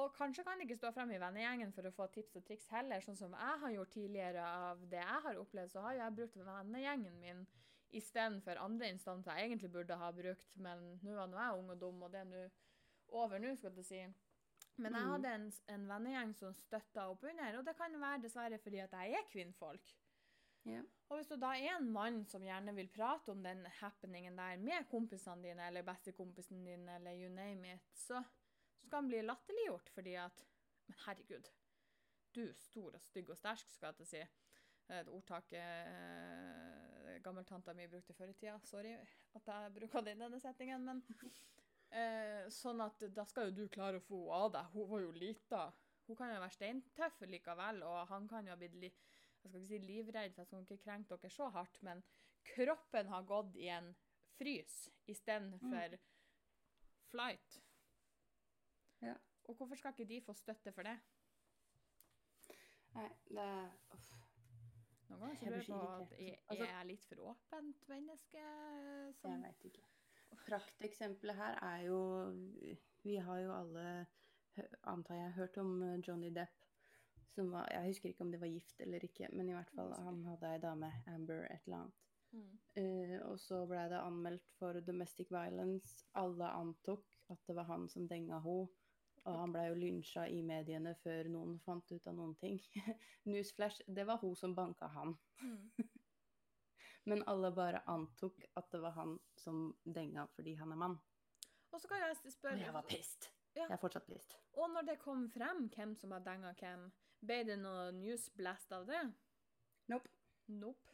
Og 0.00 0.14
kanskje 0.16 0.44
kan 0.46 0.58
de 0.58 0.64
ikke 0.64 0.78
stå 0.78 0.90
frem 0.96 1.10
i 1.12 1.18
vennegjengen 1.20 1.72
for 1.76 1.86
å 1.88 1.92
få 1.92 2.06
tips 2.14 2.38
og 2.40 2.46
triks 2.46 2.70
heller, 2.72 3.02
sånn 3.04 3.18
som 3.18 3.34
jeg 3.36 3.58
har 3.64 3.74
gjort 3.74 3.92
tidligere 3.92 4.46
av 4.70 4.86
det 4.88 5.02
jeg 5.02 5.24
har 5.26 5.40
opplevd, 5.42 5.72
så 5.74 5.82
har 5.84 5.98
jeg 5.98 6.16
brukt 6.16 6.38
vennegjengen 6.46 7.18
min 7.20 7.42
istedenfor 7.92 8.56
andre 8.56 8.88
instanser 8.88 9.36
jeg 9.36 9.50
egentlig 9.50 9.70
burde 9.74 9.98
ha 10.00 10.08
brukt, 10.16 10.54
men 10.64 10.84
nå 11.04 11.16
var 11.18 11.28
nå 11.28 11.36
jeg 11.36 11.58
ung 11.58 11.72
og 11.74 11.80
dum, 11.82 11.98
og 12.06 12.14
det 12.14 12.22
er 12.22 12.30
nå 12.30 12.44
over 13.20 13.42
nå, 13.42 13.52
skal 13.60 13.74
du 13.76 13.82
si. 13.84 14.00
Men 14.80 14.94
jeg 14.96 15.04
Mm. 15.04 15.10
hadde 15.12 15.34
en, 15.34 15.52
en 15.74 15.88
vennegjeng 15.88 16.32
som 16.38 16.54
støtta 16.56 17.10
opp 17.10 17.24
under, 17.28 17.58
og 17.58 17.66
det 17.66 17.76
kan 17.76 18.00
være 18.00 18.22
dessverre 18.22 18.58
fordi 18.58 18.80
at 18.80 18.92
jeg 18.96 19.12
er 19.18 19.28
kvinnfolk. 19.28 19.92
Ja. 20.68 20.82
Og 21.10 21.18
hvis 21.18 21.28
du 21.28 21.34
da 21.40 21.50
er 21.58 21.74
en 21.76 21.88
mann 21.92 22.22
som 22.30 22.44
gjerne 22.46 22.74
vil 22.76 22.90
prate 22.92 23.32
om 23.34 23.42
den 23.44 23.64
happeningen 23.80 24.38
der 24.38 24.60
med 24.62 24.86
kompisene 24.90 25.42
dine, 25.44 25.66
eller 25.68 25.84
bestekompisen 25.86 26.62
din, 26.64 26.86
eller 26.88 27.18
you 27.18 27.32
name 27.32 27.74
it, 27.74 27.90
så, 27.98 28.22
skal 28.86 29.02
han 29.02 29.10
bli 29.10 29.22
latterliggjort 29.22 29.90
fordi 29.94 30.14
at 30.20 30.46
Men 30.86 30.96
herregud, 31.06 31.48
du 32.34 32.48
stor 32.58 32.96
og 32.96 33.02
stygg 33.04 33.28
og 33.30 33.36
sterk, 33.38 33.68
skal 33.70 33.92
jeg 33.92 33.96
til 33.96 34.04
å 34.04 34.10
si. 34.10 34.22
Et 34.92 35.10
ordtak 35.14 35.52
eh, 35.54 37.20
gammeltanta 37.22 37.72
mi 37.72 37.86
brukte 37.88 38.16
før 38.18 38.32
i 38.32 38.34
tida. 38.34 38.56
Sorry 38.66 38.96
at 38.98 39.46
jeg 39.46 39.72
bruker 39.76 40.02
det 40.02 40.16
i 40.16 40.20
denne 40.24 40.40
settingen, 40.42 40.82
men 40.84 41.04
eh, 41.94 42.50
sånn 42.50 42.82
at 42.82 43.06
da 43.14 43.24
skal 43.30 43.48
jo 43.48 43.62
du 43.62 43.72
klare 43.72 44.02
å 44.02 44.04
få 44.08 44.24
henne 44.24 44.40
av 44.40 44.52
deg. 44.56 44.74
Hun 44.74 44.90
var 44.90 45.04
jo 45.04 45.14
lita. 45.16 45.62
Hun 46.08 46.18
kan 46.18 46.34
jo 46.34 46.42
være 46.42 46.56
steintøff 46.58 47.22
likevel, 47.30 47.84
og 47.86 48.10
han 48.10 48.26
kan 48.28 48.50
jo 48.50 48.56
ha 48.56 48.58
blitt 48.58 48.80
li 48.82 48.90
jeg 49.42 49.50
skal 49.50 49.60
ikke 49.60 49.72
si 49.74 49.78
livredd, 49.86 50.34
for 50.34 50.42
jeg 50.42 50.46
skal 50.46 50.64
ikke 50.66 50.84
krenke 50.84 51.16
dere 51.16 51.30
så 51.30 51.48
hardt, 51.54 51.82
men 51.82 52.02
kroppen 52.54 53.08
har 53.10 53.28
gått 53.28 53.56
i 53.56 53.68
en 53.74 53.92
frys 54.38 54.88
istedenfor 55.10 55.96
flight. 57.10 57.62
Ja. 59.02 59.14
Og 59.44 59.54
hvorfor 59.54 59.74
skal 59.74 59.94
ikke 59.96 60.08
de 60.08 60.20
få 60.22 60.32
støtte 60.32 60.72
for 60.72 60.86
det? 60.86 60.98
Nei, 62.94 63.08
det 63.28 63.48
uff. 63.96 64.12
Noen 65.08 65.36
ganger 65.36 65.36
så 65.40 65.48
Jeg 65.48 65.58
jeg 65.58 65.66
på 65.68 66.04
at 66.04 66.18
jeg, 66.18 66.38
altså. 66.46 66.66
er 66.68 66.84
litt 66.88 67.04
for 67.08 67.24
åpent 67.32 67.88
menneske 67.88 68.42
Jeg 68.42 69.14
som 69.18 69.42
veit 69.44 69.66
ikke. 69.68 69.84
Prakteksempelet 70.46 71.36
her 71.36 71.58
er 71.66 71.82
jo 71.88 71.98
Vi 73.04 73.16
har 73.16 73.42
jo 73.42 73.52
alle, 73.56 74.06
antar 74.88 75.18
jeg, 75.18 75.32
hørt 75.36 75.58
om 75.58 75.82
eh, 75.82 75.98
Johnny 76.08 76.30
Depp. 76.30 76.61
Som 77.32 77.50
var, 77.54 77.68
jeg 77.72 77.88
husker 77.88 78.10
ikke 78.10 78.26
om 78.26 78.32
det 78.32 78.40
var 78.42 78.52
gift 78.52 78.80
eller 78.84 79.04
ikke, 79.04 79.30
men 79.32 79.48
i 79.48 79.54
hvert 79.56 79.70
fall 79.72 79.92
han 80.04 80.20
hadde 80.28 80.50
ei 80.52 80.60
dame, 80.60 80.90
Amber 81.08 81.46
et 81.48 81.64
eller 81.66 81.78
annet. 81.84 82.02
mm. 82.32 82.52
Uh, 82.76 83.16
og 83.30 83.40
så 83.40 83.62
ble 83.68 83.86
det 83.92 84.00
anmeldt 84.00 84.52
for 84.58 84.80
domestic 84.84 85.32
violence. 85.32 86.04
Alle 86.14 86.52
antok 86.52 87.08
at 87.32 87.40
det 87.48 87.56
var 87.56 87.68
han 87.70 87.88
som 87.88 88.08
denga 88.08 88.40
henne. 88.44 88.68
Og 89.22 89.36
han 89.38 89.52
ble 89.54 89.68
jo 89.68 89.74
lynsja 89.78 90.24
i 90.26 90.40
mediene 90.42 90.96
før 90.98 91.28
noen 91.30 91.58
fant 91.62 91.92
ut 91.92 92.06
av 92.10 92.16
noen 92.16 92.32
ting. 92.40 92.56
Newsflash, 93.30 93.84
det 93.86 94.06
var 94.08 94.18
hun 94.18 94.34
som 94.36 94.54
banka 94.56 94.88
han. 94.90 95.14
Mm. 95.42 95.68
Men 97.04 97.22
alle 97.30 97.52
bare 97.54 97.84
antok 97.90 98.42
at 98.58 98.70
det 98.74 98.80
var 98.82 98.96
han 98.98 99.14
som 99.38 99.68
denga 99.84 100.26
fordi 100.34 100.56
han 100.58 100.74
er 100.74 100.80
mann. 100.82 100.98
Og 101.72 101.80
så 101.80 101.88
kan 101.88 102.02
jeg 102.02 102.34
spørre 102.34 102.58
Men 102.58 102.66
jeg 102.66 102.74
var 102.74 102.88
pissed. 102.88 103.30
Ja. 103.54 103.66
Jeg 103.66 103.76
er 103.76 103.80
fortsatt 103.80 104.06
pissed. 104.06 104.34
Og 104.58 104.70
når 104.72 104.86
det 104.90 104.98
kom 105.00 105.24
frem 105.30 105.66
hvem 105.72 105.94
som 105.98 106.12
har 106.14 106.24
denga 106.24 106.52
hvem, 106.58 106.86
ble 107.22 107.38
det 107.46 107.56
noe 107.60 107.90
newsblast 107.96 108.72
av 108.76 108.86
det? 108.88 109.02
Nope. 109.92 110.10
Nope. 110.48 110.90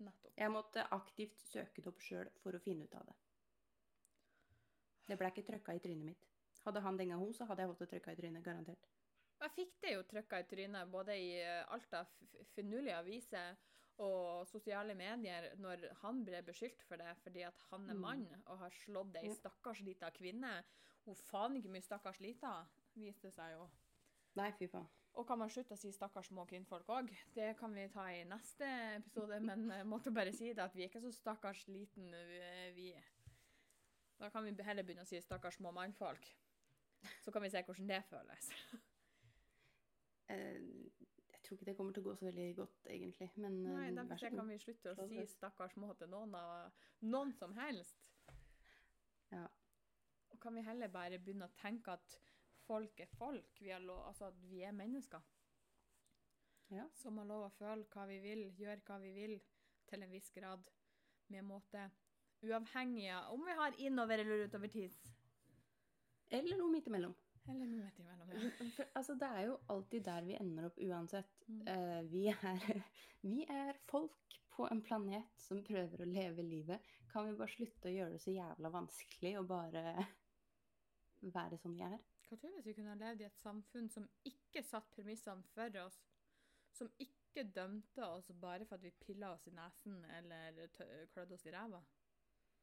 Nettopp. 0.00 0.32
Jeg 0.40 0.52
måtte 0.52 0.84
aktivt 0.96 1.40
søke 1.44 1.82
det 1.82 1.90
opp 1.90 2.00
sjøl 2.00 2.28
for 2.40 2.56
å 2.56 2.60
finne 2.64 2.86
ut 2.88 2.94
av 2.96 3.04
det. 3.08 3.16
Det 5.10 5.18
ble 5.18 5.28
ikke 5.32 5.44
trykka 5.48 5.74
i 5.76 5.82
trynet 5.82 6.06
mitt. 6.12 6.28
Hadde 6.64 6.82
han 6.84 6.96
denga 7.00 7.16
henne, 7.18 7.34
så 7.36 7.46
hadde 7.48 7.64
jeg 7.64 7.72
fått 7.72 7.82
det 7.84 7.88
trykka 7.94 8.12
i 8.14 8.18
trynet, 8.20 8.44
garantert. 8.44 8.86
Jeg 9.40 9.52
fikk 9.56 9.74
det 9.82 9.92
jo 9.94 10.02
trykka 10.08 10.40
i 10.42 10.46
trynet 10.48 10.90
både 10.92 11.16
i 11.16 11.28
eh, 11.40 11.64
alt 11.72 11.94
av 11.96 12.08
finurlige 12.54 12.98
aviser 13.00 13.56
og 14.00 14.46
sosiale 14.48 14.94
medier 14.96 15.50
når 15.60 15.86
han 16.02 16.20
ble 16.24 16.42
beskyldt 16.44 16.84
for 16.88 17.00
det 17.00 17.10
fordi 17.24 17.42
at 17.48 17.64
han 17.70 17.88
er 17.88 17.96
Mm. 17.96 18.00
mann 18.04 18.26
og 18.46 18.58
har 18.58 18.70
slått 18.70 19.16
ei 19.20 19.28
stakkars 19.34 19.80
lita 19.84 20.10
kvinne. 20.10 20.62
Hun 21.04 21.16
faen 21.16 21.56
ikke 21.56 21.72
mye 21.72 21.84
stakkars 21.84 22.20
lita, 22.20 22.66
viste 22.94 23.28
det 23.28 23.34
seg 23.34 23.52
jo. 23.56 23.68
Nei, 24.36 24.50
fy 24.52 24.68
faen. 24.68 24.88
Og 25.18 25.26
kan 25.26 25.38
man 25.38 25.50
slutte 25.50 25.74
å 25.74 25.78
si 25.78 25.90
stakkars 25.92 26.28
små 26.30 26.44
kvinnfolk 26.48 26.88
òg? 26.94 27.10
Det 27.34 27.56
kan 27.58 27.72
vi 27.74 27.88
ta 27.92 28.04
i 28.14 28.22
neste 28.28 28.66
episode, 28.96 29.40
men 29.42 29.66
jeg 29.74 29.86
måtte 29.86 30.12
bare 30.14 30.32
si 30.32 30.52
det 30.54 30.62
at 30.62 30.76
vi 30.76 30.84
er 30.84 30.88
ikke 30.92 31.02
så 31.02 31.10
stakkars 31.12 31.64
liten 31.68 32.12
vi- 32.76 32.92
er. 32.94 33.02
Da 34.20 34.28
kan 34.30 34.44
vi 34.44 34.54
heller 34.62 34.82
begynne 34.82 35.02
å 35.02 35.08
si 35.08 35.20
stakkars 35.20 35.56
små 35.58 35.72
mannfolk. 35.72 36.26
Så 37.24 37.32
kan 37.32 37.42
vi 37.42 37.50
se 37.50 37.62
hvordan 37.62 37.88
det 37.88 38.04
føles. 38.04 38.50
Eh, 40.28 40.60
jeg 41.32 41.40
tror 41.42 41.56
ikke 41.56 41.64
det 41.66 41.76
kommer 41.76 41.92
til 41.92 42.02
å 42.04 42.06
gå 42.10 42.16
så 42.16 42.24
veldig 42.28 42.56
godt, 42.56 42.86
egentlig. 42.86 43.30
Men 43.36 43.66
eh, 43.66 43.72
Nei, 43.72 44.04
derfor 44.06 44.36
kan 44.36 44.48
vi 44.48 44.58
slutte 44.58 44.92
å 44.92 45.08
si. 45.08 45.24
'stakkars 45.26 45.72
små' 45.74 45.96
til 45.98 46.08
noen, 46.12 46.34
av, 46.34 46.70
noen 47.00 47.32
som 47.34 47.54
helst. 47.56 47.96
Ja. 49.32 49.46
Og 50.30 50.38
kan 50.40 50.54
vi 50.54 50.62
heller 50.62 50.88
bare 50.88 51.18
begynne 51.18 51.48
å 51.48 51.56
tenke 51.56 51.92
at 51.92 52.18
folk 52.70 53.02
er 53.02 53.10
folk, 53.18 53.60
vi, 53.60 53.72
lov, 53.82 54.04
altså 54.06 54.30
at 54.30 54.42
vi 54.46 54.62
er 54.66 54.76
mennesker. 54.76 55.22
Ja. 56.70 56.86
Som 56.94 57.18
har 57.18 57.26
lov 57.26 57.48
å 57.48 57.54
føle 57.56 57.88
hva 57.90 58.04
vi 58.06 58.20
vil, 58.22 58.44
gjøre 58.58 58.84
hva 58.86 59.00
vi 59.02 59.10
vil, 59.16 59.40
til 59.90 60.04
en 60.06 60.12
viss 60.12 60.30
grad, 60.34 60.68
med 61.30 61.42
en 61.42 61.50
måte. 61.50 61.88
Uavhengig 62.46 63.10
av 63.12 63.34
om 63.34 63.42
vi 63.44 63.56
har 63.58 63.80
innover 63.82 64.22
eller 64.22 64.46
utover 64.46 64.70
tid. 64.72 64.94
Eller 66.30 66.56
noe 66.56 66.70
midt 66.72 66.86
imellom. 66.88 67.12
Eller 67.50 67.66
noe 67.66 67.82
midt 67.82 67.98
imellom. 68.00 68.30
Ja. 68.30 68.50
For, 68.76 68.92
altså, 69.00 69.16
det 69.18 69.30
er 69.34 69.48
jo 69.48 69.58
alltid 69.74 70.06
der 70.06 70.28
vi 70.28 70.38
ender 70.38 70.68
opp 70.70 70.78
uansett. 70.86 71.34
Mm. 71.48 71.60
Uh, 71.66 71.98
vi, 72.12 72.24
er, 72.32 72.84
vi 73.26 73.42
er 73.50 73.82
folk 73.90 74.38
på 74.54 74.68
en 74.70 74.82
planet 74.86 75.42
som 75.42 75.64
prøver 75.66 76.04
å 76.04 76.08
leve 76.08 76.46
livet. 76.46 76.86
Kan 77.10 77.26
vi 77.26 77.36
bare 77.38 77.52
slutte 77.52 77.90
å 77.90 77.94
gjøre 77.96 78.14
det 78.14 78.22
så 78.22 78.34
jævla 78.34 78.72
vanskelig 78.72 79.34
og 79.40 79.50
bare 79.50 79.84
være 81.36 81.58
som 81.60 81.74
vi 81.74 81.84
er? 81.86 81.98
Hva 82.30 82.36
tror 82.38 82.52
du 82.52 82.60
hvis 82.60 82.66
vi 82.70 82.72
kunne 82.76 82.92
ha 82.92 82.98
levd 82.98 83.24
i 83.24 83.26
et 83.26 83.38
samfunn 83.42 83.88
som 83.90 84.04
ikke 84.28 84.62
satt 84.62 84.86
premissene 84.94 85.42
for 85.50 85.78
oss? 85.82 85.96
Som 86.70 86.92
ikke 87.02 87.42
dømte 87.56 88.06
oss 88.06 88.28
bare 88.38 88.68
for 88.68 88.78
at 88.78 88.84
vi 88.84 88.92
pilla 89.02 89.32
oss 89.34 89.48
i 89.50 89.54
nesen 89.54 89.96
eller 90.14 90.70
klødde 91.10 91.34
oss 91.34 91.46
i 91.46 91.54
ræva? 91.54 91.80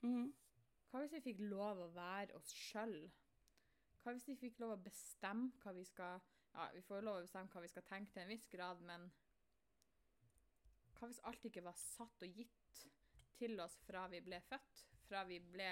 Mhm. 0.02 0.30
Hva 0.88 1.02
hvis 1.02 1.18
vi 1.18 1.24
fikk 1.26 1.42
lov 1.52 1.82
å 1.84 1.90
være 1.92 2.40
oss 2.40 2.54
sjøl? 2.56 2.96
Hva 4.00 4.14
hvis 4.16 4.30
vi 4.30 4.38
fikk 4.40 4.62
lov 4.64 4.78
å 4.78 4.84
bestemme 4.88 5.52
hva 5.64 5.76
vi 5.76 5.84
skal 5.84 6.22
Ja, 6.54 6.70
vi 6.74 6.82
får 6.82 7.04
lov 7.04 7.20
å 7.20 7.22
bestemme 7.26 7.52
hva 7.54 7.62
vi 7.62 7.68
skal 7.70 7.84
tenke 7.86 8.14
til 8.14 8.22
en 8.24 8.32
viss 8.32 8.48
grad, 8.50 8.80
men 8.82 9.12
hva 10.96 11.10
hvis 11.10 11.20
alt 11.30 11.44
ikke 11.46 11.62
var 11.62 11.76
satt 11.78 12.24
og 12.24 12.40
gitt 12.40 12.88
til 13.38 13.60
oss 13.60 13.76
fra 13.84 14.08
vi 14.08 14.24
ble 14.26 14.40
født? 14.48 14.86
Fra 15.10 15.26
vi 15.28 15.38
ble 15.44 15.68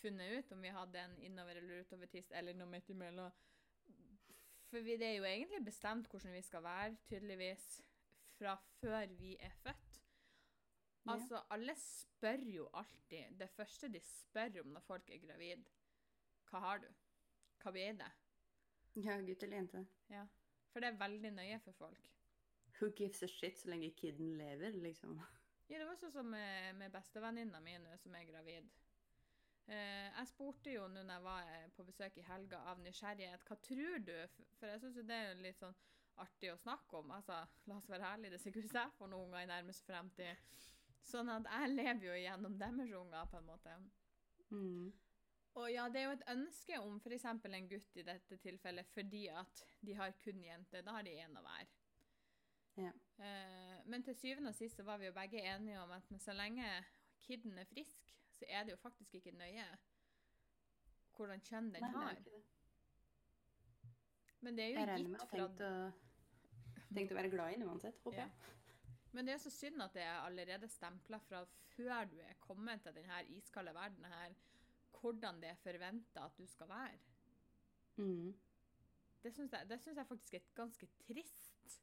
funnet 0.00 0.38
ut 0.38 0.52
om 0.52 0.62
vi 0.62 0.72
hadde 0.74 1.00
en 1.00 1.16
innover- 1.18 1.60
eller 1.60 1.84
utovertiss 1.84 2.30
eller 2.30 2.56
noe 2.56 2.70
midt 2.70 2.90
imellom? 2.90 3.32
For 4.70 4.80
vi, 4.80 4.96
det 4.96 5.06
er 5.06 5.18
jo 5.18 5.28
egentlig 5.28 5.64
bestemt 5.64 6.08
hvordan 6.08 6.32
vi 6.32 6.42
skal 6.42 6.62
være, 6.64 6.96
tydeligvis, 7.08 7.66
fra 8.38 8.56
før 8.80 9.06
vi 9.18 9.36
er 9.40 9.52
født. 9.62 9.98
Ja. 11.04 11.12
Altså, 11.12 11.42
alle 11.50 11.74
spør 11.76 12.44
jo 12.46 12.68
alltid 12.78 13.38
Det 13.38 13.48
første 13.50 13.88
de 13.90 14.00
spør 14.00 14.60
om 14.60 14.66
når 14.66 14.80
folk 14.86 15.10
er 15.10 15.18
gravid, 15.18 15.64
hva 16.50 16.60
har 16.62 16.78
du? 16.78 16.86
Hva 17.62 17.72
blir 17.74 17.98
det? 17.98 18.10
Ja, 18.94 19.16
gutt 19.20 19.42
eller 19.42 19.56
jente. 19.56 19.86
Ja. 20.10 20.26
For 20.72 20.80
det 20.80 20.92
er 20.92 21.00
veldig 21.00 21.30
nøye 21.36 21.58
for 21.64 21.72
folk. 21.72 22.08
Who 22.78 22.90
gives 22.96 23.22
a 23.22 23.28
shit 23.28 23.58
så 23.58 23.68
lenge 23.68 23.90
kiden 23.96 24.36
lever, 24.38 24.70
liksom? 24.70 25.18
Ja, 25.68 25.78
det 25.78 25.86
var 25.88 25.96
sånn 26.00 26.12
som 26.12 26.28
med, 26.28 26.76
med 26.76 26.92
bestevenninna 26.92 27.60
mi 27.64 27.76
nå, 27.80 27.96
som 28.02 28.14
er 28.16 28.26
gravid. 28.28 28.68
Eh, 29.70 30.08
jeg 30.08 30.28
spurte 30.28 30.72
jo 30.74 30.88
nå 30.90 31.04
når 31.06 31.14
jeg 31.14 31.24
var 31.24 31.50
eh, 31.52 31.68
på 31.76 31.84
besøk 31.86 32.16
i 32.18 32.26
helga 32.26 32.58
av 32.72 32.80
nysgjerrighet, 32.82 33.44
hva 33.46 33.58
tror 33.62 34.02
du? 34.06 34.16
For, 34.58 34.68
jeg 34.68 34.82
syns 34.82 34.98
jo 34.98 35.06
det 35.06 35.18
er 35.18 35.42
litt 35.44 35.60
sånn 35.62 35.76
artig 36.22 36.50
å 36.52 36.58
snakke 36.60 36.98
om. 36.98 37.12
Altså, 37.14 37.38
la 37.70 37.78
oss 37.78 37.88
være 37.90 38.10
ærlige, 38.14 38.34
det 38.34 38.40
er 38.40 38.44
sikkert 38.46 38.76
jeg 38.80 38.96
får 38.98 39.12
noen 39.12 39.28
unger 39.28 39.44
i 39.46 39.52
nærmeste 39.52 39.86
fremtid. 39.88 40.58
Sånn 41.06 41.30
at 41.32 41.48
jeg 41.50 41.72
lever 41.72 42.08
jo 42.08 42.18
gjennom 42.18 42.58
deres 42.58 42.92
unger, 42.98 43.30
på 43.30 43.38
en 43.38 43.48
måte. 43.48 43.78
Mm. 44.52 44.90
Og 45.60 45.68
ja, 45.68 45.84
det 45.92 46.00
er 46.00 46.06
jo 46.06 46.16
et 46.16 46.28
ønske 46.32 46.78
om 46.80 46.98
f.eks. 47.00 47.26
en 47.28 47.68
gutt 47.68 47.96
i 48.00 48.04
dette 48.06 48.38
tilfellet 48.40 48.88
fordi 48.94 49.26
at 49.28 49.64
de 49.84 49.96
har 49.98 50.14
kun 50.22 50.40
jenter. 50.40 50.84
Da 50.84 50.96
har 50.96 51.04
de 51.04 51.12
én 51.12 51.36
av 51.36 51.44
hver. 51.44 51.72
Ja. 52.80 52.92
Eh, 53.20 53.80
men 53.84 54.04
til 54.06 54.16
syvende 54.16 54.52
og 54.52 54.56
sist 54.56 54.80
så 54.80 54.86
var 54.86 55.00
vi 55.00 55.10
jo 55.10 55.16
begge 55.16 55.42
enige 55.44 55.80
om 55.82 55.92
at 55.92 56.08
så 56.22 56.32
lenge 56.32 56.64
kiden 57.26 57.58
er 57.58 57.68
frisk, 57.68 58.14
så 58.42 58.48
er 58.50 58.64
det 58.66 58.74
jo 58.74 58.78
faktisk 58.82 59.14
ikke 59.20 59.32
nøye 59.38 59.66
hvordan 61.16 61.42
kjønn 61.46 61.68
den 61.74 61.84
Nei, 61.84 61.90
har. 61.94 62.14
det. 62.24 62.40
Men 64.42 64.56
det 64.58 64.64
er 64.64 64.68
jo 64.72 64.78
Jeg 64.80 64.88
regner 64.88 65.10
med 65.12 65.20
fra 65.20 65.28
tenkt 65.36 65.60
å, 65.62 65.72
tenkt 66.96 67.12
å 67.12 67.18
være 67.20 67.30
glad 67.30 67.52
i 67.52 67.58
den 67.60 67.68
uansett, 67.68 68.00
håper 68.02 68.18
Ja. 68.18 68.24
jeg. 68.26 68.58
Men 69.12 69.26
det 69.28 69.34
er 69.34 69.42
så 69.44 69.50
synd 69.52 69.82
at 69.84 69.92
det 69.94 70.02
er 70.02 70.22
allerede 70.24 70.68
stempla 70.72 71.18
fra 71.20 71.44
før 71.76 72.08
du 72.10 72.16
er 72.20 72.34
kommet 72.40 72.82
til 72.82 72.94
denne 72.96 73.20
iskalde 73.36 73.74
verden 73.76 74.04
her, 74.08 74.34
hvordan 75.00 75.40
det 75.42 75.50
er 75.52 75.60
forventa 75.60 76.24
at 76.24 76.38
du 76.38 76.46
skal 76.46 76.68
være. 76.68 76.98
Mm. 77.96 78.32
Det 79.22 79.32
syns 79.34 79.52
jeg, 79.52 79.96
jeg 79.96 80.06
faktisk 80.06 80.34
er 80.34 80.48
ganske 80.56 80.86
trist. 81.06 81.78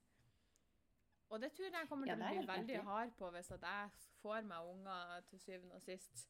Og 1.29 1.41
det 1.41 1.51
tror 1.53 1.69
jeg 1.69 1.87
kommer 1.87 2.07
til 2.09 2.17
ja, 2.17 2.25
å 2.25 2.41
bli 2.41 2.47
veldig 2.49 2.83
hard 2.83 3.11
på 3.15 3.29
hvis 3.31 3.51
jeg 3.53 3.89
får 4.23 4.41
meg 4.49 4.71
unger 4.73 5.21
til 5.29 5.39
syvende 5.39 5.75
og 5.77 5.81
sist. 5.85 6.25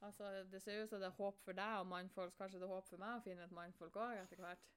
Altså, 0.00 0.44
Det 0.52 0.62
ser 0.62 0.82
ut 0.82 0.90
som 0.90 1.00
det 1.00 1.06
er 1.06 1.16
håp 1.18 1.40
for 1.44 1.52
deg 1.58 1.80
og 1.80 1.86
mannfolk. 1.86 2.36
Kanskje 2.38 2.60
det 2.60 2.68
er 2.68 2.74
håp 2.74 2.88
for 2.88 3.02
meg 3.02 3.16
å 3.16 3.24
finne 3.24 3.44
et 3.44 3.54
mannfolk 3.54 3.96
òg 3.96 4.20
etter 4.22 4.42
hvert. 4.42 4.68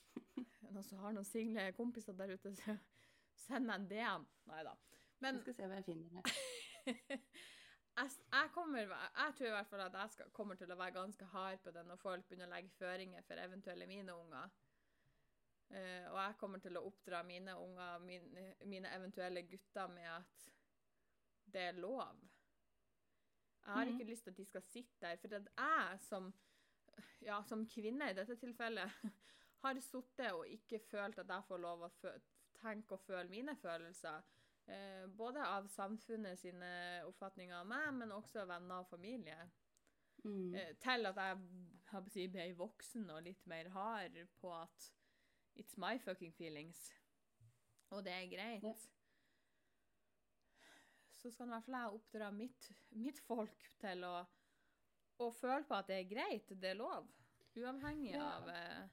Noen 0.72 0.86
som 0.86 1.02
har 1.04 1.12
noen 1.12 1.28
single 1.28 1.66
kompiser 1.76 2.16
der 2.16 2.32
ute, 2.32 2.54
så 2.56 2.76
send 3.46 3.68
meg 3.68 3.82
en 3.82 3.88
DM. 3.90 4.28
Nei 4.48 4.62
da. 4.64 4.76
Men 5.22 5.38
Jeg 5.38 5.44
skal 5.44 5.58
se 5.58 5.68
hva 5.68 5.78
jeg 5.78 5.86
finner 5.86 6.32
jeg, 7.98 8.10
jeg, 8.32 8.48
kommer, 8.54 8.80
jeg 8.80 9.34
tror 9.38 9.46
i 9.46 9.54
hvert 9.54 9.68
fall 9.70 9.84
at 9.84 9.98
jeg 10.00 10.14
skal, 10.16 10.30
kommer 10.34 10.58
til 10.58 10.72
å 10.72 10.78
være 10.80 10.96
ganske 10.96 11.28
hard 11.34 11.60
på 11.62 11.70
det 11.76 11.84
når 11.86 12.00
folk 12.00 12.26
begynner 12.26 12.48
å 12.48 12.54
legge 12.54 12.72
føringer 12.78 13.26
for 13.28 13.42
eventuelle 13.42 13.86
mine 13.86 14.16
unger. 14.16 14.56
Uh, 15.72 16.08
og 16.10 16.18
jeg 16.18 16.38
kommer 16.40 16.60
til 16.64 16.76
å 16.76 16.84
oppdra 16.88 17.22
mine 17.24 17.54
unger, 17.56 18.02
min, 18.04 18.26
mine 18.68 18.90
eventuelle 18.96 19.44
gutter, 19.48 19.92
med 19.92 20.08
at 20.10 20.48
det 21.52 21.68
er 21.68 21.78
lov. 21.80 22.18
Jeg 23.64 23.72
har 23.74 23.84
Mhm. 23.84 23.92
ikke 24.00 24.10
lyst 24.10 24.24
til 24.24 24.30
at 24.30 24.36
de 24.36 24.44
skal 24.44 24.62
sitte 24.62 25.00
der, 25.00 25.16
for 25.16 25.28
at 25.34 25.48
jeg 25.58 25.98
som, 26.00 26.32
ja, 27.22 27.42
som 27.42 27.66
kvinne 27.66 28.10
i 28.10 28.14
dette 28.14 28.36
tilfellet 28.36 28.90
har 29.64 29.80
sittet 29.80 30.32
og 30.32 30.46
ikke 30.48 30.80
følt 30.90 31.18
at 31.18 31.28
jeg 31.28 31.44
får 31.48 31.56
lov 31.58 31.82
å 31.82 31.90
tenke 32.62 32.92
og 32.92 33.00
føle 33.00 33.28
mine 33.28 33.56
følelser. 33.56 34.22
Eh, 34.68 35.06
både 35.16 35.42
av 35.46 35.68
samfunnet 35.68 36.38
sine 36.38 37.02
oppfatninger 37.04 37.54
av 37.56 37.66
meg, 37.66 37.94
men 37.94 38.12
også 38.12 38.44
venner 38.46 38.74
og 38.74 38.86
familie. 38.88 39.50
Mm. 40.24 40.54
Eh, 40.54 40.74
til 40.78 41.06
at 41.06 41.16
jeg 41.16 42.10
si, 42.10 42.26
ble 42.28 42.54
voksen 42.54 43.10
og 43.10 43.22
litt 43.22 43.46
mer 43.46 43.68
hard 43.74 44.18
på 44.40 44.52
at 44.62 44.92
it's 45.56 45.76
my 45.76 45.98
fucking 45.98 46.32
feelings. 46.34 46.92
Og 47.90 48.04
det 48.04 48.12
er 48.12 48.30
greit. 48.36 48.62
Så 51.22 51.30
skal 51.30 51.46
i 51.46 51.52
hvert 51.54 51.64
fall 51.64 51.76
jeg 51.78 51.98
oppdra 51.98 52.30
mitt, 52.34 52.70
mitt 52.98 53.20
folk 53.28 53.66
til 53.80 54.02
å, 54.08 54.14
å 55.22 55.28
føle 55.38 55.62
på 55.68 55.76
at 55.78 55.86
det 55.92 56.00
er 56.00 56.08
greit, 56.10 56.48
det 56.60 56.72
er 56.72 56.80
lov. 56.80 57.06
Uavhengig 57.56 58.14
Ja. 58.16 58.24
av 58.40 58.48
eh, 58.48 58.88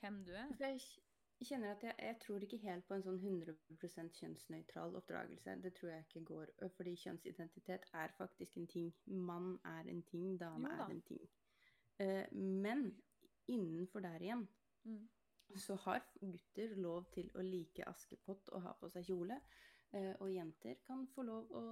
hvem 0.00 0.20
du 0.26 0.30
er. 0.36 0.52
For 0.54 0.64
jeg 0.68 1.48
kjenner 1.48 1.72
at 1.74 1.82
jeg, 1.82 1.94
jeg 1.98 2.18
tror 2.22 2.44
ikke 2.46 2.60
helt 2.62 2.86
på 2.86 2.94
en 2.94 3.02
sånn 3.02 3.18
100% 3.18 4.20
kjønnsnøytral 4.20 4.94
oppdragelse. 5.00 5.56
Det 5.64 5.72
tror 5.74 5.90
jeg 5.90 6.04
ikke 6.06 6.24
går. 6.30 6.52
Fordi 6.76 6.94
kjønnsidentitet 7.00 7.88
er 7.92 8.14
faktisk 8.18 8.56
en 8.60 8.68
ting. 8.70 8.92
Mann 9.06 9.56
er 9.64 9.90
en 9.90 10.02
ting, 10.12 10.36
dame 10.40 10.68
da. 10.70 10.84
er 10.86 10.94
en 10.94 11.02
ting. 11.08 11.26
Eh, 11.98 12.28
men 12.32 12.92
innenfor 13.48 14.00
der 14.04 14.20
igjen 14.22 14.46
Mm. 14.84 15.08
så 15.56 15.74
har 15.80 16.02
gutter 16.20 16.74
lov 16.76 17.06
til 17.12 17.30
å 17.34 17.40
like 17.42 17.84
Askepott 17.88 18.48
og 18.52 18.62
ha 18.62 18.72
på 18.80 18.88
seg 18.92 19.06
kjole. 19.08 19.38
Eh, 19.94 20.12
og 20.20 20.32
jenter 20.32 20.80
kan 20.86 21.06
få 21.14 21.24
lov 21.26 21.52
å 21.54 21.64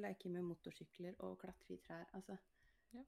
leke 0.00 0.30
med 0.32 0.46
motorsykler 0.48 1.20
og 1.26 1.38
klatre 1.42 1.76
i 1.76 1.82
trær. 1.84 2.06
Altså, 2.18 2.36
Ja. 2.94 3.02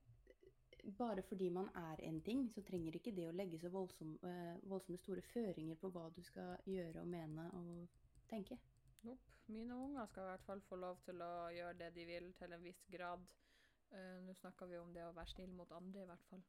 bare 0.98 1.22
fordi 1.22 1.48
man 1.50 1.68
er 1.74 2.00
en 2.06 2.20
ting, 2.22 2.48
så 2.52 2.62
trenger 2.62 2.94
ikke 2.94 3.14
det 3.14 3.28
å 3.28 3.34
legge 3.34 3.58
så 3.58 3.68
voldsom, 3.70 4.18
eh, 4.22 4.58
voldsomme 4.62 4.98
store 4.98 5.22
føringer 5.22 5.74
på 5.74 5.90
hva 5.90 6.10
du 6.14 6.22
skal 6.22 6.56
gjøre 6.66 7.00
og 7.00 7.08
mene 7.08 7.50
og 7.52 7.88
tenke. 8.28 8.58
Nope. 9.02 9.32
Mine 9.48 9.74
unger 9.74 10.06
skal 10.06 10.22
i 10.22 10.30
hvert 10.32 10.46
fall 10.46 10.60
få 10.60 10.76
lov 10.76 11.02
til 11.06 11.22
å 11.22 11.32
gjøre 11.54 11.78
det 11.78 11.94
de 11.94 12.04
vil, 12.04 12.32
til 12.34 12.52
en 12.52 12.62
viss 12.62 12.84
grad. 12.90 13.26
Uh, 13.92 14.20
Nå 14.26 14.34
snakker 14.34 14.66
vi 14.66 14.78
om 14.78 14.92
det 14.92 15.04
å 15.06 15.12
være 15.14 15.30
snill 15.30 15.52
mot 15.54 15.70
andre, 15.70 16.02
i 16.02 16.06
hvert 16.06 16.24
fall. 16.30 16.42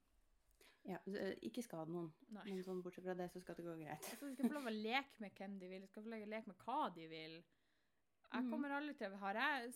Ja, 0.87 0.97
ikke 1.43 1.61
skad 1.61 1.91
noen, 1.91 2.07
Nei. 2.31 2.43
men 2.47 2.63
sånn 2.63 2.79
bortsett 2.81 3.03
fra 3.03 3.13
det 3.13 3.27
så 3.33 3.41
skal 3.43 3.57
det 3.59 3.65
gå 3.67 3.75
greit. 3.77 4.07
Så 4.07 4.25
de 4.25 4.33
skal 4.37 4.49
få 4.49 4.55
lov 4.55 4.69
å 4.71 4.73
leke 4.73 5.19
med 5.19 5.35
hvem 5.37 5.59
de 5.59 5.69
vil, 5.69 5.83
de 5.83 5.87
skal 5.91 6.05
få 6.05 6.13
lov 6.13 6.23
å 6.23 6.29
leke 6.31 6.47
med 6.47 6.63
hva 6.63 6.77
de 6.95 7.07
vil. 7.11 7.35
Jeg 8.33 8.43
Mhm. 8.43 8.49
kommer 8.51 8.69
aldri 8.75 8.93
til 8.99 9.15
har 9.15 9.33
jeg, 9.33 9.73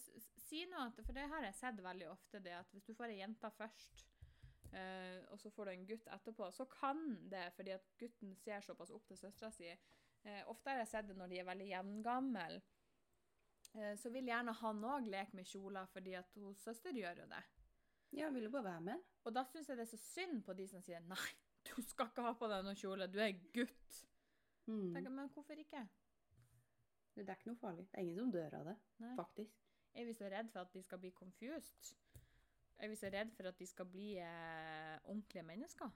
Si 0.52 0.66
noe, 0.68 0.88
at, 0.89 0.97
for 1.06 1.14
det 1.16 1.30
har 1.32 1.43
jeg 1.45 1.56
sett 1.56 1.78
veldig 1.80 2.08
ofte, 2.12 2.39
det 2.43 2.52
at 2.52 2.72
hvis 2.74 2.84
du 2.84 2.93
får 2.93 3.06
ei 3.14 3.20
jente 3.22 3.49
først, 3.56 4.02
uh, 4.74 5.32
og 5.32 5.39
så 5.39 5.49
får 5.49 5.66
du 5.66 5.72
en 5.72 5.86
gutt 5.88 6.08
etterpå, 6.12 6.49
så 6.52 6.66
kan 6.66 7.30
det, 7.32 7.54
fordi 7.56 7.72
at 7.72 7.86
gutten 7.99 8.36
ser 8.36 8.60
såpass 8.66 8.91
opp 8.91 9.06
til 9.08 9.18
søstera 9.18 9.52
si 9.56 9.70
uh, 9.72 10.41
Ofte 10.52 10.70
har 10.70 10.78
jeg 10.82 10.88
sett 10.91 11.08
det 11.08 11.16
når 11.16 11.28
de 11.32 11.39
er 11.39 11.47
veldig 11.47 11.68
jevngamle. 11.70 12.62
Uh, 13.76 13.95
så 13.95 14.12
vil 14.12 14.28
gjerne 14.28 14.52
han 14.60 14.84
òg 14.84 15.08
leke 15.08 15.34
med 15.39 15.45
kjoler, 15.47 15.88
fordi 15.93 16.14
at 16.20 16.36
hos 16.36 16.58
søster 16.68 16.91
gjør 16.99 17.24
jo 17.24 17.30
det. 17.32 17.43
Ja, 18.12 18.30
vil 18.30 18.43
du 18.43 18.49
bare 18.52 18.64
være 18.74 18.82
med? 18.82 19.02
Og 19.24 19.34
da 19.34 19.45
syns 19.47 19.70
jeg 19.70 19.78
det 19.78 19.88
er 19.88 19.93
så 19.95 19.97
synd 20.04 20.43
på 20.43 20.54
de 20.54 20.68
som 20.68 20.82
sier 20.84 20.99
nei, 20.99 21.32
du 21.64 21.82
skal 21.82 22.12
ikke 22.12 22.22
ha 22.28 22.34
på 22.34 22.47
deg 22.52 22.66
noen 22.68 22.76
kjole, 22.76 23.08
du 23.08 23.20
er 23.24 23.32
gutt. 23.56 24.04
Mm. 24.68 24.93
Tenker, 24.93 25.10
men 25.10 25.30
hvorfor 25.32 25.54
ikke? 25.64 25.88
Det 27.16 27.28
er 27.28 27.36
ikke 27.36 27.51
noe 27.51 27.59
farlig. 27.59 27.88
Det 27.91 27.99
er 27.99 28.05
ingen 28.05 28.20
som 28.20 28.32
dør 28.32 28.55
av 28.62 28.70
det, 28.72 28.78
Nei. 29.03 29.16
faktisk. 29.18 29.57
Er 29.93 30.07
vi 30.07 30.14
så 30.16 30.30
redd 30.32 30.51
for 30.53 30.64
at 30.64 30.74
de 30.74 30.84
skal 30.84 31.01
bli 31.01 31.12
confused? 31.16 31.91
Er 32.82 32.89
vi 32.89 32.95
så 32.95 33.12
redd 33.14 33.34
for 33.36 33.49
at 33.49 33.59
de 33.59 33.68
skal 33.68 33.86
bli 33.91 34.16
eh, 34.18 34.95
ordentlige 35.03 35.43
mennesker? 35.45 35.91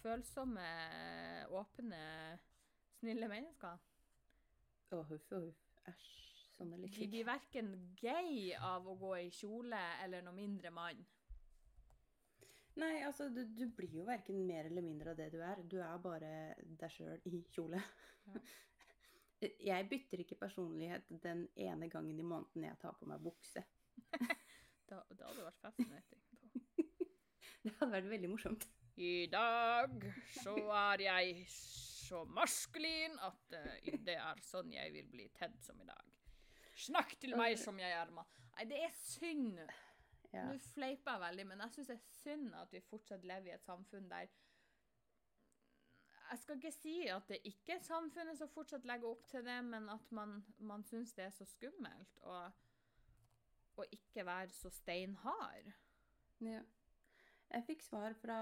Følsomme, 0.00 0.66
åpne, 1.60 2.00
snille 3.00 3.28
mennesker? 3.28 3.82
Å, 4.90 5.02
huff 5.10 5.32
og 5.36 5.48
huff. 5.50 5.66
Æsj. 5.90 6.10
Sånn 6.54 6.74
er 6.76 6.82
litt 6.82 6.96
De 6.96 7.08
blir 7.08 7.24
verken 7.24 7.70
gay 7.96 8.50
av 8.56 8.88
å 8.88 8.96
gå 9.00 9.14
i 9.22 9.28
kjole 9.32 9.80
eller 10.04 10.24
noe 10.24 10.36
mindre 10.36 10.72
mann. 10.74 10.98
Nei, 12.80 13.02
altså, 13.04 13.28
du, 13.32 13.42
du 13.56 13.66
blir 13.76 13.98
jo 13.98 14.06
verken 14.08 14.42
mer 14.46 14.68
eller 14.70 14.84
mindre 14.84 15.12
av 15.12 15.18
det 15.18 15.30
du 15.34 15.40
er. 15.44 15.60
Du 15.68 15.78
er 15.82 16.02
bare 16.04 16.32
deg 16.80 16.92
sjøl 16.94 17.24
i 17.28 17.42
kjole. 17.52 17.82
Ja. 18.30 18.40
Jeg 19.40 19.88
bytter 19.88 20.20
ikke 20.20 20.36
personlighet 20.40 21.08
den 21.22 21.46
ene 21.56 21.88
gangen 21.88 22.18
i 22.18 22.26
måneden 22.26 22.66
jeg 22.66 22.78
tar 22.82 22.96
på 22.98 23.08
meg 23.10 23.22
bukse. 23.24 23.64
Da, 24.90 24.96
det 25.14 25.22
hadde 25.22 25.44
vært 25.46 25.60
fascinating. 25.62 26.22
Det 27.62 27.70
hadde 27.76 27.92
vært 27.92 28.08
veldig 28.10 28.30
morsomt. 28.32 28.64
I 28.98 29.28
dag 29.30 29.92
så 30.34 30.54
er 30.74 31.04
jeg 31.04 31.44
så 31.52 32.24
maskulin 32.26 33.14
at 33.22 33.54
eh, 33.54 33.94
det 34.02 34.16
er 34.18 34.40
sånn 34.42 34.72
jeg 34.74 34.90
vil 34.96 35.06
bli 35.12 35.28
tedd 35.36 35.54
som 35.62 35.78
i 35.78 35.86
dag. 35.86 36.10
Snakk 36.74 37.14
til 37.22 37.36
meg 37.38 37.54
som 37.60 37.78
jeg 37.78 37.94
er 37.94 38.10
mann. 38.16 38.26
Nei, 38.56 38.66
det 38.72 38.80
er 38.88 38.96
synd. 38.98 39.60
Ja. 40.32 40.48
Nå 40.48 40.58
fleiper 40.72 41.14
jeg 41.14 41.22
veldig, 41.24 41.46
men 41.52 41.62
jeg 41.64 41.76
syns 41.76 41.90
det 41.92 41.96
er 41.96 42.10
synd 42.16 42.58
at 42.58 42.74
vi 42.74 42.82
fortsatt 42.90 43.26
lever 43.30 43.52
i 43.52 43.54
et 43.56 43.66
samfunn 43.66 44.10
der 44.10 44.30
Jeg 46.30 46.38
skal 46.38 46.60
ikke 46.60 46.70
si 46.72 46.94
at 47.10 47.28
det 47.28 47.40
ikke 47.48 47.74
er 47.74 47.82
samfunnet 47.82 48.38
som 48.38 48.50
fortsatt 48.54 48.84
legger 48.86 49.10
opp 49.10 49.24
til 49.30 49.42
det, 49.44 49.56
men 49.66 49.88
at 49.90 50.12
man, 50.14 50.36
man 50.58 50.84
syns 50.86 51.12
det 51.16 51.24
er 51.26 51.32
så 51.34 51.46
skummelt 51.48 52.20
å, 52.22 52.36
å 53.82 53.86
ikke 53.90 54.26
være 54.26 54.54
så 54.54 54.70
steinhard. 54.70 55.72
ja. 56.46 56.62
Jeg 57.50 57.66
fikk 57.66 57.82
svar 57.82 58.14
fra 58.14 58.38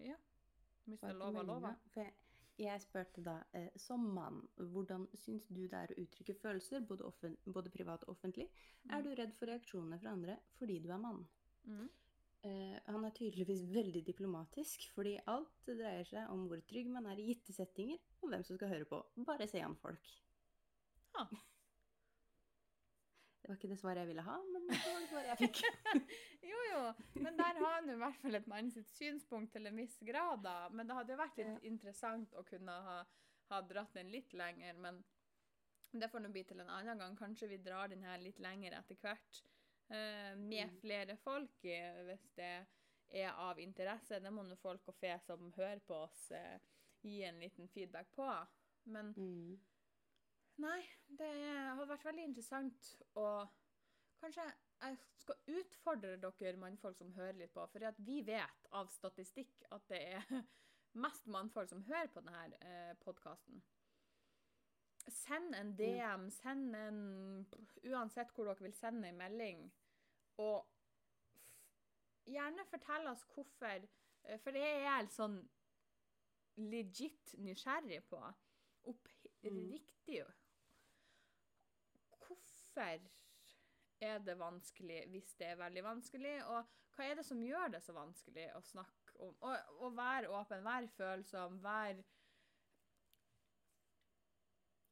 Ja. 0.00 0.16
Hvis 0.86 1.02
svar 1.02 1.10
det 1.10 1.14
er 1.14 1.18
lov, 1.20 1.36
er 1.36 1.48
lov. 1.50 1.66
For 1.92 2.00
jeg, 2.00 2.14
jeg 2.58 2.80
spurte 2.80 3.24
da, 3.24 3.34
eh, 3.52 3.68
som 3.76 4.06
mann, 4.16 4.40
hvordan 4.56 5.04
syns 5.20 5.44
du 5.52 5.66
det 5.66 5.76
er 5.76 5.92
å 5.92 5.98
uttrykke 6.00 6.34
følelser, 6.40 6.80
både, 6.88 7.10
både 7.44 7.72
privat 7.74 8.06
og 8.08 8.14
offentlig? 8.16 8.48
Er 8.88 9.04
du 9.04 9.12
redd 9.12 9.36
for 9.36 9.52
reaksjonene 9.52 10.00
fra 10.00 10.16
andre 10.16 10.38
fordi 10.56 10.78
du 10.80 10.88
er 10.88 11.02
mann? 11.02 11.26
Mm. 11.68 11.90
Eh, 12.42 12.76
han 12.86 13.04
er 13.04 13.12
tydeligvis 13.12 13.66
veldig 13.74 14.00
diplomatisk, 14.06 14.86
fordi 14.94 15.18
alt 15.28 15.52
dreier 15.68 16.06
seg 16.08 16.30
om 16.32 16.46
hvor 16.48 16.62
trygg 16.70 16.88
man 16.88 17.06
er 17.10 17.20
i 17.20 17.26
gitte 17.34 17.52
settinger, 17.52 18.00
og 18.22 18.30
hvem 18.32 18.44
som 18.46 18.56
skal 18.56 18.72
høre 18.72 18.88
på. 18.88 19.00
Bare 19.28 19.48
se 19.50 19.60
an 19.64 19.76
folk. 19.76 20.08
Ja. 21.18 21.26
Det 23.40 23.48
var 23.48 23.56
ikke 23.58 23.70
det 23.72 23.78
svaret 23.80 24.02
jeg 24.04 24.10
ville 24.12 24.24
ha, 24.24 24.36
men 24.52 24.66
det 24.68 24.78
var 24.78 24.98
det 25.00 25.10
svaret 25.10 25.30
jeg 25.30 25.38
fikk. 25.48 25.60
Jo, 26.50 26.58
jo, 26.70 26.80
men 27.22 27.36
der 27.38 27.58
har 27.60 27.76
han 27.76 27.90
i 27.92 27.96
hvert 28.00 28.16
fall 28.22 28.34
et 28.38 28.46
mann 28.50 28.70
sitt 28.72 28.88
synspunkt 28.96 29.52
til 29.54 29.68
en 29.68 29.76
viss 29.78 29.96
grad, 30.06 30.40
da. 30.44 30.54
Men 30.72 30.88
det 30.88 30.96
hadde 30.96 31.12
jo 31.14 31.20
vært 31.20 31.38
litt 31.38 31.50
Ja. 31.52 31.58
interessant 31.68 32.32
å 32.40 32.44
kunne 32.48 32.74
ha, 32.86 32.96
ha 33.52 33.60
dratt 33.68 33.92
den 33.94 34.10
litt 34.12 34.32
lenger. 34.36 34.78
Men 34.80 34.98
det 35.92 36.08
får 36.12 36.24
nå 36.24 36.30
bli 36.32 36.42
til 36.48 36.62
en 36.64 36.72
annen 36.72 37.00
gang. 37.02 37.16
Kanskje 37.18 37.48
vi 37.52 37.60
drar 37.64 37.90
den 37.92 38.02
her 38.06 38.18
litt 38.22 38.40
lenger 38.42 38.76
etter 38.80 38.98
hvert. 39.02 39.42
Eh, 39.90 40.36
med 40.36 40.70
Mm. 40.70 40.80
flere 40.80 41.16
folk, 41.16 41.64
eh, 41.64 42.02
hvis 42.04 42.28
det 42.36 42.66
er 43.10 43.32
av 43.32 43.58
interesse. 43.58 44.20
Det 44.20 44.32
må 44.32 44.42
nå 44.42 44.56
folk 44.56 44.88
og 44.88 44.94
fe 44.94 45.18
som 45.26 45.52
hører 45.52 45.80
på 45.80 45.94
oss, 45.94 46.30
eh, 46.30 46.58
gi 47.02 47.22
en 47.24 47.40
liten 47.40 47.68
feedback 47.68 48.12
på. 48.12 48.46
Men 48.84 49.14
Mm. 49.16 49.58
Nei, 50.60 50.80
det 51.08 51.30
hadde 51.76 51.88
vært 51.88 52.04
veldig 52.04 52.24
interessant 52.24 52.96
å 53.16 53.48
Kanskje 54.20 54.42
jeg 54.82 54.96
skal 55.16 55.34
utfordre 55.46 56.16
dere 56.20 56.56
mannfolk 56.60 56.98
som 56.98 57.12
hører 57.16 57.38
litt 57.38 57.54
på, 57.54 57.66
for 57.72 57.92
vi 58.04 58.20
vet 58.20 58.66
av 58.76 58.90
statistikk 58.92 59.64
at 59.72 59.86
det 59.88 60.00
er 60.14 60.20
mest 61.04 61.26
mannfolk 61.26 61.70
som 61.70 61.82
hører 61.82 62.10
på 62.12 62.20
denne 62.20 62.58
eh, 62.60 62.94
podkasten. 63.00 63.62
Send 65.08 65.54
en 65.54 65.72
DM, 65.76 66.30
send 66.30 66.76
en 66.76 67.46
Uansett 67.88 68.34
hvor 68.34 68.50
dere 68.50 68.66
vil 68.66 68.76
sende 68.76 69.08
en 69.08 69.16
melding, 69.16 69.70
og 70.40 72.30
gjerne 72.30 72.66
fortell 72.70 73.08
oss 73.10 73.24
hvorfor 73.34 73.86
eh, 73.86 74.38
For 74.42 74.54
det 74.54 74.62
er 74.64 74.84
jeg 74.86 75.10
sånn 75.14 75.40
legit 76.60 77.34
nysgjerrig 77.40 78.02
på. 78.10 78.20
Mm. 78.20 78.92
Oppriktig 78.92 80.20
hvorfor 82.20 83.08
er 84.00 84.22
det 84.24 84.36
vanskelig 84.40 85.02
hvis 85.12 85.34
det 85.40 85.50
er 85.52 85.60
veldig 85.60 85.84
vanskelig, 85.84 86.36
og 86.48 86.76
hva 86.96 87.06
er 87.06 87.20
det 87.20 87.26
som 87.28 87.42
gjør 87.44 87.74
det 87.74 87.82
så 87.84 87.94
vanskelig 87.96 88.46
å 88.56 88.62
snakke 88.64 89.20
om 89.20 89.36
å 89.84 89.90
være 89.96 90.30
åpen, 90.32 90.64
være 90.64 90.88
følsom, 90.96 91.60
være 91.64 92.02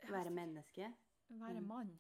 Være 0.09 0.31
menneske. 0.31 0.87
Være 1.29 1.61
Mm. 1.61 1.67
mann. 1.67 1.99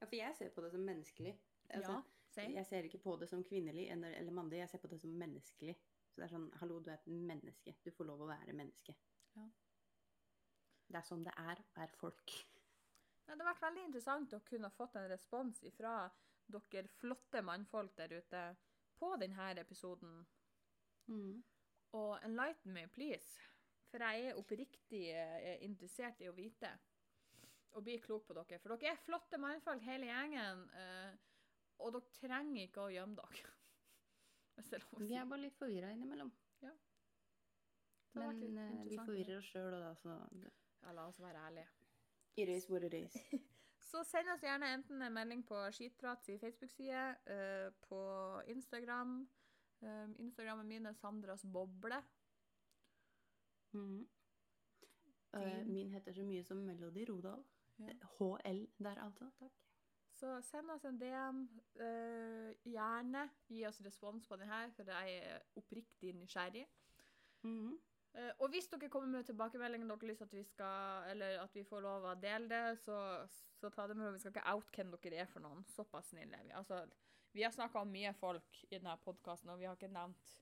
Ja, 0.00 0.06
for 0.06 0.16
jeg 0.16 0.36
ser 0.36 0.50
på 0.50 0.60
det 0.60 0.70
som 0.70 0.80
menneskelig. 0.80 1.38
Altså, 1.76 1.92
ja. 1.92 2.02
Jeg 2.36 2.66
ser 2.66 2.86
ikke 2.86 3.02
på 3.02 3.16
det 3.20 3.28
som 3.28 3.42
kvinnelig 3.44 3.88
eller, 3.90 4.14
eller 4.16 4.32
mannlig, 4.32 4.60
jeg 4.62 4.70
ser 4.70 4.78
på 4.82 4.88
det 4.92 5.00
som 5.02 5.10
menneskelig. 5.10 5.74
Så 6.10 6.20
det 6.20 6.26
er 6.26 6.32
sånn, 6.32 6.46
hallo, 6.60 6.78
du 6.82 6.90
er 6.90 6.98
et 6.98 7.10
menneske. 7.10 7.74
Du 7.84 7.90
får 7.94 8.06
lov 8.06 8.22
å 8.24 8.30
være 8.30 8.54
menneske. 8.56 8.94
Ja. 9.36 9.46
Det 10.90 10.98
er 10.98 11.06
sånn 11.06 11.22
det 11.26 11.34
er 11.38 11.60
å 11.62 11.68
være 11.76 11.98
folk. 11.98 12.34
Ja, 13.26 13.36
det 13.36 13.44
har 13.44 13.52
vært 13.52 13.66
veldig 13.68 13.84
interessant 13.86 14.34
å 14.34 14.42
kunne 14.46 14.72
fått 14.74 14.96
en 14.98 15.08
respons 15.10 15.62
fra 15.76 15.94
dere 16.50 16.90
flotte 16.98 17.42
mannfolk 17.46 17.94
der 17.98 18.16
ute 18.18 18.42
på 18.98 19.12
denne 19.22 19.50
episoden. 19.62 20.20
Mm. 21.06 21.38
Og 21.98 22.12
enlighten 22.26 22.74
me, 22.74 22.86
please. 22.90 23.38
For 23.90 24.02
jeg 24.02 24.30
er 24.30 24.38
oppriktig 24.38 25.04
eh, 25.14 25.58
interessert 25.66 26.20
i 26.22 26.28
å 26.30 26.34
vite 26.34 26.70
og 27.78 27.84
bli 27.86 27.96
klok 28.02 28.26
på 28.26 28.34
dere. 28.34 28.58
For 28.62 28.74
dere 28.74 28.94
er 28.94 29.02
flotte 29.04 29.38
mannfolk, 29.38 29.82
hele 29.86 30.10
gjengen. 30.10 30.66
eh, 30.74 31.29
og 31.80 31.96
dere 31.96 32.14
trenger 32.20 32.62
ikke 32.66 32.84
å 32.86 32.92
gjemme 32.94 33.18
dere. 33.18 33.52
Hvis 34.56 34.70
det 34.70 34.78
er 34.80 34.86
lov 34.86 34.96
å 34.96 35.04
Vi 35.04 35.18
er 35.18 35.28
bare 35.32 35.44
litt 35.46 35.58
forvirra 35.58 35.92
innimellom. 35.94 36.32
Ja. 36.64 36.74
Men 38.18 38.42
eh, 38.58 38.82
vi 38.90 38.98
forvirrer 38.98 39.38
oss 39.38 39.52
sjøl, 39.52 39.72
og 39.76 39.84
da 39.84 39.94
så 39.98 40.16
Ja, 40.80 40.92
la 40.96 41.06
oss 41.06 41.20
være 41.20 41.46
ærlige. 41.46 41.68
It 42.40 42.48
is 42.48 42.68
what 42.70 42.84
it 42.86 42.94
is. 42.96 43.16
Så 43.90 44.04
send 44.06 44.30
oss 44.30 44.44
gjerne 44.44 44.68
enten 44.74 45.02
en 45.02 45.12
melding 45.12 45.42
på 45.46 45.58
Skitprat 45.74 46.22
sin 46.24 46.38
Facebook-side, 46.38 47.04
uh, 47.26 47.72
på 47.88 48.00
Instagram. 48.52 49.28
Um, 49.80 50.14
Instagrammen 50.18 50.68
min 50.68 50.86
er 50.86 50.92
Sandras 50.92 51.42
boble. 51.42 51.98
Mm. 53.72 54.08
Uh, 55.34 55.66
min 55.66 55.90
heter 55.90 56.12
så 56.12 56.22
mye 56.26 56.44
som 56.44 56.62
Melody 56.66 57.06
Rodal. 57.08 57.42
Ja. 57.78 57.96
HL 58.18 58.66
der, 58.78 59.02
altså. 59.04 59.30
Takk. 59.38 59.69
Så 60.20 60.42
send 60.44 60.70
oss 60.70 60.84
en 60.84 60.98
DM. 61.00 61.44
Uh, 61.80 62.50
gjerne 62.68 63.22
gi 63.48 63.62
oss 63.68 63.80
respons 63.84 64.26
på 64.28 64.36
den 64.36 64.50
her, 64.52 64.68
for 64.76 64.90
jeg 64.92 65.14
er 65.24 65.46
oppriktig 65.56 66.12
nysgjerrig. 66.18 66.66
Mm 67.42 67.54
-hmm. 67.56 67.78
uh, 68.18 68.32
og 68.38 68.48
hvis 68.48 68.68
dere 68.68 68.88
kommer 68.88 69.08
med 69.08 69.24
tilbakemeldinger 69.24 69.86
dere 69.86 70.08
lyst 70.08 70.22
at 70.22 70.32
vi 70.32 70.44
skal, 70.44 71.10
eller 71.10 71.40
at 71.42 71.54
vi 71.54 71.64
får 71.64 71.80
lov 71.80 72.04
å 72.04 72.14
dele 72.14 72.48
det, 72.48 72.78
så, 72.78 73.26
så 73.60 73.70
ta 73.70 73.86
det 73.86 73.96
med 73.96 74.06
ro. 74.06 74.12
Vi 74.12 74.18
skal 74.18 74.30
ikke 74.30 74.52
out 74.52 74.76
hvem 74.76 74.90
dere 74.90 75.16
er 75.16 75.26
for 75.26 75.40
noen. 75.40 75.64
Såpass 75.64 76.08
snille 76.08 76.36
er 76.36 76.44
vi. 76.44 76.50
Altså, 76.50 76.86
vi 77.32 77.42
har 77.42 77.50
snakka 77.50 77.78
om 77.78 77.88
mye 77.88 78.12
folk 78.14 78.64
i 78.70 78.78
denne 78.78 78.98
podkasten, 79.04 79.50
og 79.50 79.58
vi 79.58 79.64
har 79.64 79.76
ikke 79.76 79.88
nevnt 79.88 80.38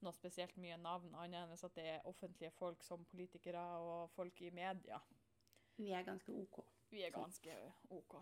noe 0.00 0.12
spesielt 0.12 0.56
mye 0.56 0.76
navn, 0.76 1.14
annet 1.14 1.48
enn 1.48 1.66
at 1.68 1.74
det 1.74 1.84
er 1.88 2.06
offentlige 2.06 2.50
folk 2.50 2.82
som 2.84 3.04
politikere 3.04 3.64
og 3.80 4.10
folk 4.10 4.40
i 4.40 4.50
media. 4.50 5.00
Vi 5.76 5.90
er 5.90 6.02
ganske 6.02 6.32
OK. 6.32 6.64
Vi 6.90 7.02
er 7.02 7.10
ganske 7.10 7.72
OK. 7.90 8.14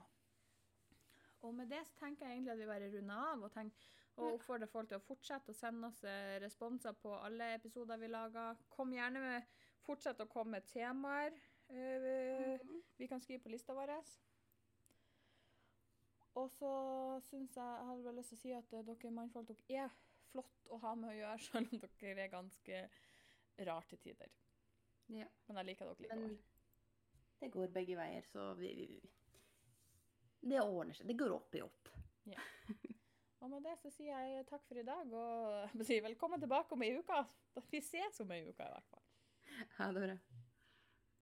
Og 1.43 1.55
med 1.55 1.70
det 1.72 1.80
så 1.88 1.99
tenker 2.05 2.26
jeg 2.26 2.36
egentlig 2.36 2.53
at 2.53 2.61
vi 2.61 2.70
bare 2.70 2.90
runder 2.93 3.24
av 3.32 3.43
og, 3.43 3.51
tenk, 3.55 3.86
og 4.16 4.36
oppfordrer 4.36 4.70
folk 4.70 4.90
til 4.90 5.01
å 5.01 5.07
fortsette 5.07 5.51
å 5.51 5.59
sende 5.59 5.88
oss 5.88 6.03
eh, 6.07 6.36
responser 6.43 6.95
på 7.03 7.14
alle 7.18 7.55
episoder 7.57 7.99
vi 7.99 8.11
lager. 8.12 8.61
Kom 8.70 8.95
gjerne 8.95 9.22
med 9.24 9.51
Fortsett 9.82 10.20
å 10.22 10.28
komme 10.30 10.61
med 10.61 10.66
temaer 10.70 11.32
eh, 11.72 12.61
vi 12.99 13.09
kan 13.11 13.20
skrive 13.20 13.43
på 13.43 13.51
lista 13.51 13.74
vår. 13.74 13.90
Og 16.38 16.47
så 16.55 16.70
syns 17.26 17.57
jeg 17.59 17.64
jeg 17.66 17.88
hadde 17.88 18.05
bare 18.07 18.16
lyst 18.20 18.32
til 18.32 18.38
å 18.38 18.43
si 18.43 18.55
at 18.57 18.76
eh, 18.78 18.84
dere 18.86 19.14
mannfolk 19.16 19.51
dere 19.51 19.86
er 19.86 19.97
flott 20.30 20.70
å 20.70 20.78
ha 20.84 20.95
med 20.97 21.11
å 21.11 21.16
gjøre, 21.18 21.43
selv 21.49 21.74
om 21.74 21.82
dere 21.82 22.28
er 22.28 22.32
ganske 22.32 22.84
rare 23.59 23.88
til 23.90 24.03
tider. 24.07 24.30
Ja. 25.12 25.26
Men 25.49 25.61
jeg 25.61 25.72
liker 25.72 25.90
dere 25.90 26.07
likevel. 26.07 26.22
Men 26.22 27.43
det 27.43 27.51
går 27.57 27.74
begge 27.74 27.99
veier, 27.99 28.30
så 28.30 28.53
vi, 28.55 28.70
vi 28.78 29.01
Det 30.43 30.61
ordner 30.61 30.97
seg. 30.99 31.07
Det 31.07 31.18
går 31.18 31.34
opp 31.36 31.55
i 31.55 31.62
opp. 31.62 31.93
Og 33.43 33.51
med 33.51 33.64
det 33.66 33.74
så 33.82 33.90
sier 33.90 34.14
jeg 34.14 34.47
takk 34.47 34.62
for 34.68 34.78
i 34.78 34.84
dag, 34.86 35.14
og 35.18 35.78
velkommen 36.09 36.43
tilbake 36.43 36.76
om 36.76 36.84
ei 36.86 36.93
uke. 36.99 37.22
Vi 37.72 37.80
ses 37.82 38.22
om 38.22 38.30
ei 38.34 38.45
uke 38.47 38.62
i 38.62 38.74
hvert 38.74 38.90
fall. 38.90 39.05
Ha 39.78 39.90
det 39.95 40.05
bra. 40.07 40.41